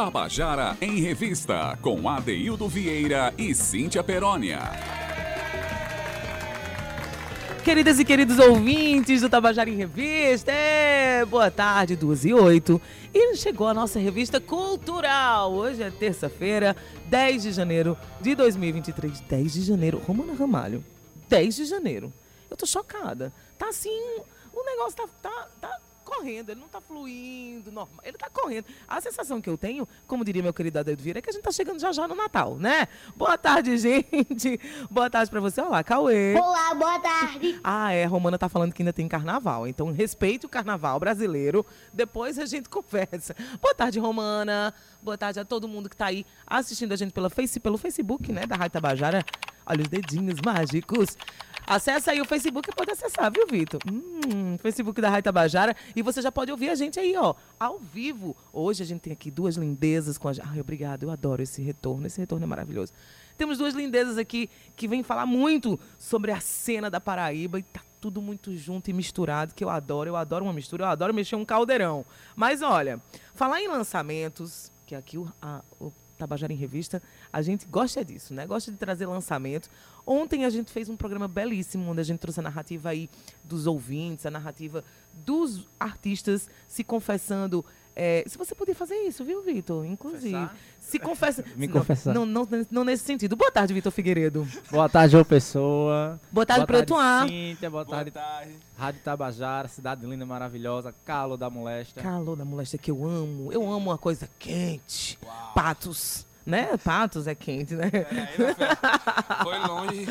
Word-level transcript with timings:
Tabajara 0.00 0.78
em 0.80 0.98
Revista, 0.98 1.78
com 1.82 2.08
Adeildo 2.08 2.66
Vieira 2.66 3.34
e 3.36 3.54
Cíntia 3.54 4.02
Perónia. 4.02 4.58
Queridas 7.62 7.98
e 7.98 8.04
queridos 8.06 8.38
ouvintes 8.38 9.20
do 9.20 9.28
Tabajara 9.28 9.68
em 9.68 9.76
Revista, 9.76 10.50
é, 10.50 11.22
boa 11.26 11.50
tarde, 11.50 11.96
2 11.96 12.24
e 12.24 12.32
8. 12.32 12.80
E 13.12 13.36
chegou 13.36 13.68
a 13.68 13.74
nossa 13.74 13.98
revista 13.98 14.40
cultural. 14.40 15.52
Hoje 15.52 15.82
é 15.82 15.90
terça-feira, 15.90 16.74
10 17.04 17.42
de 17.42 17.52
janeiro 17.52 17.94
de 18.22 18.34
2023. 18.34 19.20
10 19.20 19.52
de 19.52 19.60
janeiro. 19.60 19.98
Romana 19.98 20.32
Ramalho, 20.32 20.82
10 21.28 21.56
de 21.56 21.64
janeiro. 21.66 22.10
Eu 22.50 22.56
tô 22.56 22.64
chocada. 22.64 23.30
Tá 23.58 23.68
assim, 23.68 24.00
o 24.50 24.64
negócio 24.64 24.96
tá, 24.96 25.04
tá, 25.20 25.48
tá 25.60 25.80
correndo, 26.10 26.50
ele 26.50 26.60
não 26.60 26.68
tá 26.68 26.80
fluindo, 26.80 27.70
normal, 27.70 28.00
ele 28.02 28.18
tá 28.18 28.28
correndo. 28.28 28.64
A 28.88 29.00
sensação 29.00 29.40
que 29.40 29.48
eu 29.48 29.56
tenho, 29.56 29.86
como 30.06 30.24
diria 30.24 30.42
meu 30.42 30.52
querido 30.52 30.78
Adeildo 30.80 31.02
Vieira, 31.02 31.20
é 31.20 31.22
que 31.22 31.30
a 31.30 31.32
gente 31.32 31.42
tá 31.42 31.52
chegando 31.52 31.78
já 31.78 31.92
já 31.92 32.08
no 32.08 32.16
Natal, 32.16 32.56
né? 32.56 32.88
Boa 33.16 33.38
tarde, 33.38 33.76
gente. 33.78 34.58
Boa 34.90 35.08
tarde 35.08 35.30
pra 35.30 35.40
você. 35.40 35.60
Olá, 35.60 35.84
Cauê. 35.84 36.34
Olá, 36.34 36.74
boa 36.74 36.98
tarde. 36.98 37.60
Ah, 37.62 37.92
é, 37.92 38.04
a 38.04 38.08
Romana 38.08 38.36
tá 38.36 38.48
falando 38.48 38.72
que 38.72 38.82
ainda 38.82 38.92
tem 38.92 39.06
carnaval, 39.06 39.68
então 39.68 39.92
respeite 39.92 40.46
o 40.46 40.48
carnaval 40.48 40.98
brasileiro, 40.98 41.64
depois 41.92 42.38
a 42.38 42.46
gente 42.46 42.68
conversa. 42.70 43.36
Boa 43.62 43.74
tarde, 43.74 44.00
Romana. 44.00 44.74
Boa 45.00 45.16
tarde 45.16 45.38
a 45.38 45.44
todo 45.44 45.68
mundo 45.68 45.88
que 45.88 45.96
tá 45.96 46.06
aí 46.06 46.26
assistindo 46.46 46.92
a 46.92 46.96
gente 46.96 47.12
pela 47.12 47.30
face, 47.30 47.60
pelo 47.60 47.78
Facebook, 47.78 48.32
né, 48.32 48.46
da 48.46 48.56
Rádio 48.56 48.72
Tabajara. 48.72 49.24
Olha 49.70 49.82
os 49.82 49.88
dedinhos 49.88 50.40
mágicos. 50.44 51.16
Acesse 51.64 52.10
aí 52.10 52.20
o 52.20 52.24
Facebook 52.24 52.68
e 52.68 52.74
pode 52.74 52.90
acessar, 52.90 53.30
viu, 53.30 53.46
Vitor? 53.46 53.80
Hum, 53.88 54.58
Facebook 54.58 55.00
da 55.00 55.08
Rádio 55.08 55.22
Tabajara. 55.26 55.76
E 55.94 56.02
você 56.02 56.20
já 56.20 56.32
pode 56.32 56.50
ouvir 56.50 56.70
a 56.70 56.74
gente 56.74 56.98
aí, 56.98 57.16
ó, 57.16 57.36
ao 57.58 57.78
vivo. 57.78 58.36
Hoje 58.52 58.82
a 58.82 58.86
gente 58.86 59.02
tem 59.02 59.12
aqui 59.12 59.30
duas 59.30 59.54
lindezas 59.54 60.18
com 60.18 60.26
a 60.26 60.32
gente. 60.32 60.44
Ai, 60.50 60.58
obrigado, 60.58 61.04
eu 61.04 61.10
adoro 61.12 61.40
esse 61.40 61.62
retorno. 61.62 62.04
Esse 62.04 62.18
retorno 62.18 62.42
é 62.42 62.48
maravilhoso. 62.48 62.92
Temos 63.38 63.58
duas 63.58 63.72
lindezas 63.72 64.18
aqui 64.18 64.50
que 64.74 64.88
vêm 64.88 65.04
falar 65.04 65.24
muito 65.24 65.78
sobre 66.00 66.32
a 66.32 66.40
cena 66.40 66.90
da 66.90 67.00
Paraíba 67.00 67.60
e 67.60 67.62
tá 67.62 67.80
tudo 68.00 68.20
muito 68.20 68.56
junto 68.56 68.90
e 68.90 68.92
misturado, 68.92 69.54
que 69.54 69.62
eu 69.62 69.70
adoro. 69.70 70.10
Eu 70.10 70.16
adoro 70.16 70.44
uma 70.44 70.52
mistura, 70.52 70.86
eu 70.86 70.88
adoro 70.88 71.14
mexer 71.14 71.36
um 71.36 71.44
caldeirão. 71.44 72.04
Mas 72.34 72.60
olha, 72.60 73.00
falar 73.36 73.62
em 73.62 73.68
lançamentos, 73.68 74.72
que 74.84 74.96
aqui 74.96 75.16
o, 75.16 75.32
a, 75.40 75.62
o 75.80 75.92
Tabajara 76.20 76.52
em 76.52 76.56
Revista, 76.56 77.02
a 77.32 77.42
gente 77.42 77.66
gosta 77.66 78.04
disso, 78.04 78.34
né? 78.34 78.46
Gosta 78.46 78.70
de 78.70 78.76
trazer 78.76 79.06
lançamento. 79.06 79.68
Ontem 80.06 80.44
a 80.44 80.50
gente 80.50 80.72
fez 80.72 80.88
um 80.88 80.96
programa 80.96 81.28
belíssimo, 81.28 81.90
onde 81.90 82.00
a 82.00 82.04
gente 82.04 82.18
trouxe 82.18 82.40
a 82.40 82.42
narrativa 82.42 82.88
aí 82.88 83.08
dos 83.44 83.66
ouvintes, 83.66 84.26
a 84.26 84.30
narrativa 84.30 84.84
dos 85.24 85.68
artistas 85.78 86.48
se 86.66 86.82
confessando. 86.82 87.64
É, 87.94 88.24
se 88.26 88.38
você 88.38 88.54
podia 88.54 88.74
fazer 88.74 88.94
isso, 89.02 89.24
viu, 89.24 89.42
Vitor? 89.42 89.84
Inclusive. 89.84 90.32
Confessar? 90.32 90.56
Se 90.80 90.98
confessa. 90.98 91.44
Me 91.54 91.66
não, 91.66 91.74
confessar. 91.74 92.14
Não, 92.14 92.24
não, 92.24 92.48
não 92.70 92.84
nesse 92.84 93.04
sentido. 93.04 93.36
Boa 93.36 93.50
tarde, 93.50 93.74
Vitor 93.74 93.92
Figueiredo. 93.92 94.48
Boa 94.70 94.88
tarde, 94.88 95.12
João 95.12 95.24
Pessoa. 95.24 96.18
Boa 96.32 96.46
tarde, 96.46 96.66
boa 96.66 96.66
Preto 96.66 96.94
Ar. 96.94 97.28
Cíntia, 97.28 97.68
boa 97.68 97.84
tarde, 97.84 98.12
Rádio 98.76 99.00
Tabajara, 99.02 99.68
cidade 99.68 100.06
linda, 100.06 100.24
maravilhosa, 100.24 100.94
calo 101.04 101.36
da 101.36 101.50
moléstia. 101.50 102.02
Calor 102.02 102.36
da 102.36 102.44
moléstia 102.44 102.78
que 102.78 102.90
eu 102.90 103.04
amo. 103.04 103.52
Eu 103.52 103.62
amo 103.64 103.90
uma 103.90 103.98
coisa 103.98 104.28
quente. 104.38 105.18
Patos. 105.54 106.29
Né? 106.46 106.76
Patos 106.78 107.26
é 107.26 107.34
quente, 107.34 107.74
né? 107.74 107.90
Foi 109.42 109.58
longe. 109.58 110.06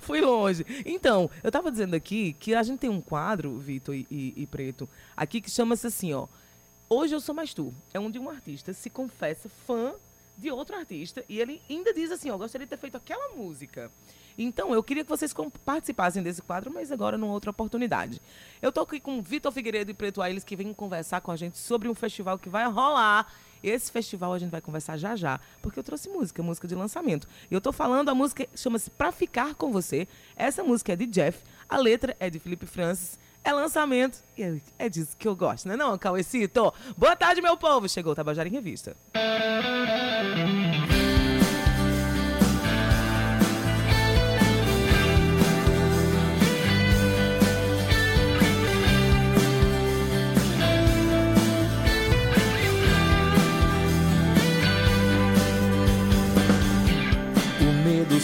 Fui 0.00 0.20
longe. 0.20 0.66
Então, 0.84 1.30
eu 1.42 1.50
tava 1.50 1.70
dizendo 1.70 1.94
aqui 1.96 2.34
que 2.38 2.54
a 2.54 2.62
gente 2.62 2.78
tem 2.80 2.90
um 2.90 3.00
quadro, 3.00 3.56
Vitor 3.58 3.94
e, 3.94 4.06
e- 4.10 4.34
e 4.36 4.46
Preto, 4.46 4.88
aqui 5.16 5.40
que 5.40 5.50
chama-se 5.50 5.86
assim, 5.86 6.12
ó. 6.12 6.26
Hoje 6.88 7.14
eu 7.14 7.20
sou 7.20 7.34
mais 7.34 7.52
tu. 7.52 7.74
É 7.92 7.98
onde 7.98 8.18
um 8.18 8.28
artista 8.30 8.72
se 8.72 8.88
confessa 8.90 9.48
fã 9.66 9.92
de 10.38 10.50
outro 10.50 10.76
artista 10.76 11.24
e 11.28 11.40
ele 11.40 11.60
ainda 11.68 11.92
diz 11.92 12.10
assim, 12.10 12.30
ó, 12.30 12.36
gostaria 12.36 12.66
de 12.66 12.70
ter 12.70 12.76
feito 12.76 12.96
aquela 12.96 13.34
música. 13.34 13.90
Então, 14.38 14.74
eu 14.74 14.82
queria 14.82 15.02
que 15.02 15.08
vocês 15.08 15.34
participassem 15.64 16.22
desse 16.22 16.42
quadro, 16.42 16.70
mas 16.72 16.92
agora 16.92 17.16
numa 17.16 17.32
outra 17.32 17.50
oportunidade. 17.50 18.20
Eu 18.60 18.70
tô 18.70 18.82
aqui 18.82 19.00
com 19.00 19.22
Vitor 19.22 19.50
Figueiredo 19.50 19.90
e 19.90 19.94
Preto 19.94 20.20
Aires, 20.20 20.44
que 20.44 20.54
vêm 20.54 20.74
conversar 20.74 21.22
com 21.22 21.30
a 21.32 21.36
gente 21.36 21.56
sobre 21.56 21.88
um 21.88 21.94
festival 21.94 22.38
que 22.38 22.48
vai 22.50 22.68
rolar. 22.70 23.32
Esse 23.62 23.90
festival 23.90 24.32
a 24.32 24.38
gente 24.38 24.50
vai 24.50 24.60
conversar 24.60 24.96
já 24.96 25.16
já, 25.16 25.40
porque 25.60 25.78
eu 25.78 25.84
trouxe 25.84 26.08
música, 26.08 26.42
música 26.42 26.68
de 26.68 26.74
lançamento. 26.74 27.28
E 27.50 27.54
eu 27.54 27.60
tô 27.60 27.72
falando, 27.72 28.08
a 28.08 28.14
música 28.14 28.46
chama-se 28.54 28.90
Pra 28.90 29.12
Ficar 29.12 29.54
Com 29.54 29.72
Você. 29.72 30.06
Essa 30.36 30.62
música 30.62 30.92
é 30.92 30.96
de 30.96 31.06
Jeff, 31.06 31.42
a 31.68 31.76
letra 31.76 32.16
é 32.18 32.30
de 32.30 32.38
Felipe 32.38 32.66
Francis, 32.66 33.18
é 33.44 33.52
lançamento, 33.52 34.22
e 34.36 34.42
é, 34.42 34.60
é 34.78 34.88
disso 34.88 35.16
que 35.16 35.28
eu 35.28 35.36
gosto, 35.36 35.68
né 35.68 35.76
não, 35.76 35.96
Cauecito? 35.96 36.74
Boa 36.96 37.14
tarde, 37.14 37.40
meu 37.40 37.56
povo! 37.56 37.88
Chegou 37.88 38.12
o 38.12 38.16
Tabajara 38.16 38.48
em 38.48 38.52
Revista. 38.52 38.96
O 40.92 40.95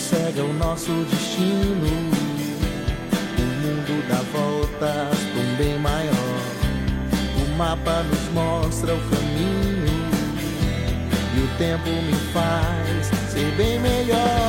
medo 0.03 0.09
cega 0.11 0.43
o 0.43 0.53
nosso 0.53 0.91
destino. 1.11 1.87
O 3.39 3.43
mundo 3.63 4.09
dá 4.09 4.21
voltas 4.33 5.19
pra 5.19 5.41
um 5.41 5.57
bem 5.57 5.79
maior. 5.79 6.15
O 7.37 7.57
mapa 7.57 8.03
nos 8.03 8.33
mostra 8.33 8.95
o 8.95 9.01
caminho. 9.11 10.11
E 11.35 11.41
o 11.41 11.59
tempo 11.59 11.89
me 11.89 12.15
faz 12.33 13.07
ser 13.31 13.51
bem 13.57 13.79
melhor. 13.81 14.42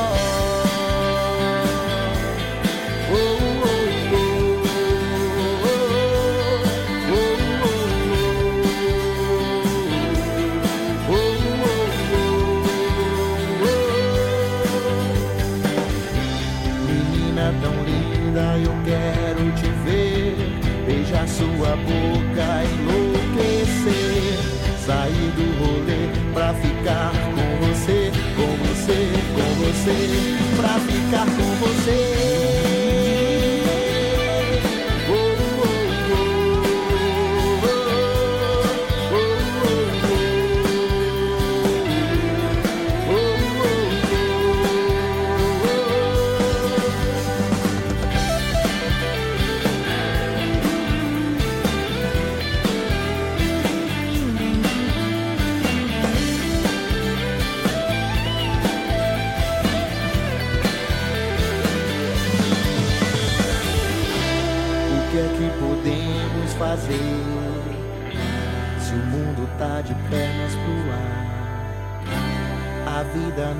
Você, 29.84 30.36
pra 30.56 30.80
ficar 30.80 31.26
com 31.26 31.54
você. 31.56 32.33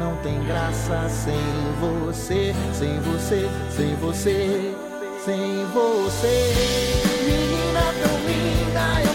Não 0.04 0.16
tem 0.16 0.38
graça 0.44 1.08
sem 1.08 1.34
você, 1.80 2.54
sem 2.74 3.00
você, 3.00 3.48
sem 3.74 3.96
você, 3.96 4.74
sem 5.24 5.64
você. 5.72 6.52
Menina 7.24 7.80
tão 8.02 8.18
linda, 8.28 9.00
eu 9.08 9.13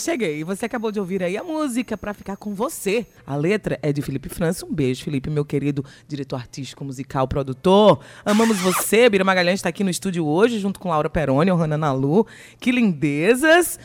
cheguei. 0.00 0.40
E 0.40 0.44
você 0.44 0.66
acabou 0.66 0.90
de 0.90 0.98
ouvir 0.98 1.22
aí 1.22 1.36
a 1.36 1.44
música 1.44 1.96
pra 1.96 2.12
ficar 2.12 2.36
com 2.36 2.54
você. 2.54 3.06
A 3.26 3.36
letra 3.36 3.78
é 3.82 3.92
de 3.92 4.02
Felipe 4.02 4.28
França. 4.28 4.66
Um 4.66 4.72
beijo, 4.72 5.04
Felipe, 5.04 5.30
meu 5.30 5.44
querido 5.44 5.84
diretor 6.08 6.36
artístico, 6.36 6.84
musical, 6.84 7.28
produtor. 7.28 8.00
Amamos 8.24 8.58
você. 8.58 9.08
Bira 9.10 9.22
Magalhães 9.24 9.60
está 9.60 9.68
aqui 9.68 9.84
no 9.84 9.90
estúdio 9.90 10.26
hoje, 10.26 10.58
junto 10.58 10.80
com 10.80 10.88
Laura 10.88 11.08
Peroni, 11.08 11.50
Ohana 11.52 11.78
Nalu. 11.78 12.26
Que 12.58 12.72
lindezas. 12.72 13.78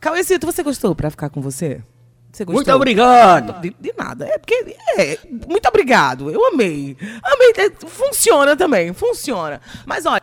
Cauecito, 0.00 0.46
você 0.46 0.62
gostou 0.62 0.94
pra 0.94 1.10
ficar 1.10 1.28
com 1.28 1.40
você? 1.40 1.82
Você 2.32 2.44
gostou? 2.44 2.54
Muito 2.54 2.72
obrigado. 2.72 3.60
De, 3.60 3.74
de 3.78 3.94
nada. 3.96 4.26
É 4.26 4.38
porque. 4.38 4.76
É, 4.96 5.18
muito 5.48 5.68
obrigado. 5.68 6.30
Eu 6.30 6.46
amei. 6.46 6.96
Amei. 7.22 7.52
É, 7.56 7.86
Funciona 7.86 8.56
também. 8.56 8.92
Funciona. 8.92 9.60
Mas 9.86 10.06
olha. 10.06 10.22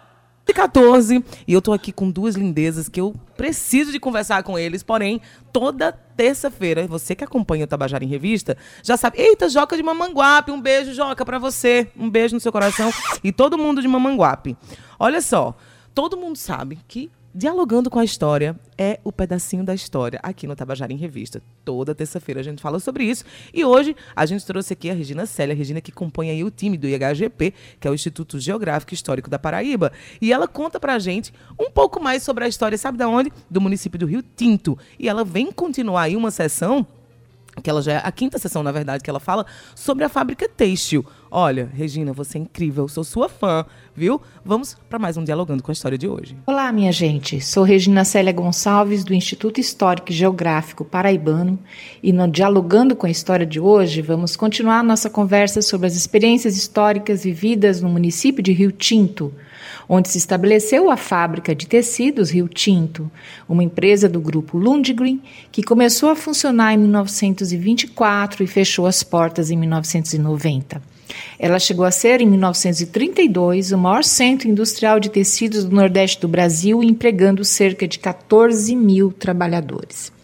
14 0.54 1.24
e 1.48 1.54
eu 1.54 1.62
tô 1.62 1.74
aqui 1.74 1.92
com 1.92 2.10
duas 2.10 2.36
lindezas 2.36 2.88
que 2.88 3.02
eu 3.02 3.14
preciso 3.36 3.92
de 3.92 4.00
conversar 4.00 4.44
com 4.44 4.58
eles, 4.58 4.84
porém, 4.84 5.22
toda 5.52 5.92
terça-feira, 5.92 6.88
você 6.88 7.16
que 7.16 7.24
acompanha 7.24 7.66
o 7.66 7.68
Tabajara 7.68 8.04
em 8.04 8.08
Revista, 8.08 8.58
já 8.84 8.96
sabe. 8.96 9.20
Eita, 9.20 9.50
Joca 9.50 9.76
de 9.76 9.84
Mamanguape, 9.84 10.52
um 10.52 10.62
beijo, 10.62 10.94
Joca, 10.94 11.26
pra 11.26 11.40
você. 11.40 11.90
Um 11.98 12.10
beijo 12.10 12.36
no 12.36 12.40
seu 12.40 12.52
coração 12.52 12.92
e 13.24 13.32
todo 13.32 13.58
mundo 13.58 13.82
de 13.82 13.88
Mamanguape. 13.88 14.56
Olha 15.00 15.22
só, 15.22 15.56
todo 15.94 16.18
mundo 16.18 16.38
sabe 16.38 16.80
que 16.88 17.12
Dialogando 17.38 17.90
com 17.90 18.00
a 18.00 18.04
História 18.06 18.58
é 18.78 18.98
o 19.04 19.12
pedacinho 19.12 19.62
da 19.62 19.76
história 19.76 20.22
aqui 20.24 20.48
no 20.48 20.56
Tabajara 20.56 20.94
em 20.94 20.96
Revista. 20.96 21.44
Toda 21.66 21.94
terça-feira 21.94 22.40
a 22.40 22.44
gente 22.46 22.62
fala 22.62 22.80
sobre 22.80 23.04
isso. 23.04 23.26
E 23.54 23.66
hoje 23.66 23.94
a 24.16 24.26
gente 24.26 24.46
trouxe 24.46 24.72
aqui 24.72 24.90
a 24.90 24.94
Regina 24.94 25.26
Célia, 25.26 25.54
a 25.54 25.58
Regina 25.58 25.82
que 25.82 25.92
compõe 25.92 26.30
aí 26.30 26.46
o 26.46 26.50
time 26.50 26.78
do 26.78 26.88
IHGP, 26.88 27.54
que 27.78 27.86
é 27.90 27.92
o 27.92 27.94
Instituto 27.94 28.40
Geográfico 28.40 28.94
e 28.94 28.96
Histórico 28.96 29.30
da 29.30 29.38
Paraíba. 29.38 29.92
E 30.22 30.32
ela 30.32 30.48
conta 30.48 30.80
pra 30.80 30.98
gente 30.98 31.34
um 31.60 31.70
pouco 31.70 32.02
mais 32.02 32.24
sobre 32.24 32.46
a 32.46 32.48
história, 32.48 32.78
sabe 32.78 32.98
da 32.98 33.10
onde? 33.10 33.34
Do 33.52 33.60
município 33.60 34.00
do 34.00 34.06
Rio 34.06 34.24
Tinto. 34.24 34.80
E 34.98 35.10
ela 35.10 35.26
vem 35.26 35.52
continuar 35.52 36.04
aí 36.04 36.16
uma 36.16 36.32
sessão 36.32 36.88
que 37.62 37.70
ela 37.70 37.82
já 37.82 37.94
é 37.94 38.02
a 38.04 38.12
quinta 38.12 38.38
sessão, 38.38 38.64
na 38.64 38.72
verdade, 38.72 39.04
que 39.04 39.10
ela 39.10 39.20
fala 39.20 39.46
sobre 39.76 40.04
a 40.04 40.10
fábrica 40.10 40.48
têxtil. 40.48 41.06
Olha, 41.38 41.70
Regina, 41.76 42.14
você 42.14 42.38
é 42.38 42.42
incrível, 42.42 42.88
sou 42.88 43.04
sua 43.04 43.28
fã, 43.28 43.66
viu? 43.94 44.22
Vamos 44.46 44.78
para 44.90 44.98
mais 44.98 45.18
um 45.18 45.24
Dialogando 45.26 45.62
com 45.62 45.70
a 45.70 45.74
História 45.74 45.98
de 45.98 46.08
hoje. 46.08 46.34
Olá, 46.48 46.72
minha 46.72 46.94
gente. 46.94 47.42
Sou 47.42 47.66
Regina 47.66 48.06
Célia 48.06 48.32
Gonçalves, 48.32 49.04
do 49.04 49.14
Instituto 49.14 49.60
Histórico 49.60 50.14
e 50.14 50.16
Geográfico 50.16 50.86
Paraibano, 50.86 51.60
e 52.02 52.14
no 52.14 52.26
Dialogando 52.26 52.96
com 52.96 53.06
a 53.06 53.10
História 53.10 53.46
de 53.46 53.60
hoje, 53.60 54.02
vamos 54.02 54.38
continuar 54.38 54.82
nossa 54.82 55.10
conversa 55.10 55.62
sobre 55.62 55.88
as 55.88 55.98
experiências 55.98 56.56
históricas 56.56 57.26
vividas 57.26 57.82
no 57.82 57.90
município 57.90 58.42
de 58.42 58.54
Rio 58.54 58.72
Tinto, 58.72 59.34
onde 59.88 60.10
se 60.10 60.18
estabeleceu 60.18 60.90
a 60.90 60.98
fábrica 60.98 61.56
de 61.56 61.68
tecidos 61.68 62.30
Rio 62.30 62.48
Tinto, 62.48 63.10
uma 63.48 63.64
empresa 63.64 64.10
do 64.10 64.20
grupo 64.20 64.58
Lundgren, 64.58 65.22
que 65.52 65.64
começou 65.64 66.10
a 66.10 66.16
funcionar 66.16 66.74
em 66.74 66.78
1924 66.78 68.44
e 68.44 68.48
fechou 68.48 68.88
as 68.88 69.04
portas 69.04 69.52
em 69.52 69.58
1990. 69.58 70.82
Ela 71.38 71.60
chegou 71.60 71.86
a 71.86 71.92
ser, 71.92 72.22
em 72.22 72.26
1932, 72.26 73.72
o 73.72 73.78
maior 73.78 74.04
centro 74.04 74.50
industrial 74.50 75.00
de 75.00 75.10
tecidos 75.10 75.64
do 75.64 75.76
Nordeste 75.76 76.20
do 76.20 76.28
Brasil, 76.28 76.84
empregando 76.84 77.44
cerca 77.44 77.88
de 77.88 78.00
14 78.00 78.76
mil 78.76 79.12
trabalhadores. 79.12 80.15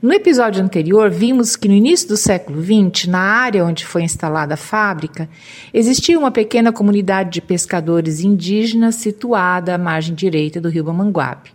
No 0.00 0.12
episódio 0.12 0.62
anterior, 0.62 1.10
vimos 1.10 1.56
que 1.56 1.66
no 1.66 1.74
início 1.74 2.06
do 2.06 2.16
século 2.16 2.62
XX, 2.62 3.08
na 3.08 3.18
área 3.18 3.64
onde 3.64 3.84
foi 3.84 4.04
instalada 4.04 4.54
a 4.54 4.56
fábrica, 4.56 5.28
existia 5.74 6.16
uma 6.16 6.30
pequena 6.30 6.70
comunidade 6.70 7.30
de 7.30 7.40
pescadores 7.40 8.20
indígenas 8.20 8.94
situada 8.94 9.74
à 9.74 9.78
margem 9.78 10.14
direita 10.14 10.60
do 10.60 10.68
rio 10.68 10.84
Mamanguape. 10.84 11.52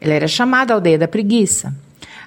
Ela 0.00 0.14
era 0.14 0.26
chamada 0.26 0.72
Aldeia 0.72 0.96
da 0.96 1.06
Preguiça. 1.06 1.76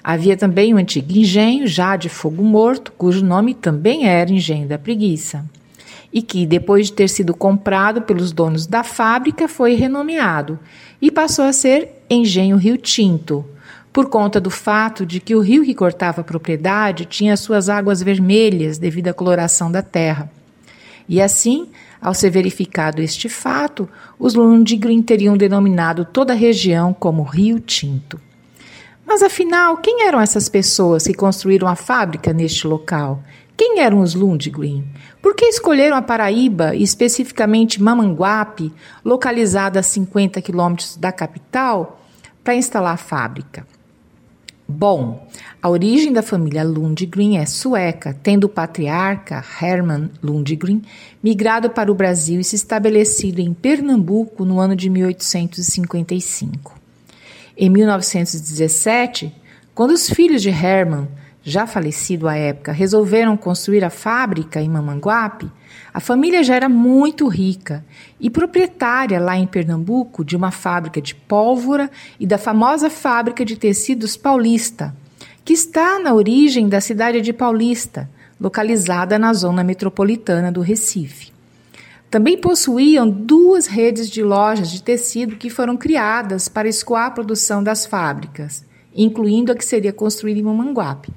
Havia 0.02 0.36
também 0.36 0.72
um 0.72 0.78
antigo 0.78 1.10
engenho, 1.10 1.66
já 1.66 1.96
de 1.96 2.08
fogo 2.08 2.44
morto, 2.44 2.92
cujo 2.92 3.24
nome 3.24 3.52
também 3.52 4.06
era 4.06 4.30
Engenho 4.30 4.68
da 4.68 4.78
Preguiça, 4.78 5.44
e 6.12 6.22
que, 6.22 6.46
depois 6.46 6.86
de 6.86 6.92
ter 6.92 7.08
sido 7.08 7.34
comprado 7.34 8.02
pelos 8.02 8.30
donos 8.30 8.64
da 8.64 8.84
fábrica, 8.84 9.48
foi 9.48 9.74
renomeado 9.74 10.56
e 11.02 11.10
passou 11.10 11.44
a 11.44 11.52
ser 11.52 12.04
Engenho 12.08 12.56
Rio 12.56 12.76
Tinto 12.76 13.44
por 13.98 14.08
conta 14.08 14.40
do 14.40 14.48
fato 14.48 15.04
de 15.04 15.18
que 15.18 15.34
o 15.34 15.40
rio 15.40 15.64
que 15.64 15.74
cortava 15.74 16.20
a 16.20 16.24
propriedade 16.24 17.04
tinha 17.04 17.36
suas 17.36 17.68
águas 17.68 18.00
vermelhas 18.00 18.78
devido 18.78 19.08
à 19.08 19.12
coloração 19.12 19.72
da 19.72 19.82
terra. 19.82 20.30
E 21.08 21.20
assim, 21.20 21.68
ao 22.00 22.14
ser 22.14 22.30
verificado 22.30 23.02
este 23.02 23.28
fato, 23.28 23.88
os 24.16 24.34
Lundgren 24.34 25.02
teriam 25.02 25.36
denominado 25.36 26.04
toda 26.04 26.32
a 26.32 26.36
região 26.36 26.94
como 26.94 27.24
Rio 27.24 27.58
Tinto. 27.58 28.20
Mas 29.04 29.20
afinal, 29.20 29.78
quem 29.78 30.06
eram 30.06 30.20
essas 30.20 30.48
pessoas 30.48 31.04
que 31.04 31.12
construíram 31.12 31.66
a 31.66 31.74
fábrica 31.74 32.32
neste 32.32 32.68
local? 32.68 33.20
Quem 33.56 33.80
eram 33.80 33.98
os 33.98 34.14
Lundgren? 34.14 34.84
Por 35.20 35.34
que 35.34 35.46
escolheram 35.46 35.96
a 35.96 36.02
Paraíba, 36.02 36.72
e 36.72 36.84
especificamente 36.84 37.82
Mamanguape, 37.82 38.72
localizada 39.04 39.80
a 39.80 39.82
50 39.82 40.40
quilômetros 40.40 40.96
da 40.96 41.10
capital, 41.10 42.00
para 42.44 42.54
instalar 42.54 42.94
a 42.94 42.96
fábrica? 42.96 43.66
Bom, 44.70 45.26
a 45.62 45.70
origem 45.70 46.12
da 46.12 46.20
família 46.20 46.62
Lundgren 46.62 47.38
é 47.38 47.46
sueca, 47.46 48.14
tendo 48.22 48.44
o 48.44 48.50
patriarca 48.50 49.42
Hermann 49.62 50.10
Lundgren 50.22 50.82
migrado 51.22 51.70
para 51.70 51.90
o 51.90 51.94
Brasil 51.94 52.38
e 52.38 52.44
se 52.44 52.56
estabelecido 52.56 53.40
em 53.40 53.54
Pernambuco 53.54 54.44
no 54.44 54.60
ano 54.60 54.76
de 54.76 54.90
1855. 54.90 56.78
Em 57.56 57.70
1917, 57.70 59.34
quando 59.74 59.92
os 59.92 60.10
filhos 60.10 60.42
de 60.42 60.50
Hermann, 60.50 61.08
já 61.42 61.66
falecido 61.66 62.28
à 62.28 62.36
época, 62.36 62.70
resolveram 62.70 63.38
construir 63.38 63.82
a 63.82 63.90
fábrica 63.90 64.60
em 64.60 64.68
Mamanguape, 64.68 65.50
a 65.98 66.00
família 66.00 66.44
já 66.44 66.54
era 66.54 66.68
muito 66.68 67.26
rica 67.26 67.84
e 68.20 68.30
proprietária 68.30 69.18
lá 69.18 69.36
em 69.36 69.48
Pernambuco 69.48 70.24
de 70.24 70.36
uma 70.36 70.52
fábrica 70.52 71.02
de 71.02 71.12
pólvora 71.12 71.90
e 72.20 72.24
da 72.24 72.38
famosa 72.38 72.88
fábrica 72.88 73.44
de 73.44 73.56
tecidos 73.56 74.16
Paulista, 74.16 74.94
que 75.44 75.52
está 75.52 75.98
na 75.98 76.14
origem 76.14 76.68
da 76.68 76.80
cidade 76.80 77.20
de 77.20 77.32
Paulista, 77.32 78.08
localizada 78.40 79.18
na 79.18 79.32
zona 79.32 79.64
metropolitana 79.64 80.52
do 80.52 80.60
Recife. 80.60 81.32
Também 82.08 82.38
possuíam 82.38 83.10
duas 83.10 83.66
redes 83.66 84.08
de 84.08 84.22
lojas 84.22 84.70
de 84.70 84.80
tecido 84.80 85.34
que 85.34 85.50
foram 85.50 85.76
criadas 85.76 86.46
para 86.46 86.68
escoar 86.68 87.06
a 87.06 87.10
produção 87.10 87.60
das 87.60 87.86
fábricas, 87.86 88.64
incluindo 88.94 89.50
a 89.50 89.56
que 89.56 89.64
seria 89.64 89.92
construída 89.92 90.38
em 90.38 90.44
Mamanguape. 90.44 91.10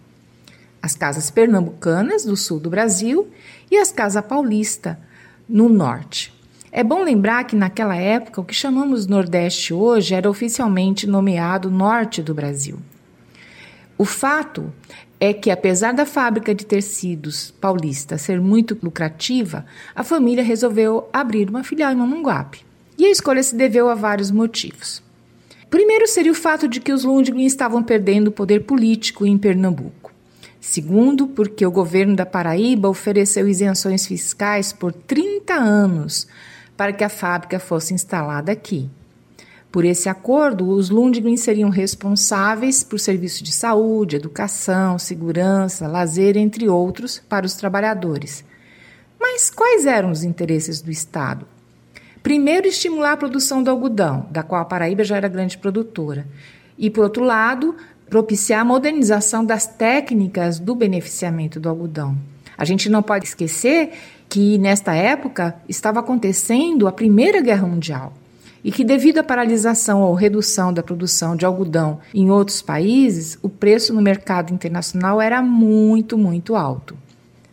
As 0.81 0.95
casas 0.95 1.29
pernambucanas, 1.29 2.25
do 2.25 2.35
sul 2.35 2.59
do 2.59 2.67
Brasil, 2.67 3.27
e 3.71 3.77
as 3.77 3.91
Casa 3.91 4.21
Paulista, 4.21 4.99
no 5.47 5.69
norte. 5.69 6.33
É 6.71 6.83
bom 6.83 7.03
lembrar 7.03 7.45
que 7.45 7.55
naquela 7.55 7.95
época 7.95 8.41
o 8.41 8.45
que 8.45 8.53
chamamos 8.53 9.07
Nordeste 9.07 9.73
hoje 9.73 10.13
era 10.13 10.29
oficialmente 10.29 11.07
nomeado 11.07 11.71
Norte 11.71 12.21
do 12.21 12.33
Brasil. 12.33 12.77
O 13.97 14.03
fato 14.05 14.73
é 15.19 15.33
que, 15.33 15.51
apesar 15.51 15.93
da 15.93 16.05
fábrica 16.05 16.53
de 16.53 16.65
tecidos 16.65 17.51
paulista 17.61 18.17
ser 18.17 18.41
muito 18.41 18.77
lucrativa, 18.81 19.65
a 19.95 20.03
família 20.03 20.43
resolveu 20.43 21.07
abrir 21.13 21.49
uma 21.49 21.63
filial 21.63 21.91
em 21.91 21.95
Mamanguape. 21.95 22.65
E 22.97 23.05
a 23.05 23.09
escolha 23.09 23.43
se 23.43 23.55
deveu 23.55 23.89
a 23.89 23.95
vários 23.95 24.31
motivos. 24.31 25.01
Primeiro 25.69 26.07
seria 26.07 26.31
o 26.31 26.35
fato 26.35 26.67
de 26.67 26.81
que 26.81 26.91
os 26.91 27.03
Lundgren 27.03 27.45
estavam 27.45 27.81
perdendo 27.81 28.27
o 28.27 28.31
poder 28.31 28.61
político 28.65 29.25
em 29.25 29.37
Pernambuco. 29.37 30.10
Segundo, 30.61 31.25
porque 31.25 31.65
o 31.65 31.71
governo 31.71 32.15
da 32.15 32.25
Paraíba 32.25 32.87
ofereceu 32.87 33.49
isenções 33.49 34.05
fiscais 34.05 34.71
por 34.71 34.93
30 34.93 35.55
anos 35.55 36.27
para 36.77 36.93
que 36.93 37.03
a 37.03 37.09
fábrica 37.09 37.59
fosse 37.59 37.95
instalada 37.95 38.51
aqui. 38.51 38.87
Por 39.71 39.83
esse 39.83 40.07
acordo, 40.07 40.69
os 40.69 40.91
Lundgren 40.91 41.35
seriam 41.35 41.69
responsáveis 41.69 42.83
por 42.83 42.99
serviços 42.99 43.41
de 43.41 43.51
saúde, 43.51 44.17
educação, 44.17 44.99
segurança, 44.99 45.87
lazer, 45.87 46.37
entre 46.37 46.69
outros, 46.69 47.19
para 47.27 47.45
os 47.45 47.55
trabalhadores. 47.55 48.45
Mas 49.19 49.49
quais 49.49 49.87
eram 49.87 50.11
os 50.11 50.23
interesses 50.23 50.79
do 50.79 50.91
Estado? 50.91 51.47
Primeiro, 52.21 52.67
estimular 52.67 53.13
a 53.13 53.17
produção 53.17 53.63
do 53.63 53.71
algodão, 53.71 54.27
da 54.29 54.43
qual 54.43 54.61
a 54.61 54.65
Paraíba 54.65 55.03
já 55.03 55.17
era 55.17 55.27
grande 55.27 55.57
produtora. 55.57 56.27
E, 56.77 56.89
por 56.89 57.03
outro 57.03 57.23
lado, 57.23 57.75
propiciar 58.11 58.59
a 58.59 58.65
modernização 58.65 59.45
das 59.45 59.65
técnicas 59.65 60.59
do 60.59 60.75
beneficiamento 60.75 61.61
do 61.61 61.69
algodão. 61.69 62.17
A 62.57 62.65
gente 62.65 62.89
não 62.89 63.01
pode 63.01 63.25
esquecer 63.25 63.91
que 64.27 64.57
nesta 64.57 64.93
época 64.93 65.55
estava 65.67 66.01
acontecendo 66.01 66.89
a 66.89 66.91
Primeira 66.91 67.39
Guerra 67.39 67.65
Mundial 67.65 68.11
e 68.65 68.69
que, 68.69 68.83
devido 68.83 69.19
à 69.19 69.23
paralisação 69.23 70.01
ou 70.01 70.13
redução 70.13 70.73
da 70.73 70.83
produção 70.83 71.37
de 71.37 71.45
algodão 71.45 71.99
em 72.13 72.29
outros 72.29 72.61
países, 72.61 73.39
o 73.41 73.47
preço 73.47 73.93
no 73.93 74.01
mercado 74.01 74.53
internacional 74.53 75.21
era 75.21 75.41
muito, 75.41 76.17
muito 76.17 76.53
alto. 76.53 76.97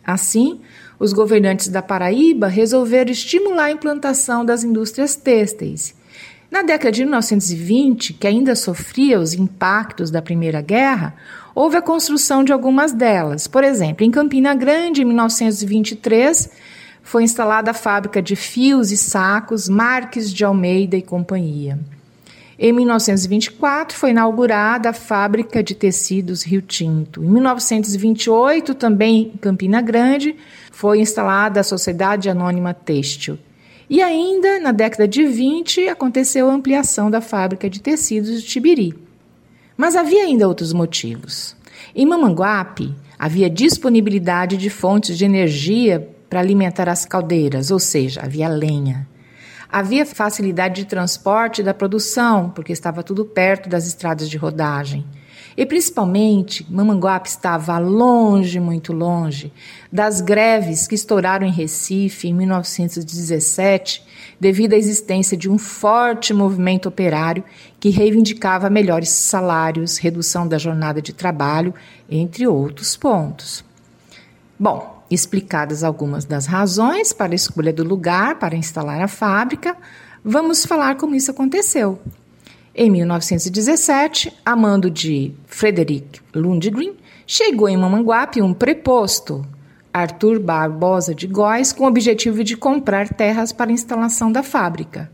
Assim, 0.05 0.59
os 0.99 1.13
governantes 1.13 1.69
da 1.69 1.81
Paraíba 1.81 2.47
resolveram 2.47 3.11
estimular 3.11 3.63
a 3.63 3.71
implantação 3.71 4.43
das 4.43 4.65
indústrias 4.65 5.15
têxteis 5.15 5.97
Na 6.51 6.63
década 6.63 6.91
de 6.91 7.03
1920, 7.03 8.13
que 8.13 8.25
ainda 8.25 8.55
sofria 8.55 9.19
os 9.19 9.33
impactos 9.33 10.09
da 10.09 10.21
Primeira 10.21 10.61
Guerra, 10.61 11.13
houve 11.53 11.77
a 11.77 11.81
construção 11.81 12.43
de 12.43 12.51
algumas 12.51 12.91
delas. 12.91 13.45
Por 13.45 13.63
exemplo, 13.63 14.03
em 14.03 14.09
Campina 14.09 14.55
Grande, 14.55 15.03
em 15.03 15.05
1923, 15.05 16.49
foi 17.03 17.23
instalada 17.23 17.71
a 17.71 17.73
fábrica 17.73 18.21
de 18.21 18.35
fios 18.35 18.91
e 18.91 18.97
sacos 18.97 19.69
Marques 19.69 20.33
de 20.33 20.43
Almeida 20.43 20.97
e 20.97 21.01
Companhia. 21.01 21.79
Em 22.57 22.73
1924 22.73 23.97
foi 23.97 24.09
inaugurada 24.09 24.89
a 24.89 24.93
fábrica 24.93 25.63
de 25.63 25.73
tecidos 25.75 26.43
Rio 26.43 26.61
Tinto. 26.61 27.23
Em 27.23 27.29
1928, 27.29 28.73
também 28.73 29.31
em 29.33 29.37
Campina 29.37 29.81
Grande, 29.81 30.35
foi 30.71 30.99
instalada 30.99 31.61
a 31.61 31.63
Sociedade 31.63 32.29
Anônima 32.29 32.73
Têxtil. 32.73 33.39
E 33.89 34.01
ainda 34.01 34.59
na 34.59 34.71
década 34.71 35.07
de 35.07 35.25
20 35.25 35.87
aconteceu 35.87 36.49
a 36.49 36.53
ampliação 36.53 37.09
da 37.09 37.19
fábrica 37.19 37.69
de 37.69 37.81
tecidos 37.81 38.41
de 38.41 38.47
Tibiri. 38.47 38.93
Mas 39.75 39.95
havia 39.95 40.23
ainda 40.23 40.47
outros 40.47 40.73
motivos. 40.73 41.55
Em 41.95 42.05
Mamanguape 42.05 42.93
havia 43.17 43.49
disponibilidade 43.49 44.57
de 44.57 44.69
fontes 44.69 45.17
de 45.17 45.25
energia 45.25 46.07
para 46.29 46.39
alimentar 46.39 46.87
as 46.87 47.05
caldeiras, 47.05 47.71
ou 47.71 47.79
seja, 47.79 48.21
havia 48.21 48.47
lenha. 48.47 49.07
Havia 49.71 50.05
facilidade 50.05 50.83
de 50.83 50.87
transporte 50.87 51.63
da 51.63 51.73
produção, 51.73 52.49
porque 52.51 52.71
estava 52.71 53.01
tudo 53.01 53.25
perto 53.25 53.67
das 53.67 53.87
estradas 53.87 54.29
de 54.29 54.37
rodagem. 54.37 55.05
E 55.59 55.65
principalmente, 55.65 56.65
Mamanguape 56.69 57.27
estava 57.27 57.77
longe, 57.79 58.61
muito 58.61 58.93
longe, 58.93 59.51
das 59.91 60.21
greves 60.21 60.87
que 60.87 60.95
estouraram 60.95 61.45
em 61.45 61.51
Recife 61.51 62.29
em 62.29 62.33
1917, 62.33 64.01
devido 64.39 64.71
à 64.71 64.77
existência 64.77 65.35
de 65.35 65.49
um 65.49 65.57
forte 65.57 66.33
movimento 66.33 66.87
operário 66.87 67.43
que 67.77 67.89
reivindicava 67.89 68.69
melhores 68.69 69.09
salários, 69.09 69.97
redução 69.97 70.47
da 70.47 70.57
jornada 70.57 71.01
de 71.01 71.11
trabalho, 71.11 71.73
entre 72.09 72.47
outros 72.47 72.95
pontos. 72.95 73.61
Bom, 74.57 74.97
Explicadas 75.11 75.83
algumas 75.83 76.23
das 76.23 76.45
razões 76.45 77.11
para 77.11 77.31
a 77.31 77.35
escolha 77.35 77.73
do 77.73 77.83
lugar 77.83 78.37
para 78.37 78.55
instalar 78.55 79.01
a 79.01 79.07
fábrica, 79.07 79.75
vamos 80.23 80.63
falar 80.63 80.97
como 80.97 81.15
isso 81.15 81.31
aconteceu. 81.31 81.99
Em 82.81 82.89
1917, 82.89 84.31
a 84.45 84.55
mando 84.55 84.89
de 84.89 85.33
Frederick 85.47 86.21
Lundgren, 86.33 86.93
chegou 87.27 87.67
em 87.67 87.75
Mamanguape 87.75 88.41
um 88.41 88.53
preposto, 88.53 89.45
Arthur 89.93 90.39
Barbosa 90.39 91.13
de 91.13 91.27
Góes, 91.27 91.73
com 91.73 91.83
o 91.83 91.87
objetivo 91.87 92.41
de 92.41 92.55
comprar 92.55 93.09
terras 93.09 93.51
para 93.51 93.69
a 93.69 93.73
instalação 93.73 94.31
da 94.31 94.41
fábrica. 94.41 95.11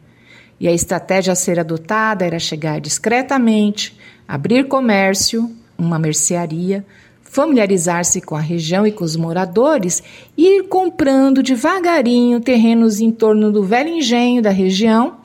E 0.59 0.67
a 0.67 0.71
estratégia 0.71 1.33
a 1.33 1.35
ser 1.35 1.59
adotada 1.59 2.23
era 2.23 2.37
chegar 2.37 2.79
discretamente, 2.79 3.97
abrir 4.27 4.67
comércio, 4.67 5.49
uma 5.75 5.97
mercearia, 5.97 6.85
familiarizar-se 7.23 8.21
com 8.21 8.35
a 8.35 8.41
região 8.41 8.85
e 8.85 8.91
com 8.91 9.03
os 9.03 9.15
moradores 9.15 10.03
e 10.37 10.59
ir 10.59 10.67
comprando 10.67 11.41
devagarinho 11.41 12.39
terrenos 12.39 12.99
em 12.99 13.09
torno 13.09 13.51
do 13.51 13.63
velho 13.63 13.89
engenho 13.89 14.39
da 14.39 14.51
região, 14.51 15.24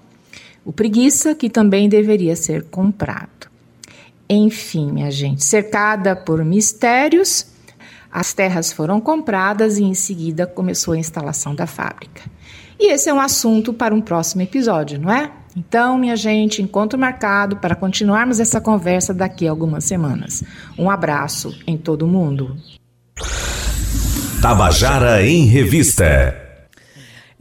o 0.65 0.73
preguiça, 0.73 1.35
que 1.35 1.49
também 1.49 1.89
deveria 1.89 2.37
ser 2.37 2.65
comprado. 2.65 3.51
Enfim, 4.29 4.93
minha 4.93 5.11
gente, 5.11 5.45
cercada 5.45 6.15
por 6.15 6.45
mistérios, 6.45 7.47
as 8.13 8.33
terras 8.33 8.73
foram 8.73 9.01
compradas 9.01 9.79
e 9.79 9.85
em 9.85 9.95
seguida 9.95 10.47
começou 10.47 10.95
a 10.95 10.99
instalação 10.99 11.55
da 11.55 11.67
fábrica. 11.67 12.23
E 12.79 12.93
esse 12.93 13.09
é 13.09 13.15
um 13.15 13.21
assunto 13.21 13.73
para 13.73 13.95
um 13.95 14.01
próximo 14.01 14.43
episódio, 14.43 14.99
não 14.99 15.13
é? 15.13 15.31
Então, 15.57 15.99
minha 15.99 16.17
gente, 16.17 16.63
encontro 16.63 16.99
marcado 16.99 17.57
para 17.57 17.75
continuarmos 17.75 18.41
essa 18.41 18.61
conversa 18.61 19.13
daqui 19.13 19.47
a 19.47 19.51
algumas 19.51 19.85
semanas. 19.85 20.45
Um 20.79 20.89
abraço 20.89 21.57
em 21.67 21.77
todo 21.77 22.07
mundo. 22.07 22.57
Tabajara 24.41 25.27
em 25.27 25.45
Revista. 25.45 26.50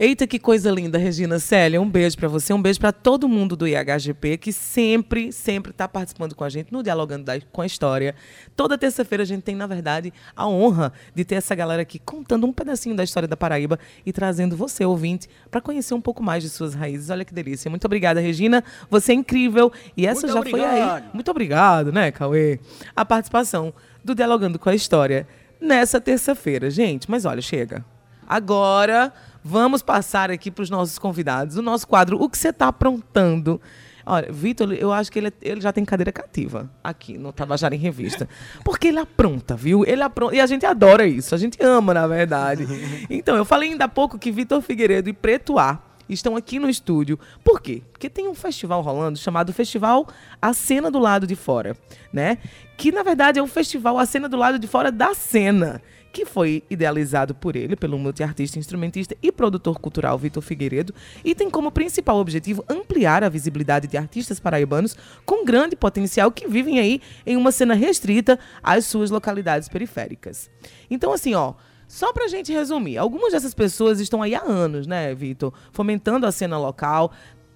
Eita, 0.02 0.26
que 0.26 0.38
coisa 0.38 0.70
linda, 0.70 0.96
Regina 0.96 1.38
Célia. 1.38 1.78
Um 1.78 1.86
beijo 1.86 2.16
para 2.16 2.26
você, 2.26 2.54
um 2.54 2.62
beijo 2.62 2.80
para 2.80 2.90
todo 2.90 3.28
mundo 3.28 3.54
do 3.54 3.68
IHGP 3.68 4.38
que 4.38 4.50
sempre, 4.50 5.30
sempre 5.30 5.72
está 5.72 5.86
participando 5.86 6.34
com 6.34 6.42
a 6.42 6.48
gente 6.48 6.72
no 6.72 6.82
Dialogando 6.82 7.24
da, 7.24 7.38
com 7.52 7.60
a 7.60 7.66
História. 7.66 8.14
Toda 8.56 8.78
terça-feira 8.78 9.24
a 9.24 9.26
gente 9.26 9.42
tem, 9.42 9.54
na 9.54 9.66
verdade, 9.66 10.10
a 10.34 10.48
honra 10.48 10.90
de 11.14 11.22
ter 11.22 11.34
essa 11.34 11.54
galera 11.54 11.82
aqui 11.82 11.98
contando 11.98 12.46
um 12.46 12.52
pedacinho 12.52 12.96
da 12.96 13.04
história 13.04 13.28
da 13.28 13.36
Paraíba 13.36 13.78
e 14.06 14.10
trazendo 14.10 14.56
você, 14.56 14.86
ouvinte, 14.86 15.28
para 15.50 15.60
conhecer 15.60 15.92
um 15.92 16.00
pouco 16.00 16.22
mais 16.22 16.42
de 16.42 16.48
suas 16.48 16.72
raízes. 16.72 17.10
Olha 17.10 17.22
que 17.22 17.34
delícia. 17.34 17.68
Muito 17.68 17.84
obrigada, 17.84 18.20
Regina. 18.20 18.64
Você 18.88 19.12
é 19.12 19.16
incrível. 19.16 19.70
E 19.94 20.06
essa 20.06 20.22
Muito 20.22 20.32
já 20.32 20.40
obrigado. 20.40 20.70
foi 20.70 20.80
aí. 20.80 21.02
Muito 21.12 21.30
obrigado, 21.30 21.92
né, 21.92 22.10
Cauê? 22.10 22.58
A 22.96 23.04
participação 23.04 23.74
do 24.02 24.14
Dialogando 24.14 24.58
com 24.58 24.70
a 24.70 24.74
História 24.74 25.28
nessa 25.60 26.00
terça-feira. 26.00 26.70
Gente, 26.70 27.10
mas 27.10 27.26
olha, 27.26 27.42
chega. 27.42 27.84
Agora 28.26 29.12
Vamos 29.42 29.82
passar 29.82 30.30
aqui 30.30 30.50
para 30.50 30.62
os 30.62 30.70
nossos 30.70 30.98
convidados 30.98 31.56
o 31.56 31.62
nosso 31.62 31.88
quadro 31.88 32.20
O 32.20 32.28
que 32.28 32.36
você 32.36 32.50
está 32.50 32.68
aprontando? 32.68 33.60
Olha, 34.04 34.32
Vitor, 34.32 34.72
eu 34.72 34.92
acho 34.92 35.12
que 35.12 35.18
ele, 35.18 35.32
ele 35.40 35.60
já 35.60 35.72
tem 35.72 35.84
cadeira 35.84 36.10
cativa 36.10 36.70
aqui 36.82 37.16
no 37.16 37.32
Tabajara 37.32 37.74
em 37.74 37.78
Revista. 37.78 38.28
Porque 38.64 38.88
ele 38.88 38.98
apronta, 38.98 39.54
viu? 39.54 39.84
Ele 39.86 40.02
apronta. 40.02 40.34
E 40.34 40.40
a 40.40 40.46
gente 40.46 40.66
adora 40.66 41.06
isso. 41.06 41.34
A 41.34 41.38
gente 41.38 41.58
ama, 41.62 41.94
na 41.94 42.06
verdade. 42.06 42.66
Então, 43.08 43.36
eu 43.36 43.44
falei 43.44 43.70
ainda 43.70 43.84
há 43.84 43.88
pouco 43.88 44.18
que 44.18 44.30
Vitor 44.30 44.60
Figueiredo 44.62 45.08
e 45.08 45.12
Preto 45.12 45.58
A 45.58 45.80
estão 46.08 46.36
aqui 46.36 46.58
no 46.58 46.68
estúdio. 46.68 47.18
Por 47.44 47.60
quê? 47.60 47.82
Porque 47.92 48.08
tem 48.08 48.28
um 48.28 48.34
festival 48.34 48.80
rolando 48.82 49.18
chamado 49.18 49.52
Festival 49.52 50.06
A 50.40 50.52
Cena 50.52 50.90
do 50.90 50.98
Lado 50.98 51.26
de 51.26 51.36
Fora, 51.36 51.76
né? 52.12 52.38
Que 52.76 52.90
na 52.90 53.02
verdade 53.02 53.38
é 53.38 53.42
um 53.42 53.46
festival 53.46 53.98
A 53.98 54.06
Cena 54.06 54.28
do 54.28 54.36
Lado 54.36 54.58
de 54.58 54.66
Fora 54.66 54.90
da 54.90 55.14
Cena 55.14 55.80
que 56.12 56.24
foi 56.24 56.62
idealizado 56.68 57.34
por 57.34 57.56
ele, 57.56 57.76
pelo 57.76 57.98
multiartista, 57.98 58.58
instrumentista 58.58 59.16
e 59.22 59.30
produtor 59.30 59.78
cultural 59.78 60.18
Vitor 60.18 60.42
Figueiredo, 60.42 60.94
e 61.24 61.34
tem 61.34 61.50
como 61.50 61.70
principal 61.70 62.16
objetivo 62.16 62.64
ampliar 62.68 63.22
a 63.22 63.28
visibilidade 63.28 63.86
de 63.86 63.96
artistas 63.96 64.40
paraibanos 64.40 64.96
com 65.24 65.44
grande 65.44 65.76
potencial 65.76 66.30
que 66.30 66.48
vivem 66.48 66.78
aí 66.78 67.00
em 67.24 67.36
uma 67.36 67.52
cena 67.52 67.74
restrita 67.74 68.38
às 68.62 68.86
suas 68.86 69.10
localidades 69.10 69.68
periféricas. 69.68 70.50
Então, 70.90 71.12
assim, 71.12 71.34
ó. 71.34 71.54
Só 71.86 72.12
para 72.12 72.26
a 72.26 72.28
gente 72.28 72.52
resumir, 72.52 72.98
algumas 72.98 73.32
dessas 73.32 73.52
pessoas 73.52 73.98
estão 73.98 74.22
aí 74.22 74.32
há 74.32 74.42
anos, 74.44 74.86
né, 74.86 75.12
Vitor? 75.12 75.52
Fomentando 75.72 76.24
a 76.24 76.30
cena 76.30 76.56
local, 76.56 77.10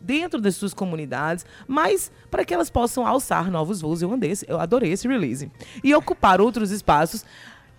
dentro 0.04 0.40
das 0.40 0.54
suas 0.54 0.74
comunidades, 0.74 1.46
mas 1.66 2.12
para 2.30 2.44
que 2.44 2.52
elas 2.52 2.68
possam 2.68 3.06
alçar 3.06 3.50
novos 3.50 3.80
voos. 3.80 4.02
Eu, 4.02 4.12
andei, 4.12 4.32
eu 4.46 4.60
adorei 4.60 4.92
esse 4.92 5.08
release. 5.08 5.50
E 5.82 5.94
ocupar 5.94 6.40
outros 6.40 6.70
espaços 6.70 7.24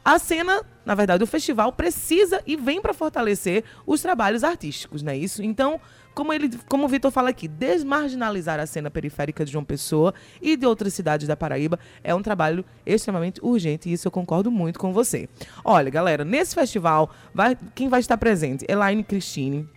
a 0.05 0.19
cena, 0.19 0.62
na 0.85 0.93
verdade, 0.93 1.24
o 1.24 1.27
festival 1.27 1.74
precisa 1.74 2.39
e 2.45 2.55
vem 2.55 2.79
para 2.79 2.93
fortalecer 2.93 3.63
os 3.88 4.03
trabalhos 4.03 4.43
artísticos, 4.43 5.01
não 5.01 5.12
é 5.12 5.17
isso? 5.17 5.41
Então, 5.41 5.81
como 6.13 6.31
ele, 6.31 6.47
como 6.69 6.85
o 6.85 6.88
Vitor 6.88 7.09
fala 7.09 7.31
aqui, 7.31 7.47
desmarginalizar 7.47 8.59
a 8.59 8.67
cena 8.67 8.91
periférica 8.91 9.43
de 9.43 9.51
João 9.51 9.65
Pessoa 9.65 10.13
e 10.39 10.55
de 10.55 10.63
outras 10.63 10.93
cidades 10.93 11.27
da 11.27 11.35
Paraíba 11.35 11.79
é 12.03 12.13
um 12.13 12.21
trabalho 12.21 12.63
extremamente 12.85 13.41
urgente 13.43 13.89
e 13.89 13.93
isso 13.93 14.07
eu 14.07 14.12
concordo 14.12 14.51
muito 14.51 14.77
com 14.77 14.93
você. 14.93 15.27
Olha, 15.63 15.89
galera, 15.89 16.24
nesse 16.24 16.53
festival, 16.53 17.09
vai, 17.33 17.57
quem 17.74 17.89
vai 17.89 18.00
estar 18.00 18.17
presente? 18.17 18.63
Elaine 18.69 19.03
Cristine, 19.03 19.67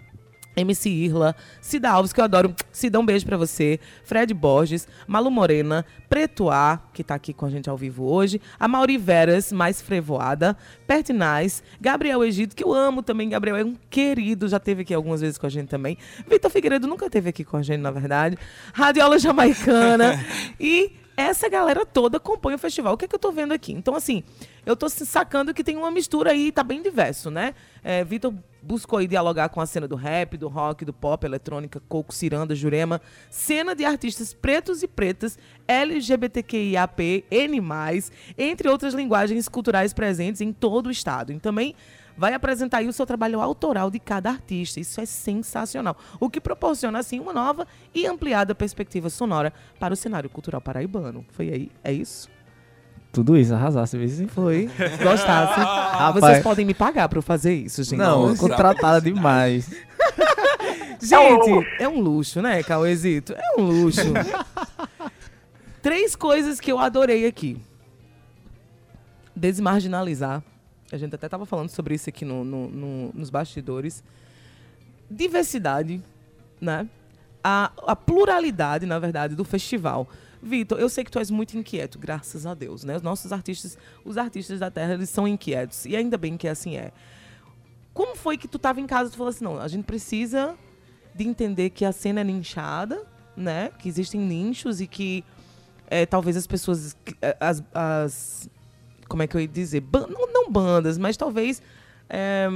MC 0.61 0.89
Irla, 0.89 1.35
Cida 1.61 1.91
Alves, 1.91 2.13
que 2.13 2.21
eu 2.21 2.25
adoro. 2.25 2.55
Cida, 2.73 2.99
um 2.99 3.07
beijo 3.07 3.27
para 3.27 3.37
você. 3.37 3.79
Fred 4.05 4.33
Borges, 4.35 4.87
Malu 5.07 5.31
Morena, 5.31 5.85
Preto 6.09 6.51
A, 6.51 6.81
que 6.93 7.05
tá 7.05 7.15
aqui 7.15 7.33
com 7.33 7.47
a 7.47 7.51
gente 7.51 7.69
ao 7.69 7.77
vivo 7.77 8.05
hoje. 8.05 8.41
A 8.59 8.67
Mauri 8.67 8.97
Veras, 8.97 9.53
mais 9.53 9.81
frevoada. 9.81 10.57
Pertinaz, 10.87 11.63
Gabriel 11.81 12.25
Egito, 12.25 12.57
que 12.57 12.65
eu 12.65 12.73
amo 12.73 13.03
também. 13.03 13.29
Gabriel 13.29 13.57
é 13.57 13.65
um 13.65 13.77
querido, 13.91 14.49
já 14.49 14.59
teve 14.59 14.83
aqui 14.83 14.95
algumas 14.95 15.21
vezes 15.21 15.39
com 15.39 15.47
a 15.47 15.51
gente 15.51 15.69
também. 15.69 15.97
Vitor 16.29 16.51
Figueiredo 16.51 16.87
nunca 16.87 17.09
teve 17.11 17.31
aqui 17.31 17.45
com 17.45 17.57
a 17.57 17.63
gente, 17.63 17.81
na 17.81 17.91
verdade. 17.91 18.37
Radiola 18.73 19.19
Jamaicana. 19.19 20.19
e 20.59 20.93
essa 21.19 21.49
galera 21.49 21.85
toda 21.85 22.21
compõe 22.21 22.55
o 22.55 22.59
festival. 22.59 22.95
O 22.95 22.97
que 22.97 23.05
é 23.05 23.09
que 23.09 23.15
eu 23.15 23.19
tô 23.19 23.33
vendo 23.33 23.53
aqui? 23.53 23.73
Então, 23.73 23.97
assim, 23.97 24.23
eu 24.65 24.77
tô 24.77 24.89
sacando 24.89 25.53
que 25.53 25.65
tem 25.65 25.77
uma 25.77 25.91
mistura 25.91 26.31
aí, 26.31 26.53
tá 26.53 26.63
bem 26.63 26.81
diverso, 26.81 27.29
né? 27.29 27.57
É, 27.83 28.05
Vitor 28.05 28.33
buscou 28.69 29.05
dialogar 29.07 29.49
com 29.49 29.63
a 29.63 29.67
cena 29.67 29.89
do 29.89 29.97
rap, 29.97 30.37
do 30.37 30.47
rock, 30.47 30.85
do 30.85 30.93
pop, 30.93 31.25
eletrônica, 31.25 31.81
coco, 31.89 32.15
ciranda, 32.15 32.55
jurema, 32.55 33.01
cena 33.31 33.75
de 33.75 33.83
artistas 33.83 34.35
pretos 34.35 34.83
e 34.83 34.87
pretas, 34.87 35.39
LGBTQIAP, 35.67 37.25
N+, 37.31 37.63
entre 38.37 38.69
outras 38.69 38.93
linguagens 38.93 39.49
culturais 39.49 39.95
presentes 39.95 40.43
em 40.43 40.53
todo 40.53 40.89
o 40.89 40.91
estado. 40.91 41.33
E 41.33 41.41
também 41.41 41.75
vai 42.15 42.35
apresentar 42.35 42.79
aí 42.79 42.89
o 42.89 42.93
seu 42.93 43.07
trabalho 43.07 43.41
autoral 43.41 43.91
de 43.91 43.99
cada 43.99 44.29
artista. 44.29 44.79
Isso 44.79 45.01
é 45.01 45.07
sensacional. 45.07 45.97
O 46.21 46.29
que 46.29 46.41
proporciona, 46.41 46.99
assim, 46.99 47.19
uma 47.19 47.33
nova 47.33 47.67
e 47.95 48.07
ampliada 48.07 48.55
perspectiva 48.55 49.09
sonora 49.09 49.51
para 49.81 49.95
o 49.95 49.97
cenário 49.97 50.29
cultural 50.29 50.61
paraibano. 50.61 51.25
Foi 51.31 51.49
aí? 51.49 51.71
É 51.83 51.91
isso? 51.91 52.29
Tudo 53.13 53.37
isso, 53.37 53.55
arrasasse, 53.55 53.97
viu? 53.97 54.29
Foi. 54.29 54.67
Gostasse. 55.03 55.55
Ah, 55.61 56.13
vocês 56.13 56.43
podem 56.43 56.65
me 56.65 56.75
pagar 56.75 57.09
para 57.09 57.23
fazer 57.23 57.55
isso, 57.55 57.83
gente. 57.83 57.99
Não, 57.99 58.37
contratada 58.37 59.01
demais. 59.01 59.71
Gente, 61.01 61.65
é 61.79 61.89
um 61.89 62.01
luxo, 62.01 62.43
né, 62.43 62.61
Cauêzito? 62.65 63.33
É 63.33 63.61
um 63.61 63.63
luxo. 63.63 64.01
Três 65.81 66.17
coisas 66.17 66.59
que 66.59 66.73
eu 66.73 66.79
adorei 66.81 67.25
aqui. 67.25 67.57
Desmarginalizar. 69.35 70.43
A 70.91 70.97
gente 70.97 71.15
até 71.15 71.27
estava 71.27 71.47
falando 71.47 71.69
sobre 71.69 71.95
isso 71.95 72.09
aqui 72.09 72.25
no, 72.25 72.45
no- 72.45 72.69
no- 72.69 73.11
nos 73.15 73.31
bastidores. 73.31 74.03
Diversidade, 75.09 76.03
né? 76.61 76.89
A, 77.45 77.71
a 77.87 77.95
pluralidade, 77.95 78.85
na 78.85 78.99
verdade, 78.99 79.37
do 79.37 79.45
festival. 79.45 80.09
Vitor, 80.43 80.79
eu 80.79 80.89
sei 80.89 81.05
que 81.05 81.11
tu 81.11 81.19
és 81.19 81.31
muito 81.31 81.57
inquieto, 81.57 81.99
graças 81.99 82.47
a 82.47 82.55
Deus, 82.55 82.85
né? 82.85 82.97
Os 82.97 83.03
nossos 83.03 83.33
artistas, 83.33 83.77
os 84.05 84.17
artistas 84.17 84.61
da 84.61 84.71
Terra, 84.71 84.95
eles 84.95 85.11
são 85.11 85.27
inquietos. 85.27 85.85
E 85.85 85.97
ainda 85.97 86.17
bem 86.17 86.37
que 86.37 86.47
assim 86.49 86.77
é. 86.77 86.93
Como 87.93 88.15
foi 88.15 88.39
que 88.39 88.47
tu 88.47 88.57
estava 88.57 88.81
em 88.81 88.87
casa 88.87 89.09
e 89.09 89.13
tu 89.13 89.17
falou 89.17 89.31
assim, 89.31 89.45
não, 89.45 89.59
a 89.59 89.67
gente 89.69 89.85
precisa 89.85 90.55
de 91.15 91.27
entender 91.27 91.71
que 91.71 91.85
a 91.85 91.91
cena 91.91 92.21
é 92.21 92.25
nichada, 92.25 93.05
né? 93.37 93.71
Que 93.79 93.89
existem 93.89 94.21
nichos 94.21 94.81
e 94.81 94.87
que 94.87 95.25
é, 95.89 96.07
talvez 96.07 96.37
as 96.37 96.47
pessoas, 96.47 96.97
eh, 97.21 97.37
as, 97.41 97.63
as- 97.75 98.49
como 99.09 99.23
é 99.23 99.27
que 99.27 99.37
eu 99.37 99.41
ia 99.41 99.49
dizer, 99.49 99.81
Ban- 99.81 100.07
não, 100.09 100.33
não 100.33 100.51
bandas, 100.53 100.97
mas 100.99 101.17
talvez 101.17 101.61
é, 102.09 102.47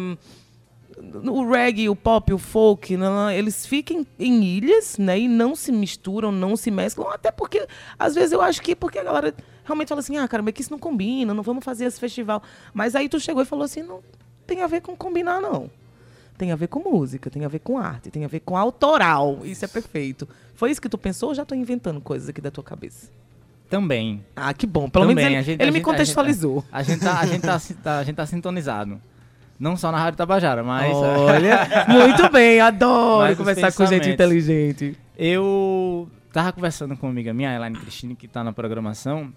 o 1.26 1.50
reggae, 1.50 1.88
o 1.88 1.96
pop, 1.96 2.32
o 2.32 2.38
folk, 2.38 2.96
não, 2.96 3.30
eles 3.30 3.66
fiquem 3.66 4.06
em 4.18 4.42
ilhas, 4.44 4.96
né? 4.98 5.18
E 5.20 5.28
não 5.28 5.54
se 5.56 5.72
misturam, 5.72 6.30
não 6.30 6.56
se 6.56 6.70
mesclam, 6.70 7.08
até 7.10 7.30
porque 7.30 7.66
às 7.98 8.14
vezes 8.14 8.32
eu 8.32 8.40
acho 8.40 8.62
que 8.62 8.74
porque 8.76 8.98
a 8.98 9.04
galera 9.04 9.34
realmente 9.64 9.88
fala 9.88 10.00
assim, 10.00 10.16
ah, 10.16 10.26
caramba, 10.28 10.50
é 10.50 10.52
que 10.52 10.60
isso 10.62 10.70
não 10.70 10.78
combina, 10.78 11.34
não 11.34 11.42
vamos 11.42 11.64
fazer 11.64 11.84
esse 11.86 11.98
festival. 12.00 12.42
Mas 12.72 12.94
aí 12.94 13.08
tu 13.08 13.18
chegou 13.20 13.42
e 13.42 13.46
falou 13.46 13.64
assim, 13.64 13.82
não 13.82 14.00
tem 14.46 14.62
a 14.62 14.66
ver 14.66 14.80
com 14.80 14.96
combinar 14.96 15.40
não. 15.40 15.70
Tem 16.38 16.50
a 16.50 16.56
ver 16.56 16.66
com 16.68 16.80
música, 16.80 17.30
tem 17.30 17.44
a 17.44 17.48
ver 17.48 17.60
com 17.60 17.78
arte, 17.78 18.10
tem 18.10 18.24
a 18.24 18.28
ver 18.28 18.40
com 18.40 18.56
autoral. 18.56 19.40
Isso 19.44 19.64
é 19.64 19.68
perfeito. 19.68 20.26
Foi 20.54 20.70
isso 20.70 20.80
que 20.80 20.88
tu 20.88 20.98
pensou 20.98 21.28
ou 21.30 21.34
já 21.34 21.44
tô 21.44 21.54
inventando 21.54 22.00
coisas 22.00 22.28
aqui 22.28 22.40
da 22.40 22.50
tua 22.50 22.64
cabeça? 22.64 23.08
Também. 23.68 24.24
Ah, 24.34 24.52
que 24.52 24.66
bom. 24.66 24.88
Pelo 24.88 25.04
Também, 25.06 25.16
menos 25.16 25.30
ele, 25.30 25.36
a 25.38 25.42
gente- 25.42 25.62
ele 25.62 25.68
a 25.68 25.72
me 25.72 25.72
gente- 25.72 25.72
a 25.72 25.76
gente- 25.78 25.84
contextualizou. 25.84 26.64
A 26.72 26.82
gente 26.82 27.00
tá, 27.00 27.20
a 27.20 27.26
gente 27.26 27.60
si- 27.60 27.74
tá- 27.74 27.98
a 27.98 28.04
gente 28.04 28.16
tá 28.16 28.26
sintonizado. 28.26 29.00
Não 29.62 29.76
só 29.76 29.92
na 29.92 29.98
Rádio 29.98 30.16
Tabajara, 30.16 30.64
mas 30.64 30.92
Olha, 30.92 31.60
muito 31.86 32.28
bem, 32.32 32.58
adoro 32.60 33.28
Mas 33.28 33.38
conversar 33.38 33.72
com 33.72 33.86
gente 33.86 34.10
inteligente. 34.10 34.96
eu 35.16 36.08
tava 36.32 36.52
conversando 36.52 36.96
com 36.96 37.06
uma 37.06 37.12
amiga 37.12 37.32
minha, 37.32 37.48
a 37.50 37.54
Elaine 37.54 37.78
Cristine, 37.78 38.16
que 38.16 38.26
tá 38.26 38.42
na 38.42 38.52
programação, 38.52 39.32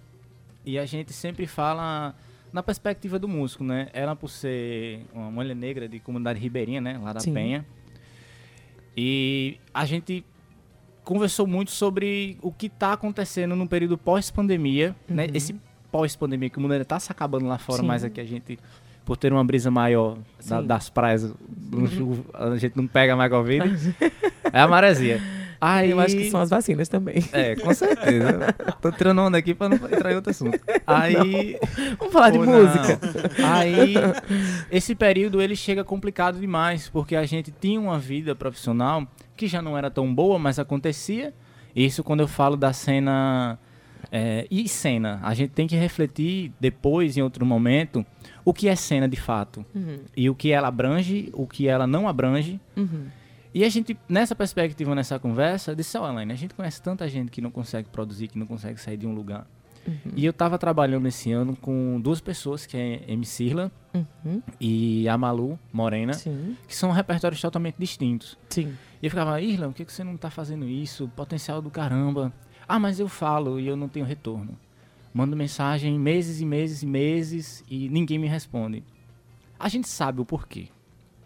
e 0.66 0.80
a 0.80 0.86
gente 0.88 1.14
sempre 1.14 1.46
fala 1.46 2.16
na 2.52 2.64
perspectiva 2.64 3.20
do 3.20 3.28
músico, 3.28 3.64
né? 3.64 3.88
Ela 3.94 4.16
por 4.16 4.30
ser 4.30 5.06
uma 5.14 5.30
mulher 5.30 5.56
negra 5.56 5.88
de 5.88 6.00
comunidade 6.00 6.40
ribeirinha, 6.40 6.82
né? 6.82 7.00
Lá 7.04 7.14
da 7.14 7.20
Sim. 7.20 7.32
Penha. 7.32 7.64
E 8.98 9.60
a 9.74 9.86
gente 9.86 10.26
conversou 11.04 11.46
muito 11.46 11.70
sobre 11.70 12.38
o 12.42 12.52
que 12.52 12.68
tá 12.68 12.94
acontecendo 12.94 13.56
no 13.56 13.68
período 13.68 13.96
pós-pandemia, 13.96 14.96
né? 15.08 15.28
Esse 15.36 15.56
pós-pandemia, 15.92 16.50
que 16.50 16.58
o 16.58 16.62
mundo 16.62 16.72
ainda 16.72 16.86
tá 16.86 17.00
se 17.00 17.12
acabando 17.12 17.46
lá 17.46 17.58
fora, 17.60 17.78
Uhum. 17.82 17.84
Sim. 17.84 17.88
mas 17.88 18.04
aqui 18.04 18.20
a 18.20 18.26
gente, 18.26 18.58
por 19.06 19.16
ter 19.16 19.32
uma 19.32 19.44
brisa 19.46 19.70
maior 19.70 20.18
da-. 20.48 20.60
Uhum. 20.60 20.68
das 20.68 20.90
praias, 20.90 21.34
chuva, 21.96 22.24
a 22.34 22.58
gente 22.58 22.76
não 22.76 22.88
pega 22.88 23.16
mais 23.16 23.32
Covid. 23.32 23.96
é 24.52 24.60
a 24.60 24.68
maresia. 24.68 25.22
Aí, 25.62 25.92
Eu 25.92 26.00
acho 26.00 26.16
que 26.16 26.30
são 26.30 26.42
as 26.42 26.50
vacinas 26.50 26.90
também. 26.90 27.24
É, 27.32 27.56
com 27.56 27.74
certeza. 27.74 28.54
Tô 28.82 28.92
tirando 28.92 29.20
onda 29.22 29.38
aqui 29.38 29.54
pra 29.54 29.70
não 29.70 29.78
entrar 29.78 30.12
em 30.12 30.16
outro 30.16 30.32
assunto. 30.32 30.60
Aí. 30.86 31.58
Vamos 31.98 32.14
falar 32.14 32.30
de 32.32 32.38
não. 32.38 32.46
música. 32.46 33.00
Aí, 33.44 33.96
esse 34.70 34.94
período 34.94 35.42
ele 35.42 35.56
chega 35.56 35.84
complicado 35.84 36.40
demais, 36.40 36.90
porque 36.90 37.16
a 37.16 37.26
gente 37.26 37.52
tinha 37.52 37.80
uma 37.80 37.98
vida 37.98 38.36
profissional 38.36 39.08
que 39.36 39.48
já 39.48 39.62
não 39.62 39.78
era 39.78 39.90
tão 39.90 40.14
boa, 40.14 40.38
mas 40.38 40.60
acontecia. 40.60 41.34
Isso 41.76 42.04
quando 42.04 42.20
eu 42.20 42.28
falo 42.28 42.56
da 42.56 42.72
cena. 42.72 43.58
É, 44.12 44.48
e 44.50 44.68
cena, 44.68 45.20
a 45.24 45.34
gente 45.34 45.52
tem 45.52 45.68
que 45.68 45.76
refletir 45.76 46.52
depois, 46.60 47.18
em 47.18 47.22
outro 47.22 47.46
momento, 47.46 48.06
o 48.44 48.54
que 48.54 48.68
é 48.68 48.76
cena 48.76 49.08
de 49.08 49.18
fato. 49.18 49.66
Uhum, 49.74 50.00
E 50.16 50.30
o 50.30 50.36
que 50.36 50.52
ela 50.52 50.68
abrange, 50.68 51.30
o 51.34 51.46
que 51.48 51.68
ela 51.68 51.86
não 51.88 52.08
abrange. 52.08 52.60
uhum. 52.76 53.08
E 53.54 53.64
a 53.64 53.70
gente, 53.70 53.98
nessa 54.10 54.36
perspectiva, 54.36 54.94
nessa 54.94 55.18
conversa, 55.18 55.74
disse, 55.74 55.98
ó, 55.98 56.12
Elaine, 56.12 56.34
a 56.34 56.36
gente 56.36 56.54
conhece 56.54 56.82
tanta 56.82 57.08
gente 57.08 57.32
que 57.32 57.40
não 57.40 57.50
consegue 57.50 57.88
produzir, 57.88 58.28
que 58.28 58.38
não 58.38 58.46
consegue 58.46 58.82
sair 58.82 58.98
de 58.98 59.08
um 59.08 59.14
lugar. 59.16 59.48
E 60.16 60.26
eu 60.26 60.34
tava 60.34 60.58
trabalhando 60.58 61.08
esse 61.08 61.32
ano 61.32 61.56
com 61.56 62.02
duas 62.02 62.20
pessoas, 62.20 62.66
que 62.66 62.76
é 62.76 63.04
M. 63.08 63.24
Sirla 63.26 63.72
Uhum. 63.94 64.42
e 64.60 65.08
a 65.08 65.18
Malu 65.18 65.58
Morena, 65.72 66.12
Sim, 66.14 66.58
que 66.68 66.76
são 66.76 66.92
repertórios 66.92 67.40
totalmente 67.40 67.76
distintos. 67.80 68.38
sim. 68.50 68.74
E 69.02 69.06
eu 69.06 69.10
ficava, 69.12 69.40
Irla, 69.40 69.68
por 69.68 69.76
que 69.76 69.86
que 69.86 69.94
você 69.94 70.04
não 70.04 70.18
tá 70.18 70.30
fazendo 70.32 70.68
isso? 70.68 71.08
Potencial 71.16 71.62
do 71.62 71.70
caramba. 71.70 72.34
Ah, 72.68 72.80
mas 72.80 73.00
eu 73.00 73.08
falo 73.08 73.60
e 73.60 73.68
eu 73.68 73.76
não 73.76 73.88
tenho 73.88 74.06
retorno. 74.06 74.58
Mando 75.14 75.36
mensagem 75.36 75.98
meses 75.98 76.42
e 76.42 76.46
meses 76.46 76.84
e 76.84 76.86
meses 76.86 77.64
e 77.70 77.88
ninguém 77.90 78.20
me 78.20 78.28
responde. 78.28 78.84
A 79.58 79.70
gente 79.70 79.88
sabe 79.88 80.20
o 80.22 80.26
porquê. 80.26 80.68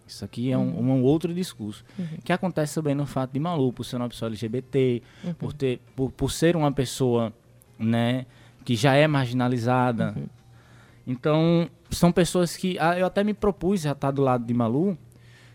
Isso 0.06 0.26
aqui 0.26 0.52
é 0.52 0.58
um, 0.58 0.80
um 0.80 1.04
outro 1.04 1.34
discurso. 1.34 1.84
Que 2.24 2.34
acontece 2.34 2.76
também 2.76 2.96
no 2.96 3.06
fato 3.06 3.32
de 3.32 3.40
Malu, 3.40 3.72
por 3.72 3.84
ser 3.84 3.98
uma 3.98 4.10
pessoa 4.10 4.30
LGBT, 4.30 5.02
por, 5.38 5.54
ter, 5.54 5.80
por, 5.96 6.12
por 6.12 6.32
ser 6.32 6.56
uma 6.56 6.72
pessoa 6.72 7.32
né, 7.78 8.26
que 8.66 8.76
já 8.76 8.96
é 8.96 9.08
marginalizada. 9.08 10.16
Então, 11.06 11.70
são 11.90 12.12
pessoas 12.12 12.58
que. 12.58 12.78
ah, 12.80 12.98
eu 12.98 13.06
até 13.06 13.24
me 13.24 13.34
propus 13.34 13.86
a 13.86 13.92
estar 13.92 14.12
do 14.12 14.22
lado 14.22 14.46
de 14.46 14.54
Malu 14.54 14.98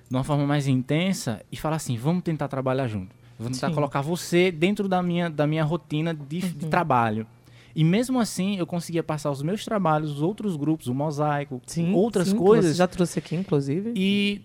de 0.09 0.17
uma 0.17 0.25
forma 0.25 0.47
mais 0.47 0.67
intensa 0.67 1.41
e 1.51 1.57
falar 1.57 1.77
assim: 1.77 1.97
vamos 1.97 2.23
tentar 2.23 2.49
trabalhar 2.49 2.89
junto. 2.89 3.15
Vou 3.39 3.51
tentar 3.51 3.69
Sim. 3.69 3.75
colocar 3.75 4.01
você 4.01 4.53
dentro 4.53 4.89
da 4.89 5.03
minha, 5.03 5.29
da 5.29 5.47
minha 5.47 5.65
rotina 5.65 6.15
de, 6.15 6.41
de 6.41 6.67
trabalho. 6.67 7.27
E 7.75 7.83
mesmo 7.83 8.21
assim, 8.21 8.57
eu 8.57 8.67
conseguia 8.67 9.03
passar 9.03 9.31
os 9.31 9.43
meus 9.43 9.65
trabalhos, 9.65 10.13
os 10.13 10.23
outros 10.23 10.57
grupos, 10.57 10.87
o 10.87 10.95
mosaico, 10.95 11.61
Sim, 11.67 11.93
outras 11.93 12.29
sim, 12.29 12.37
coisas. 12.37 12.73
Você 12.73 12.79
já 12.79 12.87
trouxe 12.87 13.19
aqui, 13.19 13.35
inclusive. 13.35 13.93
E 13.97 14.43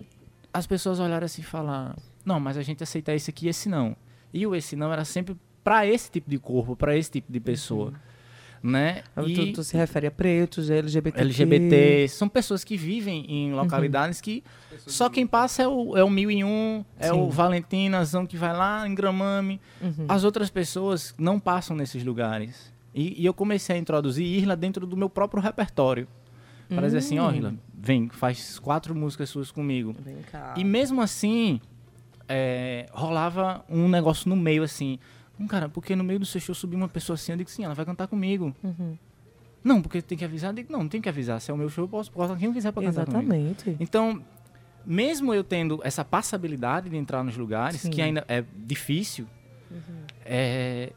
as 0.52 0.66
pessoas 0.66 1.00
olharam 1.00 1.26
assim 1.26 1.42
e 1.42 1.46
falaram: 1.46 1.96
não, 2.26 2.40
mas 2.40 2.58
a 2.58 2.64
gente 2.64 2.82
aceita 2.82 3.14
esse 3.14 3.30
aqui 3.30 3.46
e 3.46 3.50
esse 3.50 3.70
não. 3.70 3.96
E 4.34 4.46
o 4.48 4.56
esse 4.56 4.76
não 4.76 4.92
era 4.92 5.06
sempre 5.06 5.36
para 5.64 5.86
esse 5.86 6.10
tipo 6.10 6.30
de 6.30 6.40
corpo, 6.40 6.76
para 6.76 6.98
esse 6.98 7.12
tipo 7.12 7.32
de 7.32 7.40
pessoa. 7.40 7.94
Né? 8.62 9.04
Tu, 9.16 9.30
E 9.30 9.54
tu 9.54 9.64
se 9.64 9.78
refere 9.78 10.08
a 10.08 10.12
pretos, 10.12 10.70
LGBT. 10.70 11.22
LGBT, 11.22 12.08
são 12.10 12.28
pessoas 12.28 12.64
que 12.64 12.76
vivem 12.76 13.26
em 13.30 13.52
Uhum. 13.52 13.58
localidades 13.58 14.20
que 14.20 14.44
só 14.86 15.10
quem 15.10 15.26
passa 15.26 15.64
é 15.64 15.68
o, 15.68 15.96
é 15.98 16.04
o 16.04 16.10
mil 16.10 16.30
e 16.30 16.44
um, 16.44 16.84
é 17.00 17.08
Sim. 17.08 17.14
o 17.22 17.30
Valentinazão 17.30 18.26
que 18.26 18.36
vai 18.36 18.52
lá 18.56 18.86
em 18.88 18.94
Gramame. 18.94 19.62
Uhum. 19.82 20.06
As 20.10 20.24
outras 20.26 20.50
pessoas 20.50 21.16
não 21.18 21.40
passam 21.40 21.76
nesses 21.76 22.04
lugares. 22.04 22.74
E, 22.94 23.22
e 23.22 23.26
eu 23.26 23.34
comecei 23.34 23.76
a 23.76 23.80
introduzir 23.80 24.26
Irla 24.26 24.56
dentro 24.56 24.86
do 24.86 24.98
meu 24.98 25.10
próprio 25.10 25.42
repertório. 25.42 26.08
Para 26.68 26.82
dizer 26.84 26.98
assim, 27.00 27.18
ó, 27.18 27.30
Hum. 27.30 27.36
Irla, 27.36 27.54
vem, 27.74 28.10
faz 28.10 28.60
quatro 28.60 28.94
músicas 28.94 29.30
suas 29.30 29.52
comigo. 29.52 29.96
Vem 30.04 30.18
cá. 30.32 30.54
E 30.58 30.64
mesmo 30.64 31.02
assim, 31.02 31.60
é, 32.28 32.88
rolava 32.92 33.64
um 33.70 33.88
negócio 33.88 34.28
no 34.30 34.36
meio, 34.36 34.64
assim. 34.64 35.00
Hum, 35.40 35.48
cara, 35.48 35.70
porque 35.70 35.96
no 35.96 36.04
meio 36.04 36.20
do 36.20 36.26
seu 36.26 36.42
show 36.42 36.54
subiu 36.54 36.78
uma 36.78 36.88
pessoa 36.90 37.16
assim, 37.16 37.32
eu 37.32 37.38
digo, 37.38 37.50
sim, 37.50 37.64
ela 37.64 37.74
vai 37.74 37.86
cantar 37.86 38.08
comigo. 38.08 38.54
Uhum. 38.64 38.98
Não, 39.64 39.82
porque 39.82 40.02
tem 40.02 40.18
que 40.18 40.26
avisar. 40.26 40.52
Eu 40.52 40.56
digo, 40.56 40.72
não, 40.72 40.80
não 40.80 40.90
tem 40.90 41.02
que 41.02 41.10
avisar. 41.10 41.40
Se 41.42 41.52
é 41.52 41.54
o 41.54 41.58
meu 41.58 41.70
show, 41.70 41.84
eu 41.86 41.90
posso 41.90 42.12
botar 42.12 42.36
quem 42.36 42.48
eu 42.48 42.54
quiser 42.54 42.72
pra 42.72 42.84
cantar 42.84 43.06
comigo. 43.06 43.34
Exatamente. 43.34 43.78
Então, 43.80 44.22
mesmo 44.86 45.34
eu 45.34 45.44
tendo 45.44 45.80
essa 45.84 46.04
passabilidade 46.06 46.90
de 46.90 46.96
entrar 46.98 47.24
nos 47.24 47.36
lugares, 47.38 47.82
Sim. 47.82 47.88
Uhum. 47.90 47.94
que 47.94 48.02
ainda 48.02 48.26
é 48.28 48.44
difícil, 48.66 49.28
é, 50.26 50.94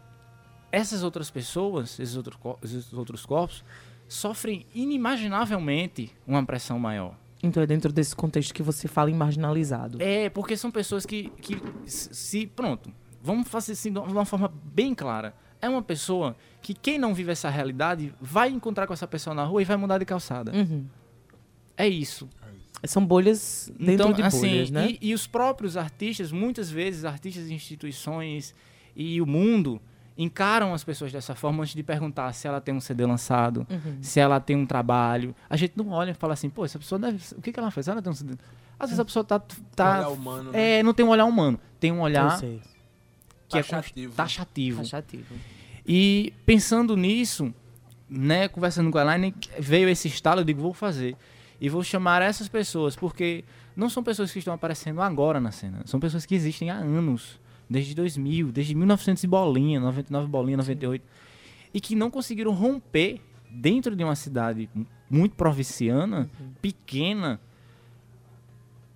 essas 0.70 1.02
outras 1.02 1.30
pessoas, 1.30 1.98
esses, 1.98 2.16
outro, 2.16 2.38
co- 2.38 2.58
esses 2.62 2.92
outros 2.92 3.26
corpos, 3.26 3.64
sofrem 4.08 4.66
inimaginavelmente 4.74 6.10
uma 6.26 6.44
pressão 6.44 6.78
maior. 6.78 7.14
Então 7.42 7.62
é 7.62 7.66
dentro 7.66 7.92
desse 7.92 8.14
contexto 8.14 8.54
que 8.54 8.62
você 8.62 8.86
fala 8.86 9.10
em 9.10 9.14
marginalizado. 9.14 10.00
É, 10.00 10.30
porque 10.30 10.56
são 10.56 10.70
pessoas 10.70 11.04
que, 11.04 11.30
que 11.40 11.60
se- 11.86 12.46
Pronto, 12.46 12.92
vamos 13.22 13.48
fazer 13.48 13.72
assim 13.72 13.92
de 13.92 13.98
uma 13.98 14.24
forma 14.24 14.52
bem 14.64 14.94
clara. 14.94 15.34
É 15.60 15.68
uma 15.68 15.82
pessoa 15.82 16.36
que 16.60 16.74
quem 16.74 16.98
não 16.98 17.14
vive 17.14 17.30
essa 17.30 17.48
realidade 17.48 18.12
vai 18.20 18.48
encontrar 18.50 18.86
com 18.86 18.92
essa 18.92 19.06
pessoa 19.06 19.32
na 19.32 19.44
rua 19.44 19.62
e 19.62 19.64
vai 19.64 19.76
mudar 19.76 19.98
de 19.98 20.04
calçada. 20.04 20.50
Uhum. 20.52 20.86
É 21.76 21.88
isso. 21.88 22.28
São 22.84 23.04
bolhas 23.06 23.70
dentro 23.78 23.92
então, 24.08 24.12
de 24.12 24.22
assim, 24.22 24.48
bolhas, 24.48 24.70
né? 24.70 24.88
e, 25.00 25.10
e 25.10 25.14
os 25.14 25.26
próprios 25.28 25.76
artistas, 25.76 26.32
muitas 26.32 26.68
vezes, 26.68 27.04
artistas 27.04 27.48
e 27.48 27.54
instituições 27.54 28.52
e 28.96 29.20
o 29.22 29.26
mundo 29.26 29.80
encaram 30.18 30.74
as 30.74 30.82
pessoas 30.82 31.12
dessa 31.12 31.34
forma 31.34 31.62
antes 31.62 31.74
de 31.74 31.82
perguntar 31.82 32.32
se 32.32 32.46
ela 32.48 32.60
tem 32.60 32.74
um 32.74 32.80
CD 32.80 33.06
lançado, 33.06 33.66
Uhum. 33.70 33.98
se 34.00 34.18
ela 34.18 34.40
tem 34.40 34.56
um 34.56 34.66
trabalho. 34.66 35.34
A 35.48 35.56
gente 35.56 35.74
não 35.76 35.90
olha 35.90 36.10
e 36.10 36.14
fala 36.14 36.34
assim, 36.34 36.50
pô, 36.50 36.64
essa 36.64 36.78
pessoa 36.78 36.98
deve. 36.98 37.18
O 37.36 37.40
que, 37.40 37.52
que 37.52 37.58
ela 37.58 37.70
fez? 37.70 37.86
Ela 37.86 38.02
tem 38.02 38.10
um 38.10 38.14
CD. 38.14 38.34
Às 38.78 38.90
vezes 38.90 39.00
a 39.00 39.04
pessoa 39.04 39.24
tá. 39.24 39.40
tá 39.76 39.98
Olhar 40.00 40.08
humano, 40.08 40.50
né? 40.50 40.80
é, 40.80 40.82
não 40.82 40.92
tem 40.92 41.06
um 41.06 41.10
olhar 41.10 41.24
humano. 41.24 41.58
Tem 41.78 41.92
um 41.92 41.96
Eu 41.98 42.02
olhar 42.02 42.36
sei. 42.38 42.60
Que 43.52 43.58
é 43.58 43.62
Taxativo. 43.62 44.10
con- 44.12 44.16
taxativo. 44.16 44.76
Taxativo. 44.78 45.34
E 45.86 46.32
pensando 46.46 46.96
nisso, 46.96 47.52
né, 48.08 48.48
conversando 48.48 48.90
com 48.90 48.98
a 48.98 49.02
Elaine, 49.02 49.34
veio 49.58 49.88
esse 49.88 50.08
estalo, 50.08 50.40
eu 50.40 50.44
digo, 50.44 50.60
vou 50.60 50.72
fazer. 50.74 51.16
E 51.60 51.68
vou 51.68 51.82
chamar 51.84 52.22
essas 52.22 52.48
pessoas, 52.48 52.96
porque 52.96 53.44
não 53.76 53.88
são 53.88 54.02
pessoas 54.02 54.32
que 54.32 54.38
estão 54.38 54.52
aparecendo 54.54 55.00
agora 55.00 55.40
na 55.40 55.50
cena. 55.52 55.82
São 55.86 55.98
pessoas 56.00 56.26
que 56.26 56.34
existem 56.34 56.70
há 56.70 56.74
anos. 56.76 57.40
Desde 57.70 57.94
2000, 57.94 58.52
desde 58.52 58.74
1900 58.74 59.22
e 59.24 59.26
bolinha, 59.26 59.80
99 59.80 60.26
bolinha, 60.26 60.56
98. 60.58 61.02
E 61.72 61.80
que 61.80 61.94
não 61.94 62.10
conseguiram 62.10 62.52
romper 62.52 63.20
dentro 63.50 63.96
de 63.96 64.04
uma 64.04 64.14
cidade 64.16 64.68
muito 65.08 65.34
provinciana, 65.36 66.28
pequena, 66.60 67.40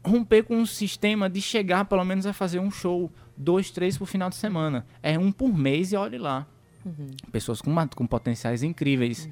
romper 0.05 0.43
com 0.45 0.57
um 0.57 0.67
sistema 0.67 1.29
de 1.29 1.41
chegar 1.41 1.85
pelo 1.87 2.05
menos 2.05 2.27
a 2.27 2.33
fazer 2.33 2.59
um 2.59 2.71
show, 2.71 3.11
dois, 3.37 3.71
três 3.71 3.99
por 3.99 4.07
final 4.07 4.31
de 4.31 4.37
semana. 4.37 4.87
É 5.03 5.19
um 5.19 5.31
por 5.33 5.53
mês 5.57 5.93
e 5.93 5.97
olhe 5.97 6.19
lá. 6.19 6.47
Pessoas 7.33 7.61
com, 7.61 7.75
com 7.95 8.07
potenciais 8.07 8.63
incríveis. 8.63 9.29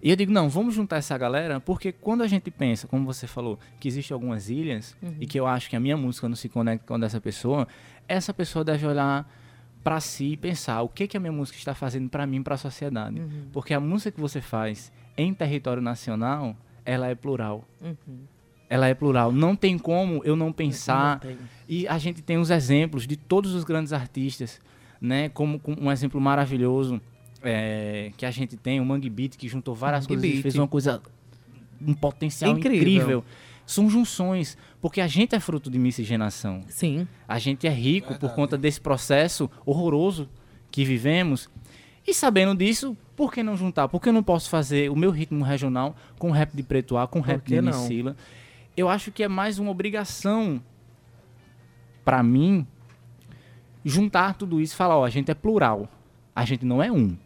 E 0.00 0.10
eu 0.10 0.16
digo, 0.16 0.30
não, 0.30 0.48
vamos 0.48 0.74
juntar 0.74 0.98
essa 0.98 1.18
galera, 1.18 1.58
porque 1.58 1.90
quando 1.90 2.22
a 2.22 2.28
gente 2.28 2.50
pensa, 2.52 2.86
como 2.86 3.04
você 3.04 3.26
falou, 3.26 3.58
que 3.80 3.88
existem 3.88 4.14
algumas 4.14 4.48
ilhas, 4.48 4.96
e 5.18 5.26
que 5.26 5.38
eu 5.38 5.46
acho 5.46 5.68
que 5.68 5.74
a 5.74 5.80
minha 5.80 5.96
música 5.96 6.28
não 6.28 6.36
se 6.36 6.48
conecta 6.48 6.86
com 6.86 6.94
a 6.94 6.98
dessa 6.98 7.20
pessoa, 7.20 7.66
essa 8.06 8.32
pessoa 8.32 8.64
deve 8.64 8.86
olhar 8.86 9.28
para 9.82 9.98
si 10.00 10.32
e 10.32 10.36
pensar 10.36 10.82
o 10.82 10.88
que, 10.88 11.08
que 11.08 11.16
a 11.16 11.20
minha 11.20 11.32
música 11.32 11.58
está 11.58 11.74
fazendo 11.74 12.08
para 12.08 12.26
mim, 12.26 12.42
para 12.42 12.54
a 12.54 12.58
sociedade. 12.58 13.20
Porque 13.52 13.74
a 13.74 13.80
música 13.80 14.12
que 14.12 14.20
você 14.20 14.40
faz 14.40 14.92
em 15.16 15.34
território 15.34 15.82
nacional, 15.82 16.56
ela 16.84 17.08
é 17.08 17.14
plural. 17.16 17.66
Ela 18.70 18.88
é 18.88 18.94
plural. 18.94 19.32
Não 19.32 19.56
tem 19.56 19.78
como 19.78 20.22
eu 20.24 20.36
não 20.36 20.52
pensar. 20.52 21.20
E 21.68 21.86
a 21.88 21.98
gente 21.98 22.22
tem 22.22 22.38
os 22.38 22.50
exemplos 22.50 23.06
de 23.06 23.16
todos 23.16 23.54
os 23.54 23.64
grandes 23.64 23.92
artistas, 23.92 24.60
né? 25.00 25.28
Como, 25.30 25.58
como 25.58 25.80
um 25.80 25.90
exemplo 25.90 26.20
maravilhoso 26.20 27.00
é, 27.42 28.12
que 28.16 28.26
a 28.26 28.30
gente 28.30 28.56
tem, 28.56 28.80
o 28.80 28.84
Mangue 28.84 29.10
Beat, 29.10 29.36
que 29.36 29.48
juntou 29.48 29.74
várias 29.74 30.04
Mangue 30.04 30.14
coisas 30.14 30.24
e 30.24 30.32
Beat. 30.32 30.42
fez 30.42 30.54
uma 30.54 30.68
coisa, 30.68 31.02
um 31.80 31.94
potencial 31.94 32.52
Incrível. 32.52 32.76
incrível. 32.76 33.24
São 33.64 33.88
junções, 33.90 34.56
porque 34.80 35.00
a 35.00 35.06
gente 35.06 35.34
é 35.34 35.40
fruto 35.40 35.70
de 35.70 35.78
miscigenação. 35.78 36.62
Sim. 36.68 37.06
A 37.26 37.38
gente 37.38 37.66
é 37.66 37.70
rico 37.70 38.18
por 38.18 38.32
conta 38.34 38.56
desse 38.56 38.80
processo 38.80 39.50
horroroso 39.66 40.28
que 40.70 40.84
vivemos. 40.84 41.50
E 42.06 42.14
sabendo 42.14 42.54
disso, 42.56 42.96
por 43.14 43.30
que 43.30 43.42
não 43.42 43.58
juntar? 43.58 43.88
Por 43.88 44.00
que 44.00 44.08
eu 44.08 44.12
não 44.14 44.22
posso 44.22 44.48
fazer 44.48 44.90
o 44.90 44.96
meu 44.96 45.10
ritmo 45.10 45.44
regional 45.44 45.94
com 46.18 46.30
rap 46.30 46.56
de 46.56 46.62
Preto 46.62 46.96
A, 46.96 47.06
com 47.06 47.20
rap 47.20 47.44
de 47.46 47.60
não? 47.60 48.16
Eu 48.78 48.88
acho 48.88 49.10
que 49.10 49.24
é 49.24 49.28
mais 49.28 49.58
uma 49.58 49.72
obrigação 49.72 50.62
para 52.04 52.22
mim 52.22 52.64
juntar 53.84 54.34
tudo 54.34 54.60
isso 54.60 54.74
e 54.74 54.76
falar, 54.76 54.96
ó, 54.96 55.04
a 55.04 55.10
gente 55.10 55.32
é 55.32 55.34
plural. 55.34 55.88
A 56.32 56.44
gente 56.44 56.64
não 56.64 56.80
é 56.80 56.92
um. 56.92 57.16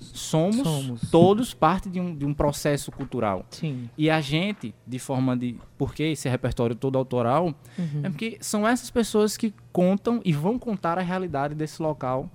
Somos, 0.00 0.56
Somos. 0.56 1.10
todos 1.10 1.54
parte 1.54 1.88
de 1.88 2.00
um, 2.00 2.12
de 2.12 2.26
um 2.26 2.34
processo 2.34 2.90
cultural. 2.90 3.46
Sim. 3.50 3.88
E 3.96 4.10
a 4.10 4.20
gente, 4.20 4.74
de 4.84 4.98
forma 4.98 5.36
de. 5.36 5.56
Por 5.78 5.94
que 5.94 6.02
esse 6.02 6.28
repertório 6.28 6.74
todo 6.74 6.98
autoral? 6.98 7.54
É 8.02 8.08
porque 8.08 8.38
são 8.40 8.66
essas 8.66 8.90
pessoas 8.90 9.36
que 9.36 9.54
contam 9.72 10.20
e 10.24 10.32
vão 10.32 10.58
contar 10.58 10.98
a 10.98 11.02
realidade 11.02 11.54
desse 11.54 11.80
local 11.80 12.28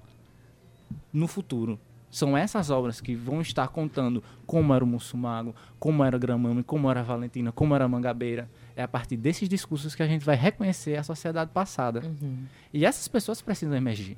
no 1.12 1.28
futuro. 1.28 1.78
São 2.10 2.38
essas 2.38 2.70
obras 2.70 3.02
que 3.02 3.16
vão 3.16 3.42
estar 3.42 3.68
contando 3.68 4.24
como 4.46 4.74
era 4.74 4.84
o 4.84 4.88
Mussumago, 4.88 5.54
como 5.78 6.04
era 6.04 6.18
Gramame, 6.18 6.64
como 6.64 6.90
era 6.90 7.02
a 7.02 7.04
Valentina, 7.04 7.52
como 7.52 7.76
era 7.76 7.86
a 7.86 7.88
Mangabeira. 7.88 8.50
É 8.76 8.84
a 8.84 8.88
partir 8.88 9.18
desses 9.18 9.48
discursos 9.50 9.94
que 9.96 10.02
a 10.04 10.08
gente 10.08 10.26
vai 10.26 10.36
reconhecer 10.36 10.98
a 10.98 11.04
sociedade 11.04 11.52
passada. 11.54 12.04
E 12.74 12.86
essas 12.86 13.08
pessoas 13.08 13.42
precisam 13.42 13.76
emergir. 13.76 14.18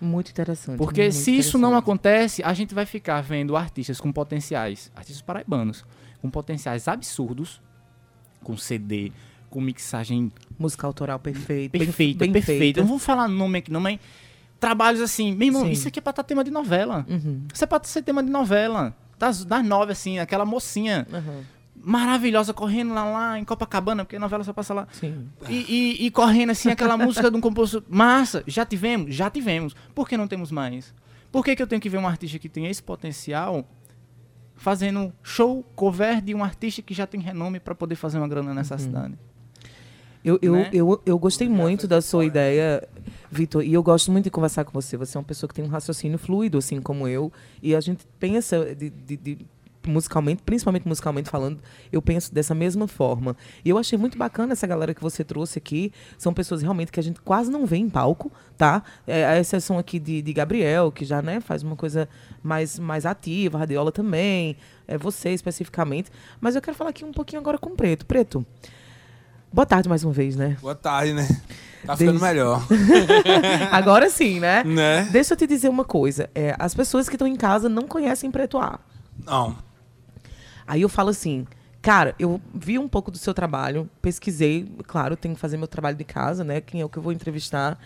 Muito 0.00 0.30
interessante. 0.30 0.78
Porque 0.78 1.02
muito 1.02 1.14
se 1.14 1.36
isso 1.36 1.58
não 1.58 1.68
interessante. 1.70 1.82
acontece, 1.82 2.42
a 2.42 2.54
gente 2.54 2.74
vai 2.74 2.86
ficar 2.86 3.20
vendo 3.20 3.56
artistas 3.56 4.00
com 4.00 4.10
potenciais, 4.10 4.90
artistas 4.96 5.20
paraibanos, 5.22 5.84
com 6.22 6.30
potenciais 6.30 6.88
absurdos, 6.88 7.60
com 8.42 8.56
CD, 8.56 9.12
com 9.50 9.60
mixagem 9.60 10.32
Música 10.58 10.86
autoral 10.86 11.18
perfeita. 11.18 11.76
perfeita, 11.78 12.24
perfeita. 12.26 12.46
feita. 12.46 12.80
Não 12.80 12.88
vou 12.88 12.98
falar 12.98 13.28
nome 13.28 13.58
aqui, 13.58 13.70
não, 13.70 13.80
mas 13.80 13.98
trabalhos 14.58 15.00
assim, 15.00 15.34
meu 15.34 15.48
irmão, 15.48 15.64
Sim. 15.64 15.70
isso 15.72 15.88
aqui 15.88 15.98
é 15.98 16.02
pra 16.02 16.10
estar 16.10 16.22
tema 16.24 16.42
de 16.42 16.50
novela. 16.50 17.04
Uhum. 17.08 17.46
Isso 17.52 17.62
é 17.64 17.66
pra 17.66 17.80
ser 17.84 18.02
tema 18.02 18.22
de 18.22 18.30
novela. 18.30 18.94
Das, 19.18 19.44
das 19.44 19.62
nove, 19.62 19.92
assim, 19.92 20.18
aquela 20.18 20.46
mocinha 20.46 21.06
Uhum. 21.12 21.42
Maravilhosa 21.82 22.52
correndo 22.52 22.92
lá, 22.94 23.04
lá 23.04 23.38
em 23.38 23.44
Copacabana, 23.44 24.04
porque 24.04 24.16
a 24.16 24.20
novela 24.20 24.44
só 24.44 24.52
passa 24.52 24.74
lá. 24.74 24.88
Sim. 24.92 25.26
E, 25.48 25.54
e- 26.02 26.06
e 26.06 26.10
correndo 26.10 26.50
assim, 26.50 26.70
aquela 26.70 26.96
música 26.98 27.30
de 27.30 27.36
um 27.36 27.40
compositor. 27.40 27.82
Massa, 27.88 28.42
já 28.46 28.64
tivemos? 28.66 29.14
Já 29.14 29.30
tivemos. 29.30 29.74
Por 29.94 30.08
que 30.08 30.16
não 30.16 30.28
temos 30.28 30.50
mais? 30.50 30.94
Por 31.32 31.44
que, 31.44 31.54
que 31.56 31.62
eu 31.62 31.66
tenho 31.66 31.80
que 31.80 31.88
ver 31.88 31.98
um 31.98 32.06
artista 32.06 32.38
que 32.38 32.48
tem 32.48 32.66
esse 32.66 32.82
potencial 32.82 33.64
fazendo 34.56 35.12
show 35.22 35.64
cover 35.74 36.20
de 36.20 36.34
um 36.34 36.44
artista 36.44 36.82
que 36.82 36.92
já 36.92 37.06
tem 37.06 37.20
renome 37.20 37.58
para 37.60 37.74
poder 37.74 37.94
fazer 37.94 38.18
uma 38.18 38.28
grana 38.28 38.52
nessa 38.52 38.76
cidade? 38.78 39.14
Eu, 40.22 40.38
eu, 40.42 40.52
Né? 40.52 40.68
eu, 40.72 41.00
eu 41.06 41.18
gostei 41.18 41.48
muito 41.48 41.88
da 41.88 42.02
sua 42.02 42.26
ideia, 42.26 42.86
Vitor, 43.30 43.64
e 43.64 43.72
eu 43.72 43.82
gosto 43.82 44.12
muito 44.12 44.24
de 44.24 44.30
conversar 44.30 44.64
com 44.64 44.72
você. 44.72 44.94
Você 44.98 45.16
é 45.16 45.18
uma 45.18 45.24
pessoa 45.24 45.48
que 45.48 45.54
tem 45.54 45.64
um 45.64 45.68
raciocínio 45.68 46.18
fluido, 46.18 46.58
assim 46.58 46.78
como 46.82 47.08
eu, 47.08 47.32
e 47.62 47.74
a 47.74 47.80
gente 47.80 48.06
pensa 48.18 48.74
de, 48.74 48.90
de- 48.90 49.16
de- 49.16 49.46
musicalmente, 49.86 50.42
principalmente 50.42 50.86
musicalmente 50.86 51.30
falando, 51.30 51.58
eu 51.90 52.02
penso 52.02 52.32
dessa 52.34 52.54
mesma 52.54 52.86
forma. 52.86 53.36
E 53.64 53.70
eu 53.70 53.78
achei 53.78 53.98
muito 53.98 54.18
bacana 54.18 54.52
essa 54.52 54.66
galera 54.66 54.92
que 54.94 55.02
você 55.02 55.24
trouxe 55.24 55.58
aqui. 55.58 55.92
São 56.18 56.34
pessoas 56.34 56.62
realmente 56.62 56.92
que 56.92 57.00
a 57.00 57.02
gente 57.02 57.20
quase 57.20 57.50
não 57.50 57.64
vê 57.66 57.76
em 57.76 57.88
palco, 57.88 58.30
tá? 58.56 58.82
É, 59.06 59.24
a 59.24 59.38
exceção 59.38 59.78
aqui 59.78 59.98
de, 59.98 60.20
de 60.22 60.32
Gabriel, 60.32 60.92
que 60.92 61.04
já 61.04 61.22
né, 61.22 61.40
faz 61.40 61.62
uma 61.62 61.76
coisa 61.76 62.08
mais, 62.42 62.78
mais 62.78 63.06
ativa, 63.06 63.58
a 63.58 63.60
Radiola 63.60 63.90
também, 63.92 64.56
é 64.86 64.98
você 64.98 65.30
especificamente. 65.30 66.10
Mas 66.40 66.56
eu 66.56 66.62
quero 66.62 66.76
falar 66.76 66.90
aqui 66.90 67.04
um 67.04 67.12
pouquinho 67.12 67.40
agora 67.40 67.58
com 67.58 67.70
o 67.70 67.76
Preto. 67.76 68.04
Preto, 68.04 68.44
boa 69.52 69.66
tarde 69.66 69.88
mais 69.88 70.04
uma 70.04 70.12
vez, 70.12 70.36
né? 70.36 70.56
Boa 70.60 70.74
tarde, 70.74 71.12
né? 71.14 71.26
Tá 71.86 71.96
ficando 71.96 72.18
Desde- 72.18 72.26
melhor. 72.26 72.62
Agora 73.72 74.10
sim, 74.10 74.38
né? 74.38 74.62
né? 74.64 75.08
Deixa 75.10 75.32
eu 75.32 75.36
te 75.38 75.46
dizer 75.46 75.70
uma 75.70 75.82
coisa. 75.82 76.28
É, 76.34 76.54
as 76.58 76.74
pessoas 76.74 77.08
que 77.08 77.14
estão 77.14 77.26
em 77.26 77.36
casa 77.36 77.70
não 77.70 77.88
conhecem 77.88 78.30
Preto 78.30 78.58
A. 78.58 78.78
Não. 79.24 79.56
Aí 80.70 80.82
eu 80.82 80.88
falo 80.88 81.08
assim, 81.10 81.44
cara, 81.82 82.14
eu 82.16 82.40
vi 82.54 82.78
um 82.78 82.86
pouco 82.88 83.10
do 83.10 83.18
seu 83.18 83.34
trabalho, 83.34 83.90
pesquisei, 84.00 84.70
claro, 84.86 85.16
tenho 85.16 85.34
que 85.34 85.40
fazer 85.40 85.56
meu 85.56 85.66
trabalho 85.66 85.96
de 85.96 86.04
casa, 86.04 86.44
né? 86.44 86.60
Quem 86.60 86.80
é 86.80 86.84
o 86.84 86.88
que 86.88 86.96
eu 86.96 87.02
vou 87.02 87.12
entrevistar. 87.12 87.76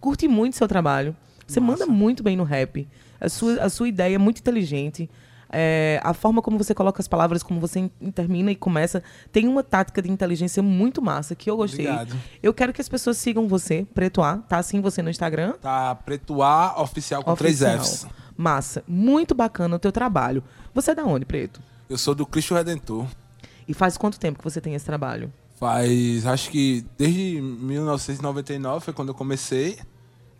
Curti 0.00 0.26
muito 0.26 0.56
seu 0.56 0.66
trabalho. 0.66 1.14
Você 1.46 1.60
manda 1.60 1.84
muito 1.84 2.22
bem 2.22 2.34
no 2.36 2.44
rap. 2.44 2.88
A 3.20 3.28
sua, 3.28 3.62
a 3.62 3.68
sua 3.68 3.88
ideia 3.88 4.14
é 4.14 4.18
muito 4.18 4.38
inteligente. 4.38 5.10
É, 5.52 6.00
a 6.02 6.14
forma 6.14 6.40
como 6.40 6.56
você 6.56 6.72
coloca 6.72 7.02
as 7.02 7.08
palavras, 7.08 7.42
como 7.42 7.60
você 7.60 7.80
in- 8.00 8.10
termina 8.12 8.50
e 8.52 8.56
começa, 8.56 9.02
tem 9.32 9.48
uma 9.48 9.62
tática 9.64 10.00
de 10.00 10.08
inteligência 10.10 10.62
muito 10.62 11.02
massa 11.02 11.34
que 11.34 11.50
eu 11.50 11.56
gostei. 11.58 11.86
Obrigado. 11.88 12.16
Eu 12.42 12.54
quero 12.54 12.72
que 12.72 12.80
as 12.80 12.88
pessoas 12.88 13.18
sigam 13.18 13.48
você, 13.48 13.84
Preto 13.92 14.22
A, 14.22 14.38
tá 14.38 14.58
assim 14.58 14.80
você 14.80 15.02
no 15.02 15.10
Instagram? 15.10 15.54
Tá 15.60 15.94
Preto 15.96 16.40
A 16.40 16.80
oficial 16.80 17.22
com 17.24 17.34
três 17.34 17.60
Oficial. 17.60 17.84
Fs. 17.84 18.06
Massa. 18.36 18.82
Muito 18.86 19.34
bacana 19.34 19.74
o 19.76 19.78
teu 19.78 19.90
trabalho. 19.92 20.42
Você 20.72 20.92
é 20.92 20.94
da 20.94 21.04
onde, 21.04 21.26
Preto? 21.26 21.60
Eu 21.90 21.98
sou 21.98 22.14
do 22.14 22.24
Cristo 22.24 22.54
Redentor. 22.54 23.04
E 23.66 23.74
faz 23.74 23.98
quanto 23.98 24.18
tempo 24.18 24.38
que 24.38 24.44
você 24.44 24.60
tem 24.60 24.74
esse 24.76 24.86
trabalho? 24.86 25.32
Faz, 25.58 26.24
acho 26.24 26.48
que 26.50 26.86
desde 26.96 27.40
1999 27.40 28.84
foi 28.84 28.94
quando 28.94 29.08
eu 29.08 29.14
comecei. 29.14 29.76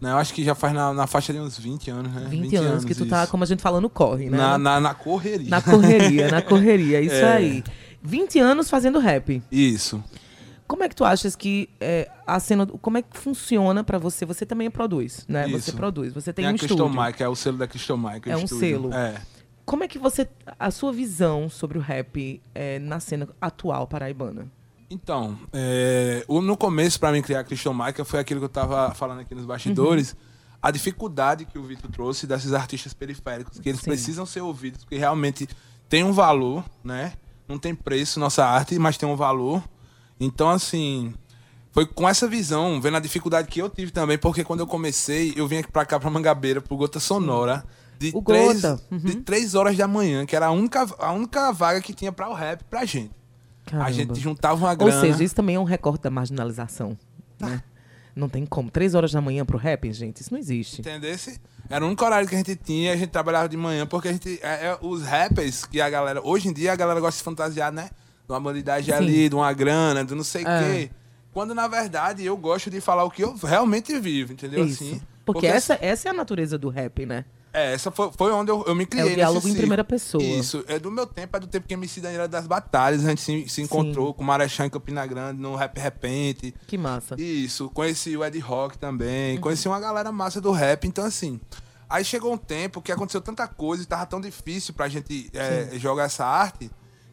Né? 0.00 0.12
Eu 0.12 0.16
acho 0.16 0.32
que 0.32 0.42
já 0.42 0.54
faz 0.54 0.72
na, 0.72 0.94
na 0.94 1.06
faixa 1.06 1.32
de 1.32 1.38
uns 1.40 1.58
20 1.58 1.90
anos, 1.90 2.12
né? 2.14 2.26
20, 2.30 2.56
anos, 2.56 2.84
que 2.84 2.94
tu 2.94 3.04
tá, 3.04 3.22
isso. 3.24 3.30
como 3.32 3.42
a 3.44 3.46
gente 3.46 3.60
fala, 3.60 3.80
no 3.80 3.90
corre, 3.90 4.30
né? 4.30 4.38
na, 4.38 4.56
na, 4.56 4.80
na 4.80 4.94
correria. 4.94 5.50
Na 5.50 5.60
correria, 5.60 6.30
na 6.30 6.40
correria, 6.42 7.00
isso 7.02 7.16
É. 7.16 7.32
aí. 7.34 7.64
20 8.02 8.38
anos 8.38 8.70
fazendo 8.70 8.98
rap. 8.98 9.42
Isso. 9.52 10.02
Como 10.66 10.84
é 10.84 10.88
que 10.88 10.94
tu 10.94 11.04
achas 11.04 11.34
que 11.34 11.68
é, 11.80 12.08
a 12.24 12.38
cena. 12.38 12.64
Como 12.64 12.96
é 12.96 13.02
que 13.02 13.18
funciona 13.18 13.82
pra 13.82 13.98
você? 13.98 14.24
Você 14.24 14.46
também 14.46 14.70
produz, 14.70 15.24
né? 15.28 15.48
Você 15.48 15.70
Isso. 15.70 15.76
produz, 15.76 16.12
você 16.14 16.32
tem, 16.32 16.44
Tem 16.44 16.52
um 16.52 16.54
a 16.54 16.58
Crystal 16.58 16.86
estúdio. 16.86 17.02
Mike, 17.04 17.22
é 17.24 17.28
o 17.28 17.34
selo 17.34 17.58
da 17.58 17.66
Crystal 17.66 17.98
Mike. 17.98 18.28
o 18.28 18.32
É 18.32 18.36
um 18.36 18.44
estúdio. 18.44 18.58
selo. 18.68 18.94
É. 18.94 19.20
Como 19.70 19.84
é 19.84 19.88
que 19.88 20.00
você. 20.00 20.28
A 20.58 20.68
sua 20.72 20.92
visão 20.92 21.48
sobre 21.48 21.78
o 21.78 21.80
rap 21.80 22.42
é, 22.52 22.80
na 22.80 22.98
cena 22.98 23.28
atual 23.40 23.86
paraibana? 23.86 24.50
Então, 24.90 25.38
é, 25.52 26.24
no 26.28 26.56
começo, 26.56 26.98
pra 26.98 27.12
mim 27.12 27.22
criar 27.22 27.44
Christian 27.44 27.72
Michael, 27.72 28.04
foi 28.04 28.18
aquilo 28.18 28.40
que 28.40 28.46
eu 28.46 28.50
tava 28.50 28.92
falando 28.96 29.20
aqui 29.20 29.32
nos 29.32 29.44
bastidores. 29.44 30.16
A 30.60 30.72
dificuldade 30.72 31.44
que 31.44 31.56
o 31.56 31.62
Vitor 31.62 31.88
trouxe 31.88 32.26
desses 32.26 32.52
artistas 32.52 32.92
periféricos, 32.92 33.60
que 33.60 33.68
eles 33.68 33.80
Sim. 33.80 33.90
precisam 33.90 34.26
ser 34.26 34.40
ouvidos, 34.40 34.82
porque 34.82 34.98
realmente 34.98 35.48
tem 35.88 36.02
um 36.02 36.12
valor, 36.12 36.64
né? 36.82 37.12
Não 37.46 37.56
tem 37.56 37.72
preço 37.72 38.18
nossa 38.18 38.44
arte, 38.44 38.76
mas 38.76 38.98
tem 38.98 39.08
um 39.08 39.14
valor. 39.14 39.62
Então, 40.18 40.50
assim, 40.50 41.14
foi 41.70 41.86
com 41.86 42.08
essa 42.08 42.26
visão, 42.26 42.80
vendo 42.80 42.96
a 42.96 43.00
dificuldade 43.00 43.46
que 43.46 43.62
eu 43.62 43.70
tive 43.70 43.92
também, 43.92 44.18
porque 44.18 44.42
quando 44.42 44.60
eu 44.60 44.66
comecei, 44.66 45.32
eu 45.36 45.46
vim 45.46 45.58
aqui 45.58 45.70
pra 45.70 45.86
cá, 45.86 46.00
pra 46.00 46.10
Mangabeira, 46.10 46.60
pro 46.60 46.76
Gota 46.76 46.98
Sonora. 46.98 47.64
De 48.00 48.10
O 48.14 48.22
três, 48.22 48.62
Gota, 48.62 48.80
de 48.90 49.16
três 49.16 49.54
horas 49.54 49.76
da 49.76 49.86
manhã, 49.86 50.24
que 50.24 50.34
era 50.34 50.46
a 50.46 50.50
única, 50.50 50.86
a 50.98 51.12
única 51.12 51.52
vaga 51.52 51.80
que 51.82 51.92
tinha 51.92 52.10
pra 52.10 52.30
o 52.30 52.32
rap 52.34 52.64
pra 52.64 52.84
gente. 52.86 53.10
A 53.66 53.70
Caramba. 53.72 53.92
gente 53.92 54.18
juntava 54.18 54.56
uma 54.56 54.70
Ou 54.70 54.76
grana. 54.76 55.00
seja, 55.00 55.22
isso 55.22 55.34
também 55.34 55.56
é 55.56 55.60
um 55.60 55.64
recorte 55.64 56.02
da 56.02 56.10
marginalização. 56.10 56.96
Né? 57.38 57.62
Não 58.16 58.26
tem 58.28 58.46
como. 58.46 58.70
Três 58.70 58.94
horas 58.94 59.12
da 59.12 59.20
manhã 59.20 59.44
pro 59.44 59.58
rap, 59.58 59.92
gente, 59.92 60.22
isso 60.22 60.32
não 60.32 60.40
existe. 60.40 60.80
Entendesse? 60.80 61.38
Era 61.68 61.84
o 61.84 61.88
único 61.88 62.02
horário 62.04 62.26
que 62.26 62.34
a 62.34 62.38
gente 62.38 62.56
tinha, 62.56 62.92
a 62.94 62.96
gente 62.96 63.10
trabalhava 63.10 63.48
de 63.48 63.56
manhã, 63.56 63.86
porque 63.86 64.08
a 64.08 64.12
gente. 64.12 64.40
É, 64.42 64.66
é, 64.68 64.78
os 64.80 65.02
rappers 65.04 65.64
que 65.66 65.80
a 65.80 65.88
galera. 65.90 66.20
Hoje 66.26 66.48
em 66.48 66.52
dia 66.54 66.72
a 66.72 66.76
galera 66.76 66.98
gosta 67.00 67.12
de 67.12 67.18
se 67.18 67.24
fantasiar, 67.24 67.70
né? 67.70 67.90
de 68.26 68.32
uma 68.32 68.40
bandidagem 68.40 68.94
Sim. 68.94 69.00
ali, 69.00 69.28
de 69.28 69.34
uma 69.34 69.52
grana, 69.52 70.04
de 70.04 70.14
não 70.14 70.22
sei 70.24 70.44
o 70.44 70.48
É. 70.48 70.62
quê. 70.62 70.90
Quando, 71.32 71.52
na 71.54 71.66
verdade, 71.68 72.24
eu 72.24 72.36
gosto 72.36 72.70
de 72.70 72.80
falar 72.80 73.04
o 73.04 73.10
que 73.10 73.22
eu 73.24 73.34
realmente 73.36 73.98
vivo, 74.00 74.32
entendeu? 74.32 74.64
Isso. 74.64 74.84
Assim, 74.84 75.02
Porque, 75.24 75.46
essa, 75.46 75.76
essa 75.80 76.08
é 76.08 76.10
a 76.10 76.14
natureza 76.14 76.56
do 76.56 76.68
rap, 76.68 77.04
né? 77.06 77.24
É, 77.52 77.72
essa 77.74 77.90
foi, 77.90 78.10
foi 78.16 78.30
onde 78.32 78.50
eu, 78.50 78.62
eu 78.66 78.74
me 78.74 78.86
criei. 78.86 79.08
É 79.08 79.12
o 79.12 79.14
diálogo 79.16 79.48
em 79.48 79.54
primeira 79.54 79.82
pessoa. 79.82 80.22
Isso, 80.22 80.64
é 80.68 80.78
do 80.78 80.90
meu 80.90 81.04
tempo, 81.06 81.36
é 81.36 81.40
do 81.40 81.46
tempo 81.48 81.66
que 81.66 81.74
MC 81.74 82.00
Daniela 82.00 82.28
das 82.28 82.46
batalhas, 82.46 83.04
a 83.04 83.08
gente 83.10 83.20
se, 83.22 83.48
se 83.48 83.60
encontrou 83.62 84.14
com 84.14 84.22
o 84.22 84.26
Marechal 84.26 84.66
em 84.66 84.70
Campina 84.70 85.04
Grande, 85.06 85.40
no 85.40 85.56
Rap 85.56 85.76
Repente. 85.78 86.54
Que 86.68 86.78
massa. 86.78 87.20
Isso, 87.20 87.68
conheci 87.70 88.16
o 88.16 88.24
Ed 88.24 88.38
Rock 88.38 88.78
também, 88.78 89.34
Uhum. 89.36 89.40
conheci 89.40 89.66
uma 89.66 89.80
galera 89.80 90.12
massa 90.12 90.40
do 90.40 90.52
rap, 90.52 90.86
então 90.86 91.04
assim. 91.04 91.40
Aí 91.88 92.04
chegou 92.04 92.32
um 92.32 92.36
tempo 92.38 92.80
que 92.80 92.92
aconteceu 92.92 93.20
tanta 93.20 93.48
coisa 93.48 93.82
e 93.82 93.86
tava 93.86 94.06
tão 94.06 94.20
difícil 94.20 94.72
pra 94.72 94.88
gente 94.88 95.28
é, 95.34 95.70
jogar 95.76 96.04
essa 96.04 96.24
arte, 96.24 96.70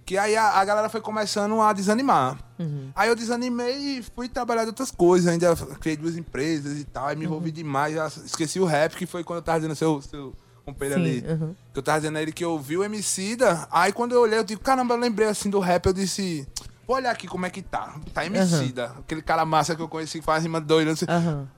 que 0.08 0.18
aí 0.18 0.38
a, 0.38 0.52
a 0.52 0.64
galera 0.64 0.88
foi 0.88 1.02
começando 1.02 1.60
a 1.62 1.74
desanimar. 1.74 2.38
Uhum. 2.58 2.90
Aí 2.96 3.10
eu 3.10 3.16
desanimei 3.16 3.98
e 4.00 4.02
fui 4.16 4.30
trabalhar 4.30 4.64
de 4.64 4.70
outras 4.70 4.90
coisas, 4.90 5.28
ainda 5.28 5.54
criei 5.82 5.98
duas 5.98 6.16
empresas 6.16 6.80
e 6.80 6.86
tal, 6.86 7.08
aí 7.08 7.16
me 7.18 7.26
Uhum. 7.26 7.32
envolvi 7.34 7.52
demais, 7.52 7.94
já 7.94 8.08
esqueci 8.08 8.58
o 8.58 8.64
rap, 8.66 8.96
que 8.96 9.06
foi 9.06 9.22
quando 9.22 9.40
eu 9.40 9.44
tava 9.44 9.60
dizendo 9.60 9.76
seu, 9.76 10.02
seu 10.02 10.34
companheiro 10.66 11.04
Sim, 11.04 11.10
ali. 11.10 11.26
uhum. 11.30 11.56
Que 11.74 11.80
eu 11.80 11.84
tava 11.84 12.00
dizendo 12.00 12.18
a 12.18 12.22
ele 12.22 12.32
que 12.32 12.44
eu 12.46 12.58
vi 12.58 12.78
o 12.78 12.86
Emicida, 12.86 13.68
aí 13.70 13.92
quando 13.92 14.14
eu 14.14 14.22
olhei, 14.22 14.40
eu 14.40 14.46
digo, 14.46 14.62
caramba, 14.62 14.94
eu 14.94 15.00
lembrei 15.00 15.28
assim 15.28 15.50
do 15.50 15.60
rap, 15.60 15.86
eu 15.88 15.94
disse, 15.94 16.48
vou 16.88 16.96
olhar 16.96 17.12
aqui 17.12 17.28
como 17.28 17.46
é 17.46 17.50
que 17.50 17.62
tá. 17.62 18.00
Tá 18.14 18.26
Emicida, 18.26 18.86
aquele 19.00 19.22
cara 19.22 19.44
massa 19.44 19.76
que 19.76 19.82
eu 19.82 19.90
conheci 19.90 20.20
que 20.20 20.26
faz 20.26 20.42
rima 20.42 20.62
doida. 20.62 20.94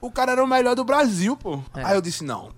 O 0.02 0.10
cara 0.10 0.32
era 0.32 0.44
o 0.44 0.48
melhor 0.48 0.76
do 0.76 0.84
Brasil, 0.84 1.38
pô. 1.38 1.62
É. 1.76 1.84
Aí 1.86 1.96
eu 1.96 2.02
disse, 2.02 2.24
não. 2.24 2.50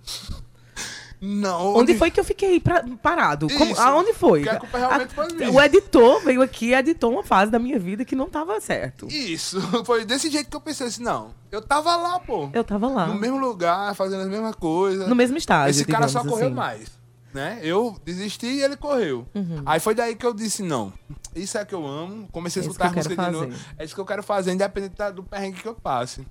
Não. 1.23 1.75
Onde 1.75 1.95
foi 1.95 2.10
que 2.10 2.19
eu 2.19 2.23
fiquei 2.23 2.60
pra- 2.60 2.84
parado? 3.01 3.47
Como- 3.55 3.79
aonde 3.79 4.12
foi? 4.12 4.47
A 4.49 4.55
culpa 4.60 4.77
realmente 4.79 5.13
foi 5.13 5.27
minha. 5.34 5.51
O 5.51 5.62
editor 5.62 6.19
veio 6.23 6.41
aqui 6.41 6.69
e 6.69 6.73
editou 6.73 7.12
uma 7.12 7.23
fase 7.23 7.51
da 7.51 7.60
minha 7.60 7.77
vida 7.77 8.03
que 8.03 8.15
não 8.15 8.27
tava 8.27 8.60
certo. 8.60 9.07
Isso. 9.07 9.62
Foi 9.86 10.03
desse 10.03 10.29
jeito 10.31 10.49
que 10.49 10.55
eu 10.55 10.62
pensei 10.62 10.88
assim, 10.88 11.03
não. 11.03 11.31
Eu 11.51 11.62
tava 11.62 11.95
lá, 11.95 12.19
pô. 12.19 12.49
Eu 12.53 12.63
tava 12.63 12.88
lá. 12.88 13.05
No 13.05 13.15
mesmo 13.15 13.38
lugar, 13.38 13.93
fazendo 13.95 14.21
as 14.23 14.29
mesmas 14.29 14.55
coisas. 14.55 15.07
No 15.07 15.15
mesmo 15.15 15.38
estágio, 15.38 15.69
Esse 15.69 15.86
cara 15.86 16.07
só 16.07 16.23
correu 16.23 16.47
assim. 16.47 16.55
mais. 16.55 16.89
Né? 17.34 17.60
Eu 17.62 17.95
desisti 18.03 18.47
e 18.47 18.62
ele 18.63 18.75
correu. 18.75 19.25
Uhum. 19.36 19.62
Aí 19.65 19.79
foi 19.79 19.93
daí 19.95 20.15
que 20.15 20.25
eu 20.25 20.34
disse, 20.34 20.63
não. 20.63 20.91
Isso 21.36 21.57
é 21.57 21.63
que 21.63 21.73
eu 21.75 21.86
amo. 21.86 22.27
Comecei 22.31 22.62
a 22.62 22.65
É 22.65 22.67
escutar 22.67 22.91
música 22.93 23.15
de 23.25 23.31
novo. 23.31 23.53
É 23.77 23.86
isso 23.86 23.93
que 23.95 24.01
eu 24.01 24.05
quero 24.05 24.23
fazer, 24.23 24.51
independente 24.53 24.95
do 25.13 25.23
perrengue 25.23 25.62
que 25.62 25.67
eu 25.67 25.75
passe. 25.75 26.25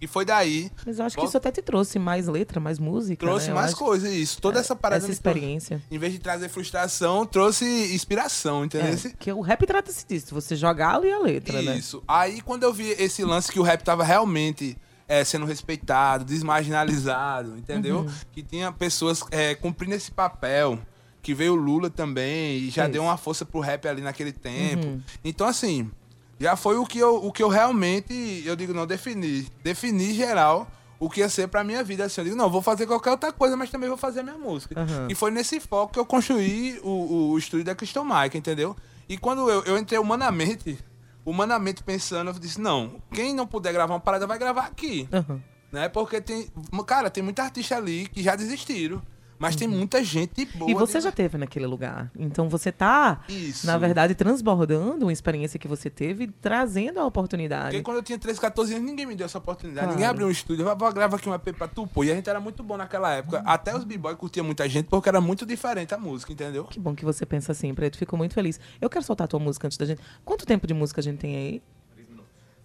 E 0.00 0.06
foi 0.06 0.24
daí. 0.24 0.70
Mas 0.86 0.98
eu 0.98 1.04
acho 1.04 1.16
que 1.16 1.24
isso 1.24 1.36
até 1.36 1.50
te 1.50 1.60
trouxe 1.60 1.98
mais 1.98 2.26
letra, 2.26 2.58
mais 2.58 2.78
música. 2.78 3.26
Trouxe 3.26 3.48
né? 3.48 3.54
Mais 3.54 3.74
coisas, 3.74 4.10
isso. 4.10 4.40
Toda 4.40 4.58
essa 4.58 4.74
parada. 4.74 5.04
Essa 5.04 5.12
experiência. 5.12 5.82
Em 5.90 5.98
vez 5.98 6.12
de 6.12 6.18
trazer 6.18 6.48
frustração, 6.48 7.26
trouxe 7.26 7.64
inspiração, 7.94 8.64
entendeu? 8.64 8.94
É, 8.94 9.12
que 9.18 9.30
o 9.30 9.40
rap 9.40 9.66
trata-se 9.66 10.06
disso, 10.06 10.34
você 10.34 10.56
jogá-lo 10.56 11.04
e 11.04 11.12
a 11.12 11.18
letra, 11.18 11.60
né? 11.60 11.76
Isso. 11.76 12.02
Aí 12.08 12.40
quando 12.40 12.62
eu 12.62 12.72
vi 12.72 12.88
esse 12.92 13.22
lance 13.24 13.52
que 13.52 13.60
o 13.60 13.62
rap 13.62 13.82
tava 13.82 14.02
realmente 14.02 14.76
é, 15.06 15.24
sendo 15.24 15.44
respeitado, 15.44 16.24
desmarginalizado, 16.24 17.58
entendeu? 17.58 17.98
Uhum. 17.98 18.10
Que 18.32 18.42
tinha 18.42 18.72
pessoas 18.72 19.22
é, 19.30 19.54
cumprindo 19.54 19.94
esse 19.94 20.10
papel. 20.10 20.78
Que 21.22 21.34
veio 21.34 21.52
o 21.52 21.56
Lula 21.56 21.90
também 21.90 22.56
e 22.56 22.70
já 22.70 22.84
Isso. 22.84 22.92
deu 22.92 23.02
uma 23.02 23.18
força 23.18 23.44
pro 23.44 23.60
rap 23.60 23.86
ali 23.86 24.00
naquele 24.00 24.32
tempo. 24.32 24.86
Uhum. 24.86 25.02
Então, 25.22 25.46
assim, 25.46 25.90
já 26.40 26.56
foi 26.56 26.78
o 26.78 26.86
que 26.86 26.98
eu, 26.98 27.16
o 27.16 27.30
que 27.30 27.42
eu 27.42 27.48
realmente, 27.48 28.42
eu 28.46 28.56
digo, 28.56 28.72
não, 28.72 28.86
defini. 28.86 29.46
Defini 29.62 30.14
geral 30.14 30.66
o 30.98 31.08
que 31.08 31.20
ia 31.20 31.28
ser 31.28 31.48
pra 31.48 31.62
minha 31.62 31.84
vida. 31.84 32.04
Assim, 32.04 32.22
eu 32.22 32.24
digo, 32.24 32.36
não, 32.36 32.48
vou 32.50 32.62
fazer 32.62 32.86
qualquer 32.86 33.10
outra 33.10 33.30
coisa, 33.30 33.58
mas 33.58 33.70
também 33.70 33.90
vou 33.90 33.98
fazer 33.98 34.20
a 34.20 34.22
minha 34.22 34.38
música. 34.38 34.80
Aham. 34.80 35.08
E 35.10 35.14
foi 35.14 35.30
nesse 35.30 35.60
foco 35.60 35.92
que 35.92 35.98
eu 35.98 36.06
construí 36.06 36.80
o, 36.82 37.32
o 37.32 37.38
estúdio 37.38 37.66
da 37.66 37.74
Crystal 37.74 38.02
Mike, 38.02 38.38
entendeu? 38.38 38.74
E 39.06 39.18
quando 39.18 39.50
eu, 39.50 39.62
eu 39.64 39.76
entrei 39.76 39.98
humanamente, 39.98 40.78
humanamente 41.26 41.82
pensando, 41.82 42.30
eu 42.30 42.34
disse, 42.34 42.58
não, 42.58 43.02
quem 43.12 43.34
não 43.34 43.46
puder 43.46 43.74
gravar 43.74 43.92
uma 43.92 44.00
parada 44.00 44.26
vai 44.26 44.38
gravar 44.38 44.64
aqui. 44.64 45.06
Aham. 45.12 45.42
Né? 45.70 45.88
Porque 45.90 46.20
tem. 46.20 46.50
Cara, 46.86 47.10
tem 47.10 47.22
muita 47.22 47.42
artista 47.42 47.76
ali 47.76 48.08
que 48.08 48.22
já 48.22 48.34
desistiram. 48.34 49.00
Mas 49.40 49.56
tem 49.56 49.66
muita 49.66 50.04
gente 50.04 50.44
boa. 50.54 50.70
Uhum. 50.70 50.70
E 50.70 50.74
você 50.78 50.98
de- 50.98 51.04
já 51.04 51.08
esteve 51.08 51.38
naquele 51.38 51.66
lugar. 51.66 52.10
Então 52.16 52.48
você 52.48 52.70
tá, 52.70 53.22
Isso. 53.28 53.66
na 53.66 53.78
verdade, 53.78 54.14
transbordando 54.14 55.06
uma 55.06 55.12
experiência 55.12 55.58
que 55.58 55.66
você 55.66 55.88
teve, 55.88 56.26
trazendo 56.28 57.00
a 57.00 57.06
oportunidade. 57.06 57.70
Porque 57.70 57.82
quando 57.82 57.96
eu 57.96 58.02
tinha 58.02 58.18
13, 58.18 58.38
14 58.38 58.74
anos, 58.74 58.84
ninguém 58.86 59.06
me 59.06 59.16
deu 59.16 59.24
essa 59.24 59.38
oportunidade. 59.38 59.86
Claro. 59.86 59.92
Ninguém 59.96 60.06
abriu 60.06 60.26
um 60.26 60.30
estúdio. 60.30 60.64
Vou 60.64 60.92
gravar 60.92 61.16
aqui 61.16 61.28
um 61.28 61.34
EP 61.34 61.52
pra 61.56 61.66
tu, 61.66 61.86
pô. 61.86 62.04
E 62.04 62.10
a 62.12 62.14
gente 62.14 62.28
era 62.28 62.38
muito 62.38 62.62
bom 62.62 62.76
naquela 62.76 63.10
época. 63.12 63.42
Até 63.46 63.74
os 63.74 63.82
b-boy 63.84 64.14
curtiam 64.16 64.44
muita 64.44 64.68
gente, 64.68 64.86
porque 64.86 65.08
era 65.08 65.20
muito 65.20 65.46
diferente 65.46 65.94
a 65.94 65.98
música, 65.98 66.32
entendeu? 66.32 66.64
Que 66.64 66.78
bom 66.78 66.94
que 66.94 67.04
você 67.04 67.24
pensa 67.24 67.52
assim, 67.52 67.72
Preto. 67.74 67.96
Fico 67.96 68.16
muito 68.16 68.34
feliz. 68.34 68.60
Eu 68.80 68.90
quero 68.90 69.04
soltar 69.04 69.24
a 69.24 69.28
tua 69.28 69.40
música 69.40 69.66
antes 69.66 69.78
da 69.78 69.86
gente. 69.86 70.00
Quanto 70.24 70.44
tempo 70.44 70.66
de 70.66 70.74
música 70.74 71.00
a 71.00 71.02
gente 71.02 71.18
tem 71.18 71.34
aí? 71.36 71.62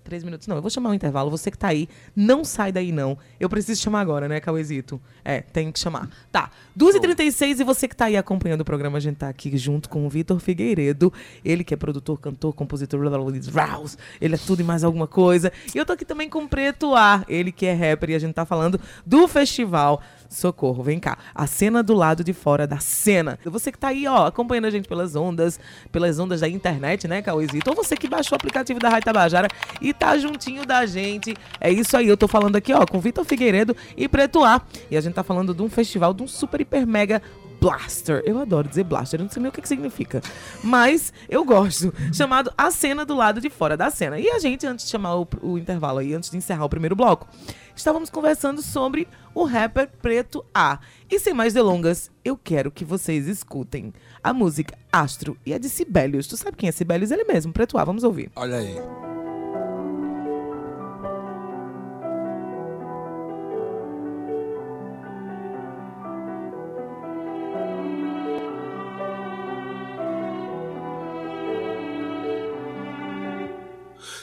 Três 0.06 0.24
minutos. 0.24 0.48
Não, 0.48 0.56
eu 0.56 0.62
vou 0.62 0.70
chamar 0.70 0.92
um 0.92 0.94
intervalo. 0.94 1.32
Você 1.32 1.50
que 1.50 1.58
tá 1.58 1.70
aí, 1.70 1.90
não 2.16 2.46
sai 2.46 2.72
daí, 2.72 2.92
não. 2.92 3.18
Eu 3.40 3.50
preciso 3.50 3.82
chamar 3.82 4.02
agora, 4.02 4.28
né, 4.28 4.40
Cauezito? 4.40 5.02
É, 5.24 5.42
tem 5.42 5.72
que 5.72 5.80
chamar. 5.80 6.08
Tá. 6.32 6.52
2h36 6.78 7.60
e 7.60 7.64
você 7.64 7.88
que 7.88 7.96
tá 7.96 8.06
aí 8.06 8.16
acompanhando 8.16 8.62
o 8.62 8.66
programa, 8.66 9.00
a 9.00 9.02
gente 9.02 9.16
tá 9.16 9.28
aqui 9.28 9.58
junto 9.58 9.90
com 9.90 10.06
o 10.06 10.10
Vitor 10.10 10.40
Figueiredo. 10.40 11.12
Ele 11.44 11.64
que 11.64 11.74
é 11.74 11.78
produtor, 11.78 12.20
cantor, 12.20 12.54
compositor, 12.54 13.00
blá, 13.00 13.10
blá, 13.10 13.20
blá. 13.20 13.82
Ele 14.22 14.36
é 14.36 14.38
tudo 14.38 14.60
e 14.60 14.64
mais 14.64 14.84
alguma 14.84 15.08
coisa. 15.08 15.52
E 15.74 15.78
eu 15.78 15.84
tô 15.84 15.94
aqui 15.94 16.06
também 16.06 16.30
com 16.30 16.44
o 16.44 16.48
Preto 16.48 16.94
A. 16.94 17.26
Ele 17.28 17.52
que 17.52 17.66
é 17.66 17.74
rapper 17.74 18.12
e 18.12 18.16
a 18.16 18.20
gente 18.20 18.36
tá 18.36 18.46
falando 18.46 18.80
do 19.04 19.28
festival 19.28 20.04
Socorro, 20.30 20.84
vem 20.84 21.00
cá. 21.00 21.18
A 21.34 21.48
cena 21.48 21.82
do 21.82 21.94
lado 21.94 22.24
de 22.24 22.34
fora 22.34 22.68
da 22.68 22.80
cena. 22.80 23.40
Você 23.46 23.72
que 23.72 23.78
tá 23.78 23.90
aí, 23.90 24.08
ó, 24.08 24.28
acompanhando 24.28 24.66
a 24.66 24.70
gente 24.70 24.88
pelas 24.88 25.16
ondas, 25.16 25.60
pelas 25.92 26.20
ondas 26.20 26.42
da 26.42 26.50
internet, 26.50 27.08
né, 27.08 27.22
Cauezito? 27.22 27.70
Ou 27.70 27.76
você 27.76 27.96
que 27.96 28.08
baixou 28.08 28.36
o 28.36 28.38
aplicativo 28.38 28.80
da 28.80 28.90
Rádio 28.90 29.06
Tabajara 29.06 29.48
e 29.82 29.94
tá 29.94 30.18
juntinho 30.18 30.66
da 30.66 30.86
gente. 30.86 31.36
É 31.60 31.72
isso 31.72 31.96
aí, 31.96 32.08
eu 32.08 32.18
tô 32.18 32.28
falando 32.28 32.56
aqui, 32.56 32.74
ó, 32.74 32.86
com 32.86 33.00
Vitor 33.00 33.26
Figueiredo 33.26 33.76
e 33.96 34.08
Preto 34.08 34.44
A. 34.44 34.62
E 34.90 34.98
a 34.98 35.02
gente 35.02 35.14
tá 35.14 35.24
falando 35.24 35.54
de 35.54 35.62
um 35.62 35.70
festival, 35.70 36.14
de 36.14 36.24
um 36.24 36.28
super, 36.28 36.62
hiper, 36.62 36.86
mega 36.86 37.22
Blaster. 37.60 38.22
Eu 38.26 38.40
adoro 38.40 38.68
dizer 38.68 38.84
Blaster, 38.84 39.20
eu 39.20 39.24
não 39.24 39.32
sei 39.32 39.42
nem 39.42 39.50
o 39.50 39.52
que, 39.52 39.62
que 39.62 39.68
significa. 39.68 40.22
Mas 40.64 41.14
eu 41.30 41.44
gosto. 41.44 41.94
Chamado 42.14 42.52
A 42.58 42.72
Cena 42.72 43.06
do 43.06 43.16
Lado 43.16 43.42
de 43.42 43.50
Fora 43.50 43.76
da 43.76 43.90
Cena. 43.90 44.20
E 44.20 44.30
a 44.30 44.40
gente, 44.40 44.66
antes 44.66 44.86
de 44.86 44.92
chamar 44.92 45.16
o, 45.16 45.28
o 45.42 45.58
intervalo 45.58 46.00
aí, 46.00 46.14
antes 46.14 46.30
de 46.30 46.38
encerrar 46.38 46.66
o 46.66 46.70
primeiro 46.70 46.96
bloco, 46.96 47.28
estávamos 47.76 48.10
conversando 48.10 48.62
sobre 48.62 49.08
o 49.34 49.44
rapper 49.44 49.90
Preto 50.02 50.46
A. 50.54 50.80
E 51.10 51.20
sem 51.20 51.34
mais 51.34 51.54
delongas, 51.54 52.10
eu 52.24 52.38
quero 52.38 52.72
que 52.72 52.86
vocês 52.86 53.28
escutem 53.28 53.94
a 54.24 54.34
música 54.34 54.78
Astro 54.92 55.38
e 55.46 55.54
a 55.54 55.58
de 55.58 55.70
Sibelius. 55.70 56.28
Tu 56.28 56.38
sabe 56.38 56.58
quem 56.58 56.70
é 56.70 56.72
Sibelius? 56.72 57.12
Ele 57.12 57.24
mesmo, 57.26 57.54
Preto 57.54 57.78
A. 57.78 57.84
Vamos 57.84 58.04
ouvir. 58.04 58.32
Olha 58.36 58.58
aí. 58.58 59.05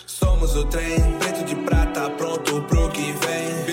Somos 0.07 0.57
o 0.57 0.65
trem, 0.67 1.01
preto 1.19 1.45
de 1.45 1.55
prata, 1.57 2.11
pronto 2.11 2.63
pro 2.63 2.91
que 2.91 3.13
vem. 3.13 3.72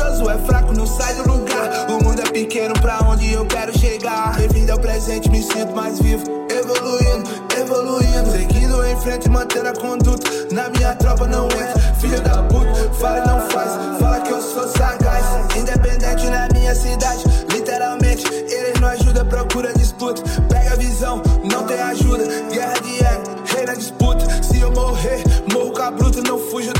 Invejoso 0.00 0.30
é 0.30 0.38
fraco, 0.38 0.72
não 0.72 0.86
sai 0.86 1.14
do 1.14 1.30
lugar. 1.30 1.86
O 1.88 2.02
mundo 2.02 2.20
é 2.20 2.30
pequeno 2.30 2.74
pra 2.80 2.98
onde 3.06 3.32
eu 3.32 3.44
quero 3.46 3.76
chegar. 3.78 4.36
Bem-vindo 4.36 4.72
ao 4.72 4.78
presente, 4.78 5.28
me 5.30 5.42
sinto 5.42 5.74
mais 5.74 5.98
vivo. 5.98 6.24
Evoluindo, 6.48 7.28
evoluindo. 7.58 8.30
Seguindo 8.30 8.84
em 8.84 8.96
frente, 9.00 9.28
mantendo 9.28 9.68
a 9.68 9.72
conduta. 9.72 10.28
Na 10.52 10.68
minha 10.70 10.94
tropa 10.96 11.26
não 11.26 11.46
entra, 11.46 11.78
filho 12.00 12.20
da 12.22 12.42
puta. 12.44 12.70
Fala 12.98 13.18
e 13.18 13.28
não 13.28 13.40
faz, 13.50 13.70
fala 13.98 14.20
que 14.20 14.30
eu 14.30 14.40
sou 14.40 14.68
sagaz. 14.68 15.24
Independente 15.56 16.26
na 16.28 16.48
minha 16.48 16.74
cidade, 16.74 17.24
literalmente. 17.52 18.24
Eles 18.26 18.80
não 18.80 18.88
ajudam, 18.88 19.26
procura 19.26 19.72
disputa. 19.74 20.22
Pega 20.48 20.72
a 20.72 20.76
visão, 20.76 21.22
não 21.50 21.64
tem 21.66 21.80
ajuda. 21.80 22.24
Guerra 22.50 22.74
de 22.80 23.04
ego, 23.04 23.22
rei 23.54 23.66
na 23.66 23.74
disputa. 23.74 24.26
Se 24.42 24.60
eu 24.60 24.72
morrer, 24.72 25.22
morro 25.52 25.72
com 25.72 25.82
a 25.82 25.90
bruta. 25.90 26.20
Não 26.22 26.38
fujo 26.38 26.72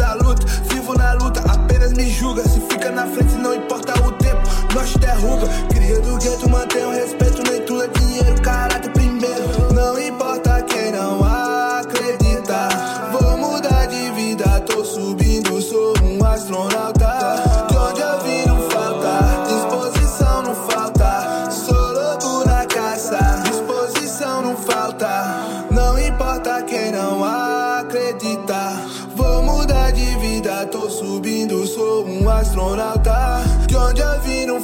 me 2.00 2.10
julga. 2.10 2.42
Se 2.48 2.60
fica 2.60 2.90
na 2.90 3.06
frente, 3.06 3.34
não 3.34 3.54
importa 3.54 3.92
o 4.02 4.12
tempo. 4.12 4.42
Nós 4.74 4.90
te 4.90 4.98
derruba. 4.98 5.46
Cria 5.72 6.00
do 6.00 6.16
gueto, 6.16 6.48
mantém 6.48 6.84
o 6.84 6.90
respeito. 6.90 7.42
Nem 7.50 7.59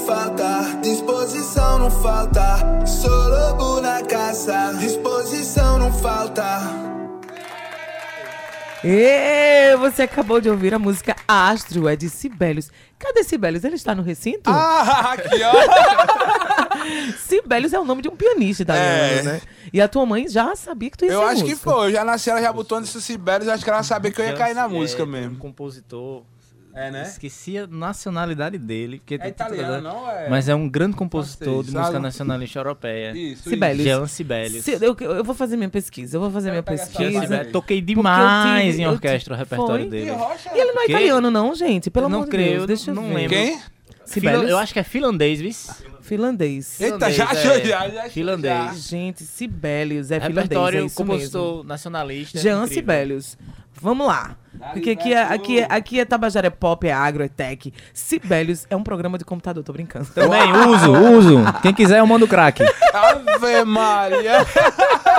falta, 0.07 0.79
disposição 0.83 1.79
não 1.79 1.91
falta. 1.91 2.87
Sou 2.87 3.11
lobo 3.29 3.81
na 3.81 4.03
caça, 4.03 4.75
disposição 4.79 5.79
não 5.79 5.93
falta. 5.93 6.45
E 8.85 9.75
você 9.79 10.03
acabou 10.03 10.41
de 10.41 10.49
ouvir 10.49 10.73
a 10.73 10.79
música 10.79 11.17
Astro, 11.27 11.89
é 11.89 11.97
de 11.97 12.09
Sibelius. 12.09 12.71
Cadê 12.99 13.25
Sibelius? 13.25 13.65
Ele 13.65 13.75
está 13.75 13.95
no 13.97 14.03
recinto? 14.03 14.49
Ah, 14.49 15.13
aqui, 15.19 15.41
ó. 15.43 15.53
Sibelius 17.19 17.73
é 17.73 17.81
o 17.81 17.85
nome 17.85 18.03
de 18.03 18.09
um 18.09 18.15
pianista 18.15 18.63
italiano, 18.63 19.19
É. 19.19 19.23
né? 19.23 19.41
E 19.73 19.81
a 19.81 19.89
tua 19.89 20.07
mãe 20.07 20.29
já 20.29 20.55
sabia 20.55 20.89
que 20.91 20.97
tu 20.99 21.05
ia 21.05 21.13
Eu 21.13 21.21
ser 21.21 21.27
acho 21.27 21.43
que 21.45 21.51
músico. 21.51 21.71
foi. 21.71 21.89
Eu 21.89 21.93
já 21.93 22.05
nasci, 22.05 22.31
ela 22.31 22.41
já 22.41 22.53
botou 22.53 22.79
nesse 22.81 23.03
Sibelius. 23.03 23.49
Acho 23.49 23.65
que 23.65 23.71
ela 23.71 23.83
sabia 23.83 24.13
que 24.13 24.21
eu 24.21 24.25
ia 24.27 24.35
cair 24.35 24.55
na 24.55 24.69
música 24.69 25.03
é, 25.03 25.05
Um 25.05 25.09
mesmo. 25.09 25.37
compositor. 25.39 26.23
É, 26.77 26.91
né? 26.91 27.03
Esqueci 27.05 27.57
a 27.57 27.67
nacionalidade 27.67 28.59
dele. 28.59 28.99
Porque 28.99 29.15
É 29.15 29.29
italiano, 29.29 29.81
não? 29.81 30.11
É... 30.11 30.29
Mas 30.29 30.47
é 30.49 30.55
um 30.55 30.69
grande 30.69 30.95
compositor 30.95 31.65
de 31.65 31.73
música 31.73 31.99
nacionalista 31.99 32.59
europeia. 32.59 33.17
Isso, 33.17 33.49
Sibelius. 33.49 33.85
Jean 33.85 34.07
Sibelius. 34.07 34.65
Se- 34.65 34.79
eu, 34.81 34.95
eu 35.01 35.25
vou 35.25 35.35
fazer 35.35 35.57
minha 35.57 35.71
pesquisa, 35.71 36.17
eu 36.19 36.21
vou 36.21 36.31
fazer 36.31 36.51
minha 36.51 36.63
pegar 36.63 36.83
essa 36.83 36.99
pesquisa. 36.99 37.45
Toquei 37.47 37.79
eu 37.79 37.83
demais 37.83 38.67
tive- 38.73 38.83
em 38.83 38.85
eu 38.85 38.91
orquestra 38.93 39.33
o 39.35 39.37
repertório 39.37 39.89
foi? 39.89 39.91
dele. 39.91 40.11
rocha? 40.11 40.51
E 40.55 40.59
ele 40.61 40.73
não 40.73 40.83
é 40.83 40.87
italiano, 40.87 41.31
não, 41.31 41.55
gente? 41.55 41.91
Pelo 41.91 42.09
Não 42.11 42.17
amor 42.19 42.25
de 42.27 42.31
creio, 42.31 42.53
Deus, 42.59 42.67
deixa 42.67 42.91
eu 42.91 42.95
não 42.95 43.09
ver. 43.09 43.15
lembro. 43.15 43.31
Quem? 43.37 43.59
Sibelius, 44.05 44.51
eu 44.51 44.59
acho 44.59 44.73
que 44.73 44.79
é 44.79 44.85
finlandês, 44.85 45.41
viu? 45.41 45.51
finlandês. 46.03 46.81
Eita, 46.81 47.11
já 47.11 47.25
achou, 47.25 47.51
é. 47.53 47.65
já, 47.65 47.89
já 47.89 48.09
Finlandês. 48.09 48.87
Gente, 48.89 49.25
Sibelius, 49.25 50.11
é 50.13 50.21
finlandês, 50.21 50.37
é 50.37 50.43
Repertório 50.43 50.87
isso 50.87 50.95
compositor 50.97 51.55
mesmo. 51.57 51.65
nacionalista. 51.69 52.39
Jean 52.39 52.63
incrível. 52.65 52.75
Sibelius. 52.75 53.39
Vamos 53.81 54.07
lá. 54.07 54.37
Porque 54.73 54.91
aqui 54.91 55.13
é, 55.13 55.23
aqui, 55.23 55.61
é, 55.61 55.67
aqui 55.69 56.01
é 56.01 56.05
Tabajara, 56.05 56.47
é 56.47 56.51
pop, 56.51 56.87
é 56.87 56.93
agro, 56.93 57.23
é 57.23 57.29
tech. 57.29 57.73
Sibelius 57.93 58.67
é 58.71 58.77
um 58.77 58.83
programa 58.83 59.19
de 59.19 59.25
computador, 59.25 59.63
tô 59.63 59.73
brincando. 59.73 60.07
Também, 60.07 60.51
uso, 60.69 60.93
uso. 60.93 61.39
Quem 61.63 61.75
quiser 61.75 61.99
eu 61.99 62.07
mando 62.07 62.25
o 62.25 62.29
crack. 62.29 62.63
Ave 62.93 63.65
Maria. 63.65 64.47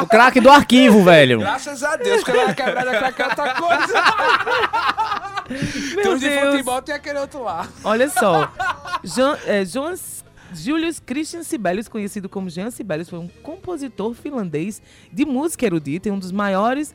O 0.01 0.07
crack 0.07 0.39
do 0.39 0.49
arquivo, 0.49 1.03
velho. 1.03 1.39
Graças 1.39 1.83
a 1.83 1.95
Deus, 1.95 2.23
que 2.23 2.31
ela 2.31 2.53
quebrar 2.53 2.85
da 2.85 2.93
é 2.93 3.05
outra 3.05 3.53
coisa. 3.53 4.03
Meu 5.95 6.13
uns 6.13 6.19
de 6.19 6.39
futebol, 6.39 6.81
tem 6.81 6.95
aquele 6.95 7.19
outro 7.19 7.43
lá. 7.43 7.67
Olha 7.83 8.09
só. 8.09 8.51
Jean, 9.03 9.37
é, 9.45 9.63
Joan 9.63 9.95
Julius 10.53 10.99
Christian 10.99 11.43
Sibelius, 11.43 11.87
conhecido 11.87 12.27
como 12.27 12.49
Jean 12.49 12.71
Sibelius, 12.71 13.09
foi 13.09 13.19
um 13.19 13.27
compositor 13.27 14.13
finlandês 14.13 14.81
de 15.11 15.25
música 15.25 15.65
erudita 15.65 16.09
e 16.09 16.11
um 16.11 16.19
dos 16.19 16.31
maiores 16.31 16.93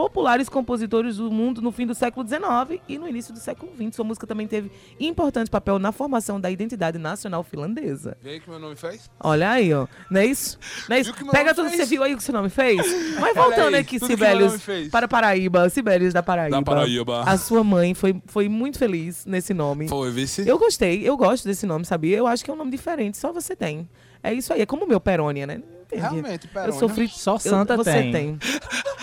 populares 0.00 0.48
compositores 0.48 1.18
do 1.18 1.30
mundo 1.30 1.60
no 1.60 1.70
fim 1.70 1.86
do 1.86 1.94
século 1.94 2.26
XIX 2.26 2.80
e 2.88 2.96
no 2.96 3.06
início 3.06 3.34
do 3.34 3.38
século 3.38 3.70
XX. 3.76 3.96
Sua 3.96 4.04
música 4.04 4.26
também 4.26 4.46
teve 4.46 4.70
importante 4.98 5.50
papel 5.50 5.78
na 5.78 5.92
formação 5.92 6.40
da 6.40 6.50
identidade 6.50 6.96
nacional 6.96 7.42
finlandesa. 7.42 8.16
Vê 8.22 8.30
aí 8.30 8.40
que 8.40 8.48
meu 8.48 8.58
nome 8.58 8.76
fez? 8.76 9.10
Olha 9.22 9.50
aí, 9.50 9.74
ó. 9.74 9.86
Não 10.10 10.22
é 10.22 10.24
isso? 10.24 10.58
Não 10.88 10.96
é 10.96 11.00
isso? 11.00 11.12
Que 11.12 11.22
Pega 11.26 11.54
tudo 11.54 11.68
que 11.68 11.76
fez? 11.76 11.86
você 11.86 11.94
viu 11.94 12.02
aí 12.02 12.16
que 12.16 12.22
seu 12.22 12.32
nome 12.32 12.48
fez. 12.48 12.80
Mas 13.20 13.36
voltando 13.36 13.74
aí, 13.74 13.82
aqui, 13.82 14.00
que 14.00 14.06
Sibelius, 14.06 14.62
para 14.90 15.06
Paraíba. 15.06 15.68
Sibelius 15.68 16.14
da 16.14 16.22
Paraíba. 16.22 16.56
Da 16.56 16.62
Paraíba. 16.62 17.22
A 17.24 17.36
sua 17.36 17.62
mãe 17.62 17.92
foi, 17.92 18.22
foi 18.24 18.48
muito 18.48 18.78
feliz 18.78 19.26
nesse 19.26 19.52
nome. 19.52 19.86
Foi, 19.86 20.10
vice. 20.10 20.48
Eu 20.48 20.58
gostei, 20.58 21.06
eu 21.06 21.14
gosto 21.14 21.44
desse 21.44 21.66
nome, 21.66 21.84
sabia? 21.84 22.16
Eu 22.16 22.26
acho 22.26 22.42
que 22.42 22.50
é 22.50 22.54
um 22.54 22.56
nome 22.56 22.70
diferente, 22.70 23.18
só 23.18 23.34
você 23.34 23.54
tem. 23.54 23.86
É 24.22 24.32
isso 24.32 24.50
aí, 24.54 24.62
é 24.62 24.66
como 24.66 24.86
o 24.86 24.88
meu 24.88 24.98
Perônia, 24.98 25.46
né? 25.46 25.60
Entendi. 25.92 26.02
Realmente, 26.14 26.46
Eu 26.46 26.52
Perônia. 26.52 26.78
sofri. 26.78 27.08
Só 27.08 27.34
eu- 27.34 27.38
Santa 27.38 27.76
você 27.76 27.92
tem. 27.92 28.12
tem. 28.12 28.38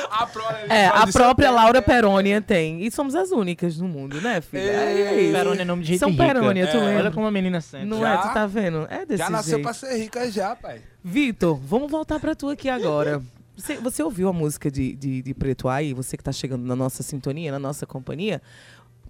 A, 0.10 0.26
própria, 0.26 0.65
É, 0.73 0.88
a 0.88 1.06
própria 1.08 1.47
eu 1.47 1.54
Laura? 1.54 1.82
Perônia 1.82 2.41
tem. 2.41 2.82
E 2.84 2.89
somos 2.89 3.13
as 3.13 3.30
únicas 3.32 3.78
no 3.78 3.88
mundo, 3.88 4.19
né, 4.21 4.41
filha? 4.41 4.62
É, 4.62 5.02
é 5.02 5.21
isso. 5.21 5.34
Perônia 5.34 5.62
é 5.62 5.65
nome 5.65 5.82
de 5.84 5.88
gente 5.89 6.00
São 6.00 6.10
rica. 6.10 6.23
Perônia, 6.26 6.65
tu 6.65 6.78
É. 6.78 6.80
lembra? 6.80 7.00
Olha 7.04 7.12
como 7.12 7.28
a 7.28 7.32
menina 7.32 7.62
sente. 7.62 7.86
Não 7.86 8.00
Já? 8.00 8.13
é? 8.13 8.17
Tu 8.17 8.34
tá 8.34 8.47
vendo? 8.47 8.88
É 8.89 9.06
desse 9.06 9.17
Já 9.19 9.30
nasceu 9.30 9.56
jeito. 9.58 9.63
pra 9.63 9.73
ser 9.73 9.95
rica 9.97 10.32
já, 10.32 10.56
pai. 10.56 10.82
Vitor, 11.04 11.56
vamos 11.58 11.91
voltar 11.91 12.19
pra 12.19 12.34
tu 12.34 12.50
aqui 12.50 12.67
agora. 12.69 13.21
Você, 13.56 13.76
você 13.76 14.02
ouviu 14.02 14.30
a 14.30 14.34
música 14.34 14.71
de, 14.71 14.95
de, 14.95 15.21
de 15.21 15.34
Preto 15.34 15.67
aí? 15.69 15.93
Você 15.93 16.15
que 16.17 16.23
tá 16.23 16.32
chegando 16.32 16.65
na 16.65 16.76
nossa 16.76 17.04
sintonia, 17.04 17.52
na 17.52 17.60
nossa 17.60 17.86
companhia? 17.86 18.41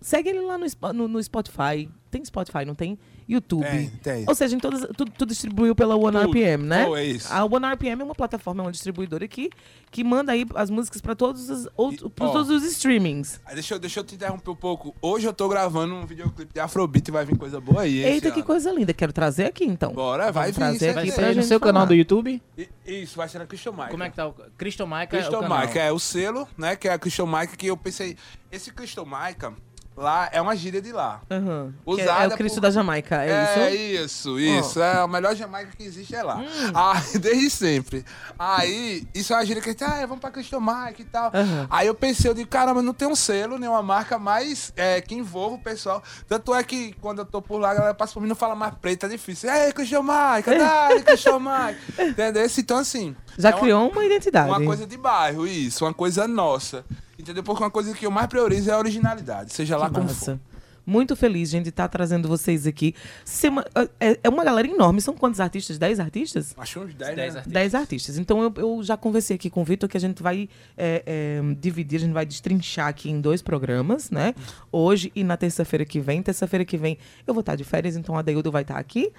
Segue 0.01 0.29
ele 0.29 0.41
lá 0.41 0.57
no, 0.57 0.65
no, 0.93 1.07
no 1.07 1.23
Spotify. 1.23 1.89
Tem 2.09 2.23
Spotify, 2.23 2.63
não 2.65 2.73
tem? 2.73 2.97
YouTube. 3.27 3.65
Tem, 3.69 3.89
tem. 3.89 4.25
Ou 4.25 4.33
seja, 4.33 4.55
em 4.55 4.59
todas, 4.59 4.87
tu, 4.95 5.03
tu 5.03 5.25
distribuiu 5.25 5.75
pela 5.75 5.97
One 5.97 6.17
Tudo. 6.17 6.29
RPM, 6.31 6.63
né? 6.63 6.87
Oh, 6.87 6.95
é 6.95 7.03
isso. 7.03 7.27
A 7.31 7.43
One 7.43 7.65
RPM 7.73 8.01
é 8.01 8.05
uma 8.05 8.15
plataforma, 8.15 8.63
é 8.63 8.65
uma 8.65 8.71
distribuidora 8.71 9.27
que, 9.27 9.49
que 9.91 10.01
manda 10.05 10.31
aí 10.31 10.45
as 10.55 10.69
músicas 10.69 11.01
pra 11.01 11.13
todos 11.13 11.49
os, 11.49 11.67
outros, 11.75 12.03
E, 12.09 12.23
ó. 12.23 12.31
todos 12.31 12.49
os 12.49 12.63
streamings. 12.63 13.41
Aí 13.45 13.55
deixa, 13.55 13.75
eu, 13.75 13.79
deixa 13.79 13.99
eu 13.99 14.05
te 14.05 14.15
interromper 14.15 14.49
um 14.51 14.55
pouco. 14.55 14.95
Hoje 15.01 15.27
eu 15.27 15.33
tô 15.33 15.49
gravando 15.49 15.93
um 15.95 16.05
videoclipe 16.05 16.53
de 16.53 16.59
Afrobeat 16.61 17.09
e 17.09 17.11
vai 17.11 17.25
vir 17.25 17.37
coisa 17.37 17.59
boa 17.59 17.81
aí. 17.81 17.97
Eita, 18.01 18.31
que 18.31 18.39
ano. 18.39 18.45
coisa 18.47 18.71
linda. 18.71 18.93
Quero 18.93 19.11
trazer 19.11 19.43
aqui, 19.47 19.65
então. 19.65 19.91
Bora, 19.91 20.31
vai 20.31 20.53
Vamos 20.53 20.79
vir. 20.79 20.79
trazer 20.79 20.89
aqui 20.97 21.07
Vai 21.09 21.15
pra 21.17 21.27
ser 21.33 21.35
no 21.35 21.43
seu 21.43 21.59
canal 21.59 21.81
falar. 21.81 21.85
do 21.87 21.93
YouTube? 21.95 22.41
I- 22.57 22.69
Isso, 22.85 23.17
vai 23.17 23.27
ser 23.27 23.39
na 23.39 23.45
Christian 23.45 23.73
Mike. 23.73 23.91
Como 23.91 24.03
é 24.03 24.09
que 24.09 24.15
tá 24.15 24.29
o... 24.29 24.33
Cristo 24.57 24.87
Maica 24.87 25.17
é 25.17 25.27
o 25.27 25.31
canal. 25.31 25.49
Maica 25.49 25.79
é 25.81 25.91
o 25.91 25.99
selo, 25.99 26.47
né? 26.57 26.77
Que 26.77 26.87
é 26.87 26.93
a 26.93 26.97
Crystal 26.97 27.27
Maica 27.27 27.57
que 27.57 27.67
eu 27.67 27.75
pensei. 27.75 28.15
Esse 28.49 28.71
Crystal 28.71 29.05
Maica 29.05 29.53
lá 29.97 30.29
é 30.31 30.39
uma 30.39 30.55
gíria 30.55 30.81
de 30.81 30.91
lá. 30.91 31.21
Aham. 31.29 31.73
Que 31.83 32.01
é, 32.01 32.03
Usada 32.03 32.23
é 32.23 32.27
o 32.35 32.37
Cristo 32.37 32.55
por- 32.55 32.61
da 32.61 32.69
Jamaica, 32.71 33.23
é, 33.23 33.29
É 33.31 33.75
isso? 33.75 34.37
isso, 34.37 34.39
isso. 34.39 34.81
É 34.81 34.99
a 35.01 35.07
melhor 35.07 35.35
Jamaica 35.35 35.71
que 35.75 35.83
existe 35.83 36.15
é 36.15 36.21
lá. 36.23 36.37
Hum. 36.37 36.45
Ah, 36.73 36.93
desde 37.19 37.49
sempre. 37.49 38.05
Aí, 38.37 39.07
isso 39.13 39.33
é 39.33 39.35
uma 39.35 39.45
gíria 39.45 39.61
que 39.61 39.69
a 39.69 39.71
gente, 39.71 39.83
ah, 39.83 40.05
vamos 40.05 40.19
pra 40.19 40.29
Crystal 40.31 40.61
Maica 40.61 41.01
e 41.01 41.05
tal. 41.05 41.31
Aham. 41.33 41.67
Aí 41.69 41.87
eu 41.87 41.95
pensei, 41.95 42.29
eu 42.29 42.35
digo, 42.35 42.47
caramba, 42.49 42.81
não 42.81 42.93
tem 42.93 43.07
um 43.07 43.15
selo, 43.15 43.57
nenhuma 43.57 43.81
marca 43.81 44.19
mais 44.19 44.71
é, 44.75 45.01
que 45.01 45.15
envolva 45.15 45.55
o 45.55 45.59
pessoal. 45.59 46.03
Tanto 46.27 46.53
é 46.53 46.63
que 46.63 46.93
quando 47.01 47.19
eu 47.19 47.25
tô 47.25 47.41
por 47.41 47.57
lá, 47.59 47.71
a 47.71 47.73
galera 47.73 47.93
passa 47.93 48.13
por 48.13 48.19
mim 48.19 48.27
e 48.27 48.29
não 48.29 48.35
fala 48.35 48.55
mais 48.55 48.73
preto, 48.75 49.05
é 49.05 49.09
difícil. 49.09 49.49
Ei, 49.51 49.71
Crystal 49.73 50.03
Maica, 50.03 50.57
dale, 50.57 51.01
Crystal 51.03 51.39
Maica. 51.39 51.79
Entendeu? 51.99 52.45
Então, 52.57 52.77
assim. 52.77 53.15
Já 53.37 53.49
é 53.49 53.53
uma- 53.53 53.59
criou 53.61 53.89
uma 53.89 54.05
identidade. 54.05 54.47
uma 54.49 54.63
coisa 54.63 54.85
de 54.85 54.97
bairro, 54.97 55.47
isso, 55.47 55.85
uma 55.85 55.93
coisa 55.93 56.27
nossa. 56.27 56.85
Entendeu? 57.17 57.43
Porque 57.43 57.63
uma 57.63 57.71
coisa 57.71 57.93
que 57.93 58.05
eu 58.05 58.11
mais 58.11 58.27
priorizo 58.27 58.69
é 58.69 58.73
a 58.73 58.77
originalidade, 58.77 59.53
seja 59.53 59.77
lá 59.77 59.87
Que 59.87 59.95
como 59.95 60.07
massa. 60.07 60.35
for. 60.37 60.57
Muito 60.89 61.17
feliz, 61.17 61.49
gente, 61.49 61.63
de 61.63 61.69
estar 61.69 61.89
trazendo 61.89 62.29
vocês 62.29 62.65
aqui. 62.65 62.95
Sema- 63.25 63.65
é, 63.99 64.17
é 64.23 64.29
uma 64.29 64.41
galera 64.45 64.65
enorme. 64.65 65.01
São 65.01 65.13
quantos 65.13 65.41
artistas? 65.41 65.77
Dez 65.77 65.99
artistas? 65.99 66.53
Acho 66.57 66.79
uns 66.79 66.93
10, 66.93 66.97
Dez 66.97 67.17
né? 67.17 67.23
artistas. 67.39 67.51
Dez 67.53 67.75
artistas. 67.75 68.17
Então 68.17 68.41
eu, 68.41 68.53
eu 68.55 68.81
já 68.83 68.95
conversei 68.95 69.35
aqui 69.35 69.49
com 69.49 69.61
o 69.61 69.65
Vitor 69.65 69.89
que 69.89 69.97
a 69.97 69.99
gente 69.99 70.23
vai 70.23 70.47
é, 70.77 71.03
é, 71.05 71.41
dividir, 71.59 71.97
a 71.97 71.99
gente 71.99 72.13
vai 72.13 72.25
destrinchar 72.25 72.87
aqui 72.87 73.09
em 73.11 73.19
dois 73.19 73.41
programas, 73.41 74.09
né? 74.09 74.33
Hoje 74.71 75.11
e 75.13 75.25
na 75.25 75.35
terça-feira 75.35 75.83
que 75.83 75.99
vem. 75.99 76.21
Terça-feira 76.23 76.63
que 76.63 76.77
vem 76.77 76.97
eu 77.27 77.33
vou 77.33 77.41
estar 77.41 77.57
de 77.57 77.65
férias, 77.65 77.97
então 77.97 78.15
a 78.17 78.21
Deildo 78.21 78.49
vai 78.49 78.61
estar 78.61 78.77
aqui. 78.77 79.11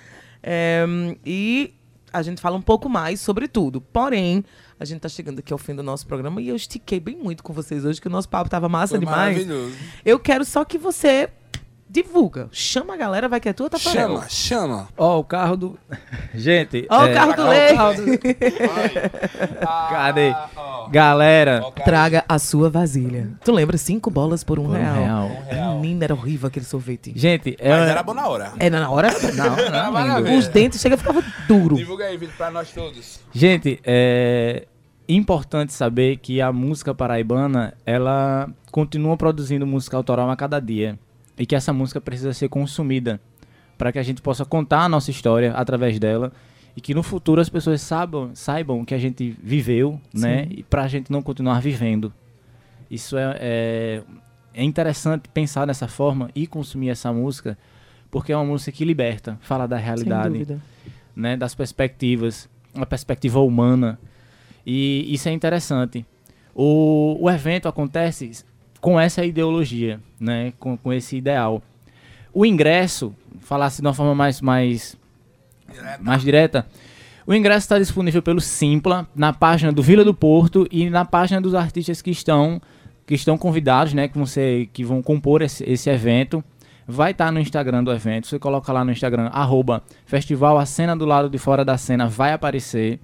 É, 0.43 0.87
e 1.27 1.75
a 2.13 2.23
gente 2.23 2.41
fala 2.41 2.57
um 2.57 2.63
pouco 2.63 2.89
mais 2.89 3.21
sobre 3.21 3.47
tudo. 3.49 3.81
Porém, 3.81 4.45
a 4.79 4.85
gente 4.85 5.01
tá 5.01 5.09
chegando 5.09 5.39
aqui 5.41 5.53
ao 5.53 5.59
fim 5.59 5.75
do 5.75 5.83
nosso 5.83 6.07
programa 6.07 6.41
e 6.41 6.49
eu 6.49 6.57
estiquei 6.57 7.01
bem 7.01 7.17
muito 7.17 7.43
com 7.43 7.53
vocês 7.53 7.85
hoje, 7.85 8.01
que 8.01 8.07
o 8.07 8.11
nosso 8.11 8.29
papo 8.29 8.49
tava 8.51 8.69
massa 8.69 8.93
Foi 8.97 9.01
demais. 9.01 9.47
maravilhoso. 9.47 9.77
Eu 10.05 10.19
quero 10.19 10.45
só 10.45 10.65
que 10.65 10.79
você 10.79 11.29
Divulga. 11.91 12.51
Chama 12.53 12.93
a 12.93 12.97
galera, 12.99 13.31
vai 13.31 13.41
que 13.41 13.49
é 13.49 13.53
tua, 13.55 13.71
tá 13.71 13.79
Chama, 13.79 14.29
chama. 14.29 14.89
Ó, 14.95 15.21
o 15.21 15.25
carro 15.25 15.57
do. 15.57 15.79
Gente. 16.35 16.87
Ó, 16.91 17.07
é, 17.07 17.11
o 17.11 17.15
carro 17.15 17.33
do 17.35 17.49
leite. 17.49 17.73
o 17.73 17.77
carro 17.77 17.95
do- 17.95 18.19
Cadê? 19.91 20.35
Galera. 20.91 21.65
Traga 21.85 22.25
a 22.29 22.39
sua 22.39 22.71
vasilha. 22.71 23.31
Tu 23.45 23.53
lembra? 23.53 23.77
Cinco 23.79 24.11
bolas 24.11 24.43
por 24.43 24.59
um 24.59 24.65
Por 24.65 24.77
um 24.77 24.79
real. 24.79 24.95
real. 24.95 25.31
real. 25.49 25.81
Menina, 25.81 26.05
era 26.05 26.15
horrível 26.15 26.49
aquele 26.49 26.65
sorvete. 26.65 27.13
Gente, 27.15 27.57
é. 27.59 27.71
Mas 27.71 27.89
era 27.91 28.03
bom 28.03 28.15
na 28.15 28.27
hora. 28.29 28.53
É, 28.59 28.71
na 28.71 28.91
hora? 28.91 29.09
Não, 29.35 29.93
não. 30.23 30.39
Os 30.39 30.49
dentes 30.49 30.81
chega 30.81 30.97
ficava 30.97 31.23
duro. 31.47 31.77
Divulga 31.77 32.05
aí, 32.07 32.17
Vitor, 32.17 32.35
pra 32.37 32.51
nós 32.51 32.73
todos. 32.73 33.21
Gente, 33.33 33.81
é 33.85 34.67
importante 35.09 35.73
saber 35.73 36.17
que 36.17 36.41
a 36.41 36.53
música 36.53 36.95
paraibana, 36.95 37.75
ela 37.87 38.49
continua 38.71 39.17
produzindo 39.17 39.67
música 39.67 39.97
autoral 39.97 40.31
a 40.31 40.37
cada 40.37 40.61
dia. 40.61 40.99
E 41.39 41.47
que 41.47 41.55
essa 41.55 41.73
música 41.73 42.01
precisa 42.01 42.33
ser 42.33 42.49
consumida 42.49 43.21
para 43.77 43.93
que 43.93 43.99
a 43.99 44.03
gente 44.03 44.21
possa 44.21 44.45
contar 44.45 44.81
a 44.81 44.89
nossa 44.89 45.11
história 45.11 45.53
através 45.53 45.99
dela 45.99 46.33
e 46.79 46.81
que 46.81 46.95
no 46.95 47.03
futuro 47.03 47.41
as 47.41 47.49
pessoas 47.49 47.81
saibam, 47.81 48.31
saibam 48.35 48.85
que 48.85 48.95
a 48.95 48.99
gente 48.99 49.37
viveu, 49.43 50.01
né? 50.15 50.47
E 50.49 50.63
pra 50.63 50.87
gente 50.87 51.11
não 51.11 51.21
continuar 51.21 51.61
vivendo. 51.61 52.15
Isso 52.89 53.19
é, 53.19 53.37
é, 53.41 54.03
é 54.55 54.63
interessante 54.63 55.29
pensar 55.29 55.67
dessa 55.67 55.89
forma 55.89 56.31
e 56.37 56.47
consumir 56.47 56.91
essa 56.91 57.13
música, 57.13 57.59
porque 58.13 58.31
é 58.31 58.37
uma 58.37 58.45
música 58.45 58.71
que 58.71 58.85
liberta, 58.85 59.37
fala 59.41 59.67
da 59.67 59.77
realidade 59.77 60.47
né, 61.17 61.37
das 61.37 61.53
perspectivas, 61.53 62.49
uma 62.73 62.87
perspectiva 62.87 63.41
humana. 63.41 63.99
E 64.65 65.13
isso 65.13 65.29
é 65.29 65.33
interessante. 65.33 66.07
O, 66.55 67.17
o 67.21 67.29
evento 67.29 67.67
acontece 67.67 68.45
com 68.81 69.01
essa 69.01 69.25
ideologia, 69.25 69.99
né, 70.21 70.53
com, 70.61 70.77
com 70.77 70.93
esse 70.93 71.17
ideal. 71.17 71.61
O 72.33 72.47
ingresso, 72.47 73.13
falasse 73.41 73.83
de 73.83 73.89
uma 73.89 73.95
forma 73.95 74.15
mais, 74.15 74.41
mais, 74.41 74.97
mais 76.01 76.23
direta, 76.23 76.67
o 77.27 77.35
ingresso 77.35 77.67
está 77.67 77.79
disponível 77.79 78.23
pelo 78.23 78.41
Simpla, 78.41 79.07
na 79.15 79.35
página 79.35 79.71
do 79.71 79.83
Vila 79.83 80.03
do 80.03 80.15
Porto 80.15 80.67
e 80.71 80.89
na 80.89 81.05
página 81.05 81.41
dos 81.41 81.55
artistas 81.55 82.01
que 82.01 82.11
estão 82.11 82.61
que 83.09 83.15
estão 83.15 83.39
convidados, 83.39 83.95
né, 83.95 84.07
que 84.07 84.17
vão, 84.17 84.27
ser, 84.27 84.67
que 84.67 84.85
vão 84.85 85.03
compor 85.03 85.41
esse, 85.41 85.65
esse 85.65 85.89
evento. 85.89 86.45
Vai 86.87 87.13
estar 87.13 87.33
no 87.33 87.41
Instagram 87.41 87.83
do 87.83 87.91
evento. 87.91 88.27
Você 88.27 88.39
coloca 88.39 88.71
lá 88.71 88.85
no 88.85 88.93
Instagram, 88.93 89.29
arroba 89.33 89.83
Festival 90.05 90.59
A 90.59 90.67
Cena 90.67 90.95
do 90.95 91.07
Lado 91.07 91.31
de 91.31 91.39
Fora 91.39 91.65
da 91.65 91.79
Cena, 91.79 92.07
vai 92.07 92.33
aparecer. 92.33 93.01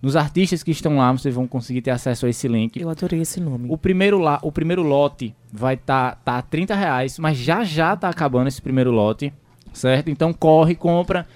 Nos 0.00 0.14
artistas 0.14 0.62
que 0.62 0.70
estão 0.70 0.98
lá, 0.98 1.10
vocês 1.10 1.34
vão 1.34 1.46
conseguir 1.46 1.80
ter 1.80 1.90
acesso 1.90 2.26
a 2.26 2.28
esse 2.28 2.46
link. 2.46 2.78
Eu 2.78 2.90
adorei 2.90 3.20
esse 3.20 3.40
nome. 3.40 3.66
O 3.70 3.78
primeiro, 3.78 4.18
lá, 4.18 4.38
o 4.42 4.52
primeiro 4.52 4.82
lote 4.82 5.34
vai 5.50 5.74
estar 5.74 6.12
tá, 6.16 6.32
tá 6.32 6.38
a 6.38 6.42
30 6.42 6.74
reais, 6.74 7.18
mas 7.18 7.38
já 7.38 7.64
já 7.64 7.96
tá 7.96 8.10
acabando 8.10 8.48
esse 8.48 8.60
primeiro 8.60 8.90
lote, 8.90 9.32
certo? 9.72 10.10
Então 10.10 10.34
corre, 10.34 10.74
compra 10.74 11.26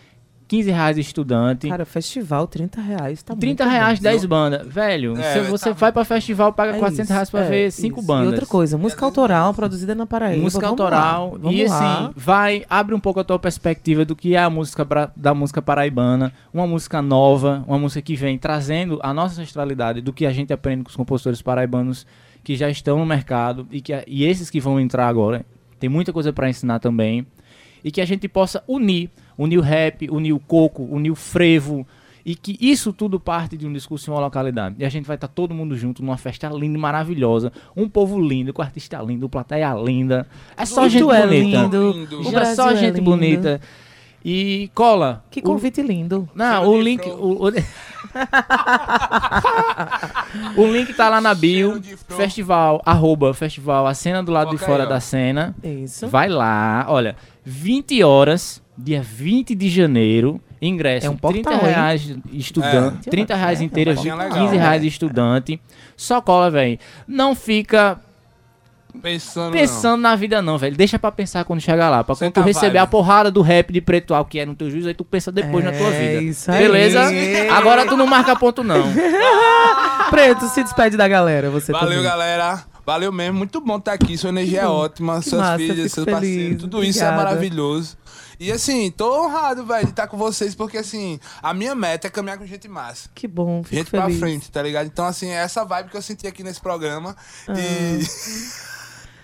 15 0.50 0.68
reais 0.68 0.96
de 0.96 1.02
estudante. 1.02 1.68
Cara, 1.68 1.84
festival, 1.84 2.44
30 2.48 2.80
reais. 2.80 3.22
Tá 3.22 3.36
30 3.36 3.64
muito 3.64 3.72
reais, 3.72 3.98
bom. 4.00 4.02
10 4.02 4.24
bandas. 4.24 4.66
Velho, 4.66 5.16
É, 5.16 5.32
se 5.34 5.40
você 5.48 5.66
tá 5.66 5.72
vai 5.76 5.92
pra 5.92 6.04
festival, 6.04 6.52
paga 6.52 6.72
É 6.74 6.78
400 6.80 7.04
isso, 7.04 7.12
reais 7.12 7.30
pra 7.30 7.40
é 7.44 7.48
ver 7.48 7.70
5 7.70 8.00
isso. 8.00 8.06
bandas. 8.08 8.24
E 8.24 8.32
outra 8.32 8.46
coisa, 8.46 8.76
música 8.76 9.04
autoral 9.04 9.54
produzida 9.54 9.94
na 9.94 10.06
Paraíba. 10.06 10.42
música 10.42 10.66
vamos 10.66 10.80
autoral 10.80 11.32
lá, 11.34 11.38
vamos 11.38 11.56
e 11.56 11.64
lá. 11.66 11.76
assim 12.04 12.12
vai 12.16 12.64
abre 12.68 12.96
um 12.96 12.98
pouco 13.00 13.20
a 13.20 13.24
tua 13.24 13.38
perspectiva 13.38 14.04
do 14.04 14.16
que 14.16 14.34
é 14.34 14.38
a 14.42 14.50
música 14.50 14.84
pra- 14.84 15.12
da 15.14 15.32
música 15.32 15.62
paraibana 15.62 16.32
uma 16.52 16.66
música 16.66 17.00
nova 17.00 17.64
uma 17.68 17.78
música 17.78 18.02
que 18.02 18.16
vem 18.16 18.36
trazendo 18.36 18.98
a 19.04 19.14
nossa 19.14 19.40
ancestralidade 19.40 20.00
do 20.00 20.12
que 20.12 20.26
a 20.26 20.32
gente 20.32 20.52
aprende 20.52 20.82
com 20.82 20.90
os 20.90 20.96
compositores 20.96 21.40
paraibanos 21.40 22.04
que 22.42 22.56
já 22.56 22.68
estão 22.68 22.98
no 22.98 23.06
mercado 23.06 23.68
e 23.70 23.80
que 23.80 23.92
e 24.08 24.24
esses 24.24 24.50
que 24.50 24.58
vão 24.58 24.80
entrar 24.80 25.06
agora 25.06 25.46
tem 25.78 25.88
muita 25.88 26.12
coisa 26.12 26.32
para 26.32 26.48
ensinar 26.50 26.80
também 26.80 27.24
e 27.84 27.90
que 27.92 28.00
a 28.00 28.04
gente 28.04 28.26
possa 28.28 28.62
unir 28.66 29.08
unir 29.42 29.58
o 29.58 29.62
rap 29.62 30.08
unir 30.10 30.32
o 30.32 30.40
coco 30.40 30.82
unir 30.84 31.10
o 31.10 31.14
frevo 31.16 31.86
e 32.24 32.34
que 32.34 32.56
isso 32.60 32.92
tudo 32.92 33.18
parte 33.18 33.56
de 33.56 33.66
um 33.66 33.72
discurso 33.72 34.10
em 34.10 34.14
uma 34.14 34.20
localidade. 34.20 34.76
E 34.78 34.84
a 34.84 34.88
gente 34.90 35.06
vai 35.06 35.16
estar 35.16 35.26
todo 35.28 35.54
mundo 35.54 35.74
junto 35.74 36.02
numa 36.02 36.18
festa 36.18 36.48
linda 36.50 36.76
e 36.76 36.80
maravilhosa. 36.80 37.50
Um 37.74 37.88
povo 37.88 38.20
lindo, 38.20 38.52
com 38.52 38.60
artista 38.60 38.98
lindo, 38.98 39.26
plateia 39.28 39.72
linda. 39.74 40.26
É 40.54 40.66
só 40.66 40.82
Tudo 40.82 40.90
gente 40.92 41.10
é 41.10 41.26
bonita. 41.26 41.62
lindo. 41.62 41.92
Lindo. 41.92 42.28
O 42.28 42.30
Brasil 42.30 42.56
só 42.56 42.70
é 42.70 42.76
gente 42.76 42.96
lindo. 42.96 43.10
bonita. 43.10 43.58
E 44.22 44.70
cola. 44.74 45.24
Que 45.30 45.40
o- 45.40 45.44
convite 45.44 45.80
lindo. 45.80 46.28
Não, 46.34 46.56
Chama 46.60 46.68
o 46.68 46.76
de 46.76 46.82
link. 46.82 47.08
O, 47.08 47.46
o- 47.46 47.50
o 50.56 50.66
link 50.72 50.92
tá 50.94 51.08
lá 51.08 51.20
na 51.20 51.34
bio. 51.34 51.68
Cheiro 51.68 51.80
de. 51.80 51.96
Festival, 52.14 52.80
arroba, 52.84 53.32
festival, 53.34 53.86
a 53.86 53.94
cena 53.94 54.22
do 54.22 54.30
lado 54.30 54.50
de 54.50 54.56
Coloca 54.56 54.66
fora 54.72 54.82
aí, 54.84 54.88
da 54.88 55.00
cena. 55.00 55.54
Isso. 55.62 56.08
Vai 56.08 56.28
lá, 56.28 56.86
olha, 56.88 57.16
20 57.44 58.02
horas, 58.02 58.62
dia 58.82 59.02
20 59.02 59.54
de 59.54 59.68
janeiro, 59.68 60.40
ingresso 60.60 61.06
É 61.06 61.10
um 61.10 61.16
30 61.16 61.50
portal, 61.50 61.68
hein? 61.68 61.74
reais 61.74 62.16
estudante, 62.32 63.08
É. 63.08 63.10
30 63.10 63.34
reais 63.34 63.60
É, 63.60 63.64
inteira, 63.64 63.90
é 63.90 63.94
um 63.94 63.96
15 63.96 64.08
portal. 64.16 64.48
reais 64.48 64.84
estudante. 64.84 65.60
Só 65.96 66.20
cola, 66.20 66.50
velho. 66.50 66.78
Não 67.06 67.34
fica 67.34 67.98
Pensando, 69.00 69.52
pensando 69.52 70.00
na 70.00 70.16
vida 70.16 70.42
não, 70.42 70.58
velho. 70.58 70.74
Deixa 70.76 70.98
pra 70.98 71.12
pensar 71.12 71.44
quando 71.44 71.60
chegar 71.60 71.88
lá. 71.88 72.02
Pra 72.02 72.16
quando 72.16 72.32
tu 72.32 72.40
a 72.40 72.42
receber 72.42 72.78
a 72.78 72.86
porrada 72.88 73.30
do 73.30 73.40
rap 73.40 73.72
de 73.72 73.80
preto 73.80 74.12
que 74.28 74.40
é 74.40 74.44
no 74.44 74.54
teu 74.56 74.68
juízo, 74.68 74.88
aí 74.88 74.94
tu 74.94 75.04
pensa 75.04 75.30
depois 75.30 75.64
na 75.64 75.70
tua 75.70 75.86
É 75.94 76.08
vida. 76.18 76.22
isso 76.22 76.50
aí. 76.50 76.58
Beleza? 76.58 77.02
Agora 77.56 77.86
tu 77.86 77.96
não 77.96 78.06
marca 78.08 78.34
ponto 78.34 78.64
não. 78.64 78.82
Preto, 80.10 80.48
se 80.48 80.64
despede 80.64 80.96
da 80.96 81.06
galera. 81.06 81.50
Você 81.50 81.70
Valeu, 81.70 81.88
também. 81.88 82.02
galera. 82.02 82.64
Valeu 82.90 83.12
mesmo. 83.12 83.38
Muito 83.38 83.60
bom 83.60 83.76
estar 83.76 83.92
aqui. 83.92 84.18
Sua 84.18 84.30
energia 84.30 84.62
é 84.62 84.66
ótima. 84.66 85.20
Que 85.22 85.28
Suas 85.30 85.40
massa, 85.42 85.56
filhas, 85.58 85.92
seus 85.92 86.04
feliz. 86.04 86.12
parceiros. 86.20 86.60
Tudo 86.62 86.82
isso 86.82 86.98
é 86.98 87.02
Obrigada. 87.06 87.24
maravilhoso. 87.30 87.96
E 88.40 88.50
assim, 88.50 88.90
tô 88.90 89.26
honrado, 89.26 89.64
velho, 89.64 89.84
de 89.84 89.90
estar 89.92 90.08
com 90.08 90.16
vocês, 90.16 90.56
porque 90.56 90.76
assim, 90.78 91.20
a 91.40 91.54
minha 91.54 91.72
meta 91.74 92.08
é 92.08 92.10
caminhar 92.10 92.36
com 92.36 92.44
gente 92.44 92.66
massa. 92.66 93.08
Que 93.14 93.28
bom, 93.28 93.62
fico 93.62 93.76
Gente 93.76 93.90
feliz. 93.90 94.06
pra 94.06 94.18
frente, 94.18 94.50
tá 94.50 94.60
ligado? 94.60 94.86
Então, 94.86 95.04
assim, 95.06 95.28
é 95.28 95.34
essa 95.36 95.64
vibe 95.64 95.90
que 95.90 95.96
eu 95.96 96.02
senti 96.02 96.26
aqui 96.26 96.42
nesse 96.42 96.60
programa. 96.60 97.14
Ah. 97.46 97.52
E 97.56 98.00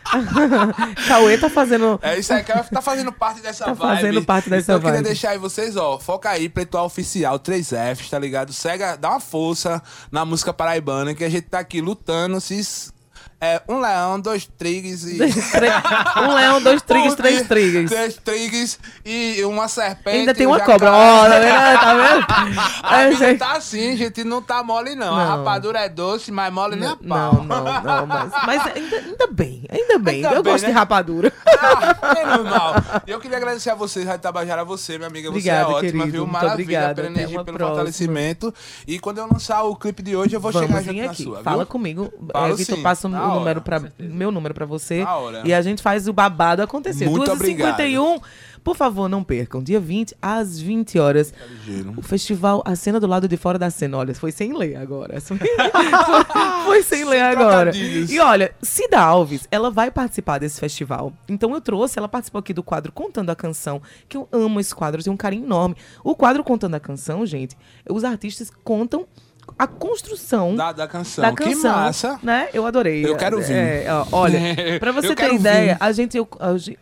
Cauê 1.08 1.36
tá 1.36 1.50
fazendo... 1.50 1.98
é 2.02 2.16
isso 2.20 2.32
aí, 2.32 2.44
que 2.44 2.52
tá 2.52 2.80
fazendo 2.80 3.10
parte 3.10 3.40
dessa 3.40 3.64
Tá 3.64 3.72
vibe. 3.72 3.96
fazendo 3.96 4.24
parte 4.24 4.48
dessa 4.48 4.62
então, 4.64 4.76
eu 4.76 4.80
queria 4.80 4.94
vibe. 4.98 5.04
deixar 5.06 5.30
aí 5.30 5.38
vocês, 5.38 5.76
ó, 5.76 5.98
foca 5.98 6.30
aí, 6.30 6.48
Preto 6.48 6.78
Oficial 6.78 7.40
3F, 7.40 8.08
tá 8.08 8.18
ligado? 8.18 8.52
Cega, 8.52 8.96
dá 8.96 9.10
uma 9.10 9.18
força 9.20 9.82
na 10.12 10.24
música 10.24 10.52
paraibana, 10.52 11.12
que 11.14 11.24
a 11.24 11.28
gente 11.28 11.48
tá 11.48 11.58
aqui 11.58 11.80
lutando, 11.80 12.40
se... 12.40 12.94
É, 13.38 13.60
um 13.68 13.78
leão, 13.80 14.18
dois 14.18 14.46
trigues 14.46 15.04
e... 15.04 15.18
um 16.22 16.34
leão, 16.34 16.62
dois 16.62 16.80
trigues, 16.80 17.12
Um 17.12 17.16
três 17.16 17.38
tri- 17.40 17.46
trigues. 17.48 17.90
Três 17.90 18.16
trigues 18.16 18.78
e 19.04 19.44
uma 19.44 19.68
serpente. 19.68 20.16
Ainda 20.18 20.34
tem 20.34 20.46
um 20.46 20.50
uma 20.50 20.58
jacaré. 20.58 20.78
cobra. 20.78 20.92
Ó, 20.92 21.28
tá 21.28 21.38
vendo? 21.38 22.26
Tá 22.26 22.44
vendo? 22.44 22.60
A 22.82 23.02
É, 23.02 23.12
gente. 23.12 23.38
tá 23.38 23.52
assim, 23.52 23.94
gente, 23.96 24.24
não 24.24 24.40
tá 24.40 24.62
mole 24.62 24.94
não. 24.94 25.14
A 25.14 25.24
Não. 25.24 25.36
rapadura 25.38 25.80
é 25.80 25.88
doce, 25.88 26.32
mas 26.32 26.50
mole 26.52 26.76
nem 26.76 26.88
a 26.88 26.96
Não, 27.00 27.08
pau. 27.08 27.44
não, 27.44 27.64
não, 27.82 28.06
mas, 28.06 28.32
mas 28.46 28.66
ainda, 28.74 28.96
ainda 28.96 29.26
bem, 29.30 29.64
ainda 29.70 29.98
bem. 29.98 30.14
Ainda 30.24 30.36
eu 30.36 30.42
bem, 30.42 30.52
gosto 30.52 30.64
né? 30.64 30.70
de 30.70 30.74
rapadura. 30.74 31.32
Ah, 31.58 32.16
é 32.18 32.24
normal. 32.36 32.74
Eu 33.06 33.20
queria 33.20 33.36
agradecer 33.36 33.68
a 33.70 33.74
vocês, 33.74 34.06
Rádio 34.06 34.22
Tabajara, 34.22 34.64
você, 34.64 34.96
minha 34.96 35.08
amiga. 35.08 35.30
Você 35.30 35.50
é 35.50 35.62
ótima, 35.62 35.80
querido. 35.80 36.10
viu? 36.10 36.26
Maravilha 36.26 36.52
obrigada. 36.54 36.94
pela 36.94 37.08
energia, 37.08 37.44
pelo 37.44 37.58
próxima. 37.58 37.68
fortalecimento. 37.68 38.54
E 38.86 38.98
quando 38.98 39.18
eu 39.18 39.26
lançar 39.30 39.62
o 39.64 39.76
clipe 39.76 40.02
de 40.02 40.16
hoje, 40.16 40.34
eu 40.34 40.40
vou 40.40 40.52
chegar 40.52 40.66
Vamos 40.68 40.84
junto 40.84 40.94
vir 40.94 41.04
na 41.04 41.10
aqui. 41.12 41.22
sua, 41.22 41.42
Fala 41.42 41.58
viu? 41.58 41.66
comigo. 41.66 42.12
Falo 42.32 42.52
É, 42.52 42.56
Vitor 42.56 42.78
passa 42.82 43.08
o 43.26 43.34
número 43.34 43.60
pra, 43.60 43.82
meu 43.98 44.30
número 44.30 44.54
pra 44.54 44.66
você. 44.66 45.04
E 45.44 45.52
a 45.52 45.62
gente 45.62 45.82
faz 45.82 46.08
o 46.08 46.12
babado 46.12 46.62
acontecer. 46.62 47.08
Muito 47.08 47.30
2h51. 47.30 48.20
Por 48.66 48.74
favor, 48.74 49.08
não 49.08 49.22
percam. 49.22 49.62
Dia 49.62 49.78
20 49.78 50.16
às 50.20 50.58
20 50.58 50.98
horas. 50.98 51.32
ligeiro. 51.48 51.94
O 51.96 52.02
festival 52.02 52.64
A 52.66 52.74
Cena 52.74 52.98
do 52.98 53.06
Lado 53.06 53.28
de 53.28 53.36
Fora 53.36 53.60
da 53.60 53.70
Cena. 53.70 53.96
Olha, 53.96 54.12
foi 54.12 54.32
sem 54.32 54.52
ler 54.52 54.74
agora. 54.74 55.20
foi 56.66 56.82
sem 56.82 57.04
ler 57.04 57.20
agora. 57.20 57.70
E 57.76 58.18
olha, 58.18 58.52
Cida 58.60 58.98
Alves, 58.98 59.46
ela 59.52 59.70
vai 59.70 59.88
participar 59.92 60.38
desse 60.38 60.58
festival. 60.58 61.12
Então 61.28 61.54
eu 61.54 61.60
trouxe, 61.60 61.96
ela 61.96 62.08
participou 62.08 62.40
aqui 62.40 62.52
do 62.52 62.60
quadro 62.60 62.90
Contando 62.90 63.30
a 63.30 63.36
Canção, 63.36 63.80
que 64.08 64.16
eu 64.16 64.28
amo 64.32 64.58
esse 64.58 64.74
quadro, 64.74 64.98
eu 64.98 65.04
tenho 65.04 65.14
um 65.14 65.16
carinho 65.16 65.44
enorme. 65.44 65.76
O 66.02 66.16
quadro 66.16 66.42
Contando 66.42 66.74
a 66.74 66.80
Canção, 66.80 67.24
gente, 67.24 67.56
os 67.88 68.02
artistas 68.02 68.50
contam 68.64 69.06
a 69.58 69.66
construção 69.66 70.54
Da, 70.54 70.72
da 70.72 70.86
canção. 70.86 71.22
da 71.22 71.32
Que 71.32 71.44
canção, 71.44 71.72
massa. 71.72 72.20
né? 72.22 72.48
Eu 72.52 72.66
adorei. 72.66 73.04
Eu 73.06 73.16
quero 73.16 73.38
ouvir. 73.38 73.52
É, 73.54 73.86
ó, 73.90 74.06
olha, 74.12 74.38
pra 74.78 74.92
você 74.92 75.14
ter 75.14 75.32
ideia, 75.34 75.76
a 75.80 75.92
gente 75.92 76.16
eu, 76.16 76.28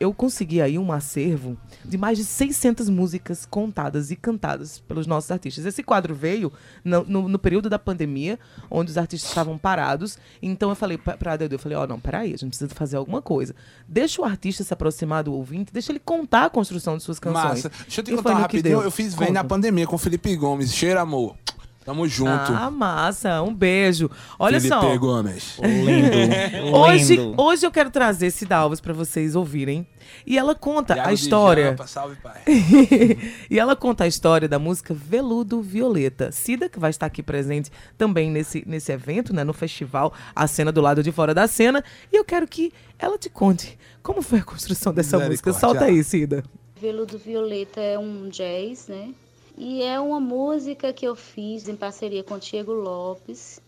eu 0.00 0.12
consegui 0.12 0.60
aí 0.60 0.78
um 0.78 0.90
acervo 0.92 1.56
de 1.84 1.96
mais 1.96 2.18
de 2.18 2.24
600 2.24 2.88
músicas 2.88 3.46
contadas 3.46 4.10
e 4.10 4.16
cantadas 4.16 4.80
pelos 4.80 5.06
nossos 5.06 5.30
artistas. 5.30 5.64
Esse 5.66 5.82
quadro 5.82 6.14
veio 6.14 6.52
no, 6.84 7.04
no, 7.04 7.28
no 7.28 7.38
período 7.38 7.68
da 7.70 7.78
pandemia, 7.78 8.38
onde 8.70 8.90
os 8.90 8.98
artistas 8.98 9.30
estavam 9.30 9.56
parados. 9.56 10.18
Então 10.42 10.68
eu 10.70 10.74
falei 10.76 10.98
pra, 10.98 11.16
pra 11.16 11.36
Dedo, 11.36 11.54
eu 11.54 11.58
falei, 11.58 11.76
ó, 11.78 11.86
não, 11.86 12.00
peraí, 12.00 12.34
a 12.34 12.36
gente 12.36 12.48
precisa 12.48 12.74
fazer 12.74 12.96
alguma 12.96 13.22
coisa. 13.22 13.54
Deixa 13.86 14.20
o 14.20 14.24
artista 14.24 14.64
se 14.64 14.72
aproximar 14.72 15.22
do 15.22 15.32
ouvinte, 15.32 15.72
deixa 15.72 15.92
ele 15.92 16.00
contar 16.00 16.46
a 16.46 16.50
construção 16.50 16.96
de 16.96 17.02
suas 17.02 17.18
canções. 17.20 17.44
Massa. 17.44 17.70
Deixa 17.82 18.00
eu 18.00 18.04
te 18.04 18.12
E 18.12 18.16
contar 18.16 18.34
que 18.34 18.40
rapidinho. 18.40 18.82
Eu 18.82 18.90
fiz 18.90 19.14
Vem 19.14 19.30
na 19.30 19.44
pandemia 19.44 19.86
com 19.86 19.94
o 19.94 19.98
Felipe 19.98 20.34
Gomes. 20.34 20.74
Cheiro 20.74 20.98
amor. 20.98 21.36
Tamo 21.85 22.09
junto. 22.09 22.30
Ah, 22.30 22.70
massa. 22.70 23.43
Um 23.43 23.55
beijo. 23.55 24.11
Olha 24.39 24.59
Felipe 24.59 24.80
só. 24.80 24.97
Gomes. 24.97 25.59
Lindo. 25.62 26.74
Hoje, 26.74 27.16
lindo. 27.16 27.41
hoje 27.41 27.66
eu 27.66 27.70
quero 27.70 27.91
trazer 27.91 28.30
Cida 28.30 28.57
Alves 28.57 28.80
pra 28.80 28.95
vocês 28.95 29.37
ouvirem. 29.37 29.87
E 30.26 30.39
ela 30.39 30.55
conta 30.55 31.07
a 31.07 31.12
história. 31.12 31.70
Jampa, 31.70 31.87
salve, 31.87 32.16
pai. 32.16 32.43
e 33.51 33.59
ela 33.59 33.76
conta 33.76 34.05
a 34.05 34.07
história 34.07 34.49
da 34.49 34.59
música 34.59 34.95
Veludo 34.95 35.61
Violeta. 35.61 36.32
Cida, 36.32 36.68
que 36.68 36.78
vai 36.78 36.91
estar 36.91 37.07
aqui 37.07 37.22
presente 37.22 37.70
também 37.99 38.30
nesse, 38.30 38.64
nesse 38.66 38.91
evento, 38.93 39.35
né, 39.35 39.45
no 39.45 39.53
festival 39.53 40.12
A 40.35 40.47
Cena 40.47 40.72
do 40.72 40.80
Lado 40.80 41.03
de 41.03 41.12
Fora 41.12 41.35
da 41.35 41.47
Cena. 41.47 41.85
E 42.11 42.16
eu 42.16 42.24
quero 42.24 42.47
que 42.47 42.72
ela 42.99 43.18
te 43.18 43.28
conte 43.28 43.78
como 44.03 44.22
foi 44.22 44.39
a 44.39 44.45
construção 44.45 44.93
dessa 44.93 45.18
música. 45.18 45.53
Solta 45.53 45.85
aí, 45.85 46.03
Cida. 46.03 46.45
Veludo 46.80 47.18
Violeta 47.18 47.80
é 47.80 47.99
um 47.99 48.28
jazz, 48.28 48.89
né? 48.89 49.11
E 49.57 49.82
é 49.82 50.00
uma 50.00 50.18
música 50.18 50.92
que 50.92 51.07
eu 51.07 51.14
fiz 51.14 51.68
em 51.68 51.76
parceria 51.76 52.24
com 52.24 52.34
o 52.34 52.38
Diego 52.38 52.72
Lopes. 52.72 53.61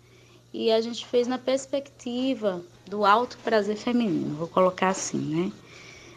E 0.53 0.73
a 0.73 0.81
gente 0.81 1.07
fez 1.07 1.29
na 1.29 1.39
perspectiva 1.39 2.63
do 2.87 3.05
alto 3.05 3.39
prazer 3.45 3.77
feminino, 3.77 4.37
vou 4.37 4.49
colocar 4.49 4.89
assim, 4.89 5.19
né? 5.19 5.53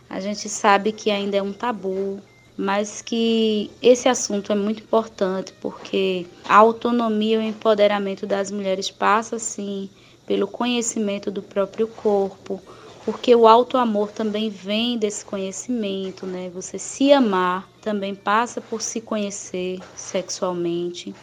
A 0.10 0.20
gente 0.20 0.48
sabe 0.48 0.92
que 0.92 1.12
ainda 1.12 1.38
é 1.38 1.42
um 1.42 1.52
tabu, 1.52 2.20
mas 2.58 3.02
que 3.02 3.70
esse 3.82 4.08
assunto 4.10 4.52
é 4.52 4.56
muito 4.56 4.82
importante 4.82 5.54
porque 5.62 6.26
a 6.46 6.56
autonomia 6.56 7.36
e 7.36 7.40
o 7.40 7.42
empoderamento 7.42 8.26
das 8.26 8.50
mulheres 8.50 8.90
passa, 8.90 9.38
sim, 9.38 9.90
pelo 10.26 10.48
conhecimento 10.48 11.30
do 11.30 11.42
próprio 11.42 11.88
corpo, 11.88 12.62
porque 13.06 13.34
o 13.36 13.48
auto-amor 13.48 14.12
também 14.12 14.50
vem 14.50 14.98
desse 14.98 15.26
conhecimento, 15.26 16.26
né? 16.28 16.50
Você 16.50 16.78
se 16.78 17.12
amar 17.12 17.68
também 17.82 18.14
passa 18.14 18.62
por 18.62 18.82
se 18.82 19.02
conhecer 19.02 19.82
sexualmente. 19.96 21.16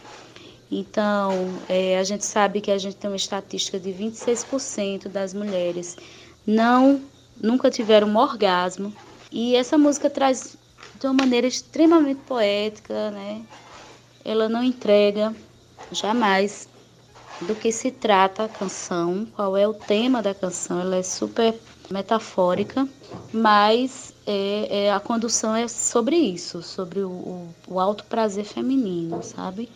Então, 0.71 1.63
é, 1.69 1.99
a 1.99 2.05
gente 2.05 2.25
sabe 2.25 2.61
que 2.61 2.71
a 2.71 2.79
gente 2.79 2.97
tem 2.97 3.09
uma 3.09 3.17
estatística 3.17 3.79
de 3.79 3.93
26% 3.93 5.09
das 5.09 5.33
mulheres 5.33 5.97
não 6.47 7.09
nunca 7.41 7.71
tiveram 7.71 8.09
um 8.09 8.17
orgasmo. 8.17 8.93
E 9.31 9.55
essa 9.55 9.77
música 9.77 10.09
traz 10.09 10.57
de 10.99 11.07
uma 11.07 11.15
maneira 11.15 11.47
extremamente 11.47 12.23
poética, 12.23 13.11
né? 13.11 13.43
Ela 14.25 14.49
não 14.49 14.63
entrega 14.63 15.35
jamais 15.91 16.69
do 17.41 17.55
que 17.55 17.71
se 17.71 17.91
trata 17.91 18.45
a 18.45 18.49
canção, 18.49 19.27
qual 19.35 19.57
é 19.57 19.69
o 19.69 19.75
tema 19.75 20.23
da 20.23 20.35
canção. 20.35 20.81
Ela 20.81 20.97
é 20.97 21.03
super 21.03 21.55
metafórica, 21.91 22.89
mas 23.33 24.15
é, 24.27 24.85
é, 24.85 24.93
a 24.93 25.01
condução 25.01 25.55
é 25.55 25.69
sobre 25.69 26.17
isso, 26.17 26.63
sobre 26.63 27.01
o, 27.01 27.11
o, 27.11 27.55
o 27.69 27.81
alto 27.81 28.05
prazer 28.05 28.45
feminino, 28.45 29.23
sabe? 29.23 29.69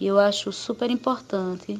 E 0.00 0.06
eu 0.06 0.18
acho 0.18 0.50
super 0.52 0.90
importante 0.90 1.78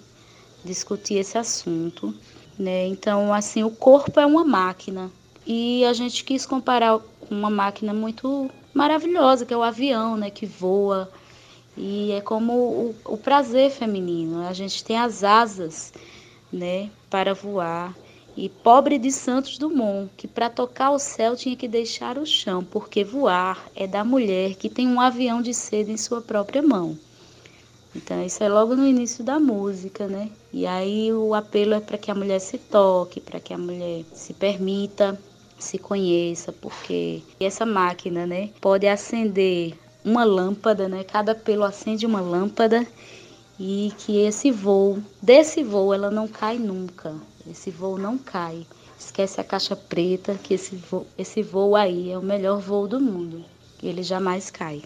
discutir 0.65 1.15
esse 1.15 1.37
assunto, 1.39 2.15
né? 2.59 2.87
Então, 2.87 3.33
assim, 3.33 3.65
o 3.65 3.71
corpo 3.71 4.21
é 4.21 4.27
uma 4.27 4.45
máquina 4.45 5.11
e 5.47 5.85
a 5.85 5.93
gente 5.93 6.23
quis 6.23 6.47
comparar 6.47 6.99
com 6.99 7.35
uma 7.35 7.51
máquina 7.51 7.93
muito 7.93 8.51
maravilhosa, 8.73 9.45
que 9.45 9.53
é 9.53 9.57
o 9.57 9.63
avião, 9.63 10.17
né? 10.17 10.31
Que 10.31 10.47
voa 10.47 11.11
e 11.77 12.13
é 12.13 12.21
como 12.21 12.53
o, 12.53 12.95
o 13.05 13.17
prazer 13.17 13.71
feminino. 13.71 14.47
A 14.47 14.53
gente 14.53 14.85
tem 14.85 14.99
as 14.99 15.25
asas, 15.25 15.93
né? 16.53 16.91
Para 17.09 17.35
voar. 17.35 17.97
E 18.37 18.49
pobre 18.49 18.99
de 18.99 19.13
Santos 19.13 19.59
Dumont, 19.59 20.11
que 20.17 20.27
para 20.27 20.49
tocar 20.49 20.91
o 20.91 20.99
céu 20.99 21.37
tinha 21.37 21.55
que 21.55 21.69
deixar 21.69 22.17
o 22.17 22.25
chão, 22.25 22.65
porque 22.65 23.05
voar 23.05 23.69
é 23.77 23.87
da 23.87 24.03
mulher 24.03 24.55
que 24.55 24.71
tem 24.71 24.89
um 24.89 25.01
avião 25.01 25.43
de 25.43 25.53
seda 25.53 25.91
em 25.91 25.99
sua 25.99 26.23
própria 26.23 26.63
mão. 26.63 26.97
Então, 27.95 28.25
isso 28.25 28.43
é 28.43 28.49
logo 28.49 28.75
no 28.75 28.87
início 28.87 29.23
da 29.23 29.39
música, 29.39 30.07
né? 30.07 30.31
E 30.51 30.67
aí 30.67 31.13
o 31.13 31.35
apelo 31.35 31.75
é 31.75 31.81
para 31.81 31.99
que 31.99 32.11
a 32.11 32.15
mulher 32.15 32.39
se 32.39 32.57
toque, 32.57 33.21
para 33.21 33.39
que 33.39 33.53
a 33.53 33.59
mulher 33.59 34.03
se 34.15 34.33
permita, 34.33 35.21
se 35.59 35.79
conheça, 35.79 36.53
porque 36.53 37.23
essa 37.39 37.67
máquina, 37.67 38.27
né, 38.27 38.51
pode 38.61 38.87
acender 38.87 39.75
uma 40.05 40.25
lâmpada, 40.25 40.89
né? 40.89 41.05
Cada 41.05 41.35
pelo 41.35 41.65
acende 41.65 42.07
uma 42.07 42.21
lâmpada 42.21 42.87
e 43.59 43.93
que 43.99 44.19
esse 44.19 44.51
voo, 44.51 44.99
desse 45.21 45.63
voo, 45.63 45.95
ela 45.95 46.11
não 46.11 46.27
cai 46.27 46.59
nunca. 46.59 47.15
Esse 47.49 47.71
voo 47.71 47.99
não 47.99 48.19
cai. 48.19 48.67
Esquece 48.99 49.41
a 49.41 49.45
caixa 49.45 49.75
preta, 49.77 50.35
que 50.43 50.55
esse 50.55 50.77
voo, 50.77 51.07
esse 51.19 51.43
voo 51.43 51.75
aí 51.77 52.11
é 52.11 52.19
o 52.19 52.23
melhor 52.23 52.61
voo 52.61 52.87
do 52.87 53.01
mundo. 53.01 53.45
Ele 53.83 54.03
jamais 54.03 54.51
cai. 54.51 54.83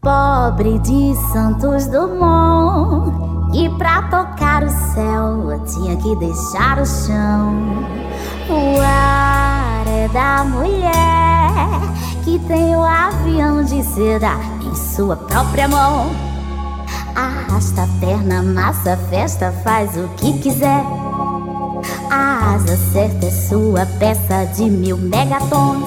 Pobre 0.00 0.78
de 0.80 1.14
Santos 1.32 1.86
Dumont, 1.86 3.52
que 3.52 3.68
pra 3.76 4.02
tocar 4.08 4.64
o 4.64 4.68
céu 4.68 5.64
tinha 5.66 5.96
que 5.96 6.16
deixar 6.16 6.80
o 6.80 6.86
chão. 6.86 7.86
Ar 8.84 9.51
é 10.02 10.08
da 10.08 10.42
mulher 10.42 10.90
que 12.24 12.36
tem 12.40 12.74
o 12.74 12.82
avião 12.82 13.62
de 13.62 13.84
seda 13.84 14.32
em 14.60 14.74
sua 14.74 15.14
própria 15.14 15.68
mão. 15.68 16.10
Arrasta 17.14 17.84
a 17.84 17.88
perna, 18.00 18.42
massa, 18.42 18.96
festa, 19.10 19.52
faz 19.62 19.96
o 19.96 20.08
que 20.16 20.38
quiser. 20.40 20.82
A 22.10 22.54
asa 22.54 22.76
certa 22.92 23.26
é 23.26 23.30
sua 23.30 23.86
peça 24.00 24.44
de 24.56 24.64
mil 24.64 24.96
megatons. 24.96 25.86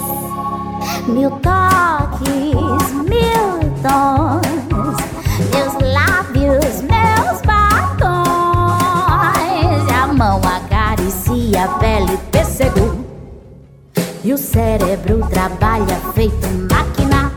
Mil 1.08 1.32
toques, 1.32 2.94
mil 3.10 3.60
tons. 3.82 4.96
Meus 5.52 5.74
lábios, 5.94 6.82
meus 6.84 7.42
batons. 7.42 8.06
A 9.94 10.08
mão 10.14 10.40
acaricia 10.40 11.66
a 11.66 11.68
pele, 11.80 12.18
pêssego. 12.32 13.05
E 14.26 14.34
o 14.34 14.40
cérebro 14.40 15.20
trabalha 15.30 16.02
feito 16.16 16.48
máquina. 16.74 17.32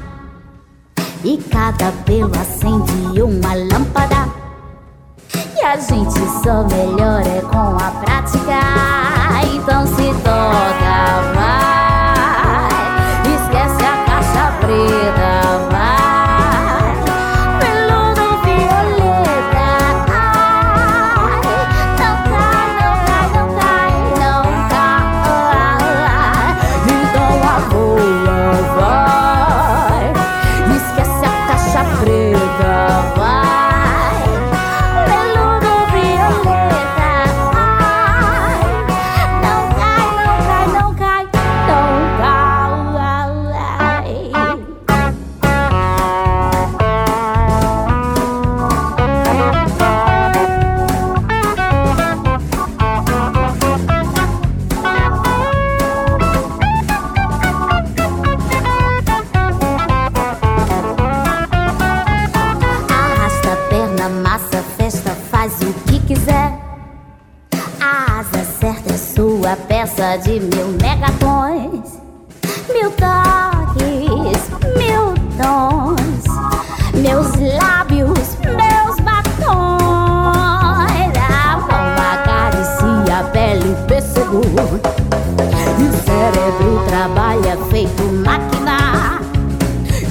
E 1.23 1.37
cada 1.37 1.93
pelo 2.07 2.33
acende 2.35 3.21
uma 3.21 3.53
lâmpada. 3.53 4.27
E 5.55 5.63
a 5.63 5.77
gente 5.77 6.19
só 6.43 6.65
melhora 6.65 7.43
com 7.43 7.77
a 7.77 7.91
prática. 7.91 8.59
Então 9.55 9.87
se 9.87 10.15
toca, 10.25 10.78
massa, 64.49 64.63
festa, 64.77 65.11
faz 65.31 65.53
o 65.61 65.73
que 65.85 65.99
quiser. 66.01 66.59
A 67.81 68.21
asa 68.21 68.45
certa 68.45 68.95
é 68.95 68.97
sua 68.97 69.57
peça 69.57 70.17
de 70.17 70.41
mil 70.41 70.69
megatons. 70.81 71.99
Mil 72.73 72.91
toques, 72.93 74.51
mil 74.77 75.15
tons. 75.37 76.25
Meus 76.95 77.29
lábios, 77.59 78.37
meus 78.45 78.97
batons. 79.01 79.49
A 81.31 81.57
mão 81.57 81.95
acaricia 82.13 83.19
a 83.19 83.25
pele, 83.25 83.77
pêssego. 83.87 84.41
E 85.79 85.83
o 85.83 85.93
cérebro 86.05 86.85
trabalha 86.89 87.57
feito 87.71 88.03
máquina. 88.25 89.21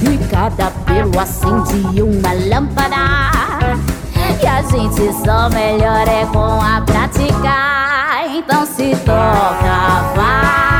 E 0.02 0.18
cada 0.28 0.70
pelo 0.86 1.18
acende 1.18 2.02
uma 2.02 2.32
lâmpada. 2.32 3.37
E 4.40 4.46
a 4.46 4.62
gente 4.62 5.12
só 5.24 5.48
melhora 5.50 6.10
é 6.10 6.26
com 6.26 6.60
a 6.60 6.80
prática. 6.82 8.28
Então 8.32 8.64
se 8.66 8.94
toca, 9.04 10.14
vai. 10.14 10.77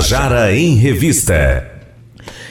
Tabajara 0.00 0.56
em 0.56 0.76
Revista. 0.76 1.70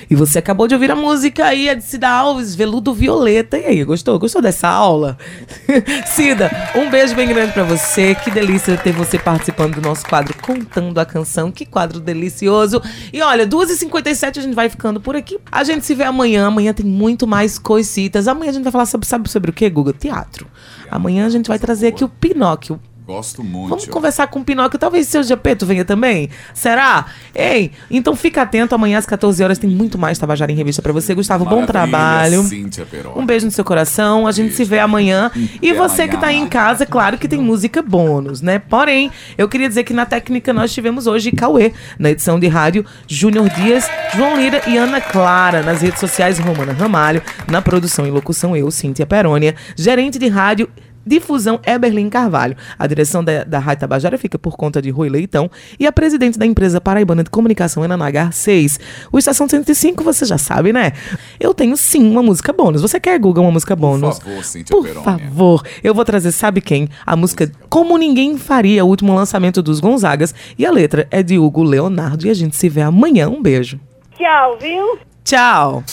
E 0.08 0.16
você 0.16 0.38
acabou 0.38 0.68
de 0.68 0.76
ouvir 0.76 0.92
a 0.92 0.96
música 0.96 1.46
aí, 1.46 1.68
a 1.68 1.74
de 1.74 1.84
Cida 1.84 2.08
Alves, 2.08 2.54
Veludo 2.54 2.94
Violeta. 2.94 3.58
E 3.58 3.66
aí, 3.66 3.84
gostou? 3.84 4.20
Gostou 4.20 4.40
dessa 4.40 4.68
aula? 4.68 5.18
Cida, 6.06 6.52
um 6.76 6.92
beijo 6.92 7.16
bem 7.16 7.28
grande 7.28 7.52
para 7.52 7.64
você. 7.64 8.14
Que 8.14 8.30
delícia 8.30 8.78
ter 8.78 8.92
você 8.92 9.18
participando 9.18 9.76
do 9.76 9.82
nosso 9.82 10.06
quadro 10.06 10.38
Contando 10.40 11.00
a 11.00 11.06
Canção. 11.08 11.52
Que 11.52 11.66
quadro 11.66 12.00
delicioso. 12.00 12.84
E 13.12 13.20
olha, 13.20 13.48
2h57 13.48 14.38
a 14.38 14.42
gente 14.42 14.54
vai 14.54 14.70
ficando 14.70 15.02
por 15.02 15.16
aqui. 15.16 15.40
A 15.52 15.64
gente 15.64 15.84
se 15.84 15.96
vê 15.96 16.04
amanhã. 16.04 16.46
Amanhã 16.46 16.72
tem 16.72 16.86
muito 16.86 17.26
mais 17.26 17.58
coisitas. 17.58 18.28
Amanhã 18.28 18.52
a 18.52 18.54
gente 18.54 18.64
vai 18.64 18.72
falar 18.72 18.86
sobre, 18.86 19.08
sabe 19.08 19.28
sobre 19.28 19.50
o 19.50 19.54
que, 19.54 19.68
Guga? 19.68 19.92
Teatro. 19.92 20.46
Amanhã 20.92 21.26
a 21.26 21.30
gente 21.30 21.48
vai 21.48 21.58
trazer 21.58 21.88
aqui 21.88 22.04
o 22.04 22.10
Pinóquio. 22.10 22.80
Gosto 23.10 23.44
muito. 23.44 23.70
Vamos 23.70 23.86
conversar 23.88 24.28
com 24.28 24.42
o 24.42 24.44
Pinóquio. 24.46 24.78
Talvez 24.78 25.08
seu 25.08 25.24
Gepeto 25.24 25.66
venha 25.66 25.84
também. 25.84 26.30
Será? 26.54 27.08
Ei, 27.34 27.72
então 27.90 28.16
fica 28.16 28.44
atento. 28.44 28.76
Amanhã 28.76 29.00
às 29.00 29.06
14 29.08 29.44
horas 29.44 29.58
tem 29.58 29.68
muito 29.68 29.98
mais 29.98 30.20
Tabajara 30.20 30.52
em 30.52 30.56
Revista 30.56 30.80
pra 30.80 30.94
você. 30.94 31.16
Gustavo, 31.16 31.44
bom 31.44 31.62
Maravilha, 31.62 31.68
trabalho. 31.74 32.44
Cíntia. 32.44 32.86
Um 33.16 33.26
beijo 33.26 33.48
no 33.48 33.52
seu 33.52 33.66
coração. 33.66 34.28
A 34.28 34.32
gente 34.32 34.54
se 34.54 34.64
vê 34.64 34.78
amanhã. 34.78 35.32
E 35.60 35.72
Até 35.72 35.80
você 35.80 36.08
que 36.08 36.18
tá 36.18 36.28
aí 36.28 36.36
em 36.36 36.48
casa, 36.48 36.86
claro 36.86 37.18
que 37.18 37.28
tem 37.28 37.42
música 37.42 37.82
bônus, 37.82 38.44
né? 38.44 38.60
Porém, 38.60 39.12
eu 39.40 39.50
queria 39.50 39.68
dizer 39.68 39.86
que 39.86 39.94
na 39.94 40.06
técnica 40.06 40.54
nós 40.54 40.72
tivemos 40.72 41.08
hoje 41.08 41.32
Cauê, 41.32 41.74
na 41.98 42.12
edição 42.12 42.40
de 42.40 42.48
rádio 42.48 42.86
Júnior 43.08 43.50
Dias, 43.50 43.90
João 44.16 44.38
Lira 44.40 44.62
e 44.68 44.78
Ana 44.78 45.02
Clara, 45.02 45.64
nas 45.64 45.82
redes 45.82 46.00
sociais 46.00 46.38
Romana 46.38 46.74
Ramalho, 46.74 47.24
na 47.48 47.60
produção 47.60 48.06
e 48.06 48.12
locução 48.12 48.56
eu, 48.56 48.70
Cíntia 48.70 49.08
Perônia, 49.08 49.56
gerente 49.76 50.20
de 50.20 50.28
rádio 50.28 50.70
Difusão 51.06 51.60
Eberlin 51.66 52.10
Carvalho. 52.10 52.56
A 52.78 52.86
direção 52.88 53.24
da, 53.24 53.44
da 53.44 53.60
Rádio 53.60 53.82
Tabajara 53.82 54.18
fica 54.18 54.38
por 54.38 54.56
conta 54.56 54.82
de 54.82 54.90
Rui 54.90 55.10
Leitão 55.10 55.50
e 55.80 55.88
a 55.88 55.92
presidente 55.92 56.38
da 56.38 56.46
empresa 56.46 56.80
paraibana 56.82 57.24
de 57.24 57.30
comunicação, 57.30 57.84
Ana 57.84 57.98
Nagar 57.98 58.34
6. 58.34 58.80
O 59.12 59.18
Estação 59.18 59.48
105, 59.48 60.04
você 60.04 60.26
já 60.26 60.38
sabe, 60.38 60.72
né? 60.74 60.92
Eu 61.40 61.54
tenho 61.54 61.76
sim 61.78 62.10
uma 62.12 62.22
música 62.24 62.52
bônus. 62.54 62.82
Você 62.82 63.00
quer, 63.00 63.18
Google, 63.20 63.44
uma 63.46 63.52
música 63.52 63.76
bônus? 63.76 64.20
favor, 64.20 64.44
Cíntia 64.44 64.76
Por 64.76 64.84
Peroni. 64.86 65.04
favor, 65.06 65.64
eu 65.84 65.94
vou 65.94 66.06
trazer, 66.06 66.32
sabe 66.32 66.62
quem? 66.62 66.90
A 67.06 67.16
música 67.16 67.52
Como 67.70 67.98
Ninguém 67.98 68.38
Faria, 68.38 68.86
o 68.86 68.88
último 68.88 69.14
lançamento 69.14 69.62
dos 69.62 69.80
Gonzagas. 69.80 70.34
E 70.58 70.66
a 70.66 70.72
letra 70.72 71.08
é 71.12 71.24
de 71.24 71.38
Hugo 71.40 71.64
Leonardo. 71.64 72.28
E 72.28 72.30
a 72.30 72.34
gente 72.34 72.56
se 72.56 72.70
vê 72.70 72.82
amanhã. 72.82 73.30
Um 73.30 73.42
beijo. 73.42 73.80
Tchau, 74.18 74.58
viu? 74.60 75.00
Tchau. 75.24 75.84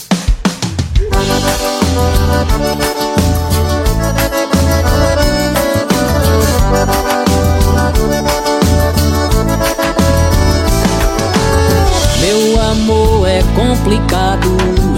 Meu 12.19 12.61
amor 12.61 13.27
é 13.27 13.41
complicado 13.55 14.49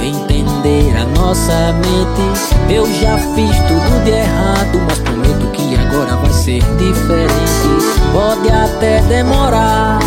entender 0.02 0.98
a 0.98 1.06
nossa 1.06 1.74
mente. 1.74 2.74
Eu 2.74 2.86
já 2.86 3.18
fiz 3.36 3.56
tudo 3.68 4.04
de 4.04 4.12
errado, 4.12 4.80
mas 4.88 5.00
prometo 5.00 5.48
que 5.52 5.76
agora 5.76 6.16
vai 6.16 6.32
ser 6.32 6.64
diferente. 6.78 7.70
Pode 8.12 8.50
até 8.50 9.02
demorar, 9.04 10.00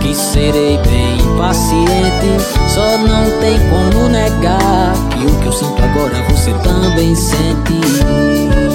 que 0.00 0.14
serei 0.14 0.78
bem 0.78 1.18
paciente. 1.36 2.42
Só 2.68 2.98
não 2.98 3.30
tem 3.40 3.58
como 3.68 4.08
negar 4.08 4.94
que 5.10 5.26
o 5.26 5.40
que 5.40 5.46
eu 5.46 5.52
sinto 5.52 5.82
agora 5.82 6.22
você 6.28 6.52
também 6.54 7.14
sente. 7.14 8.71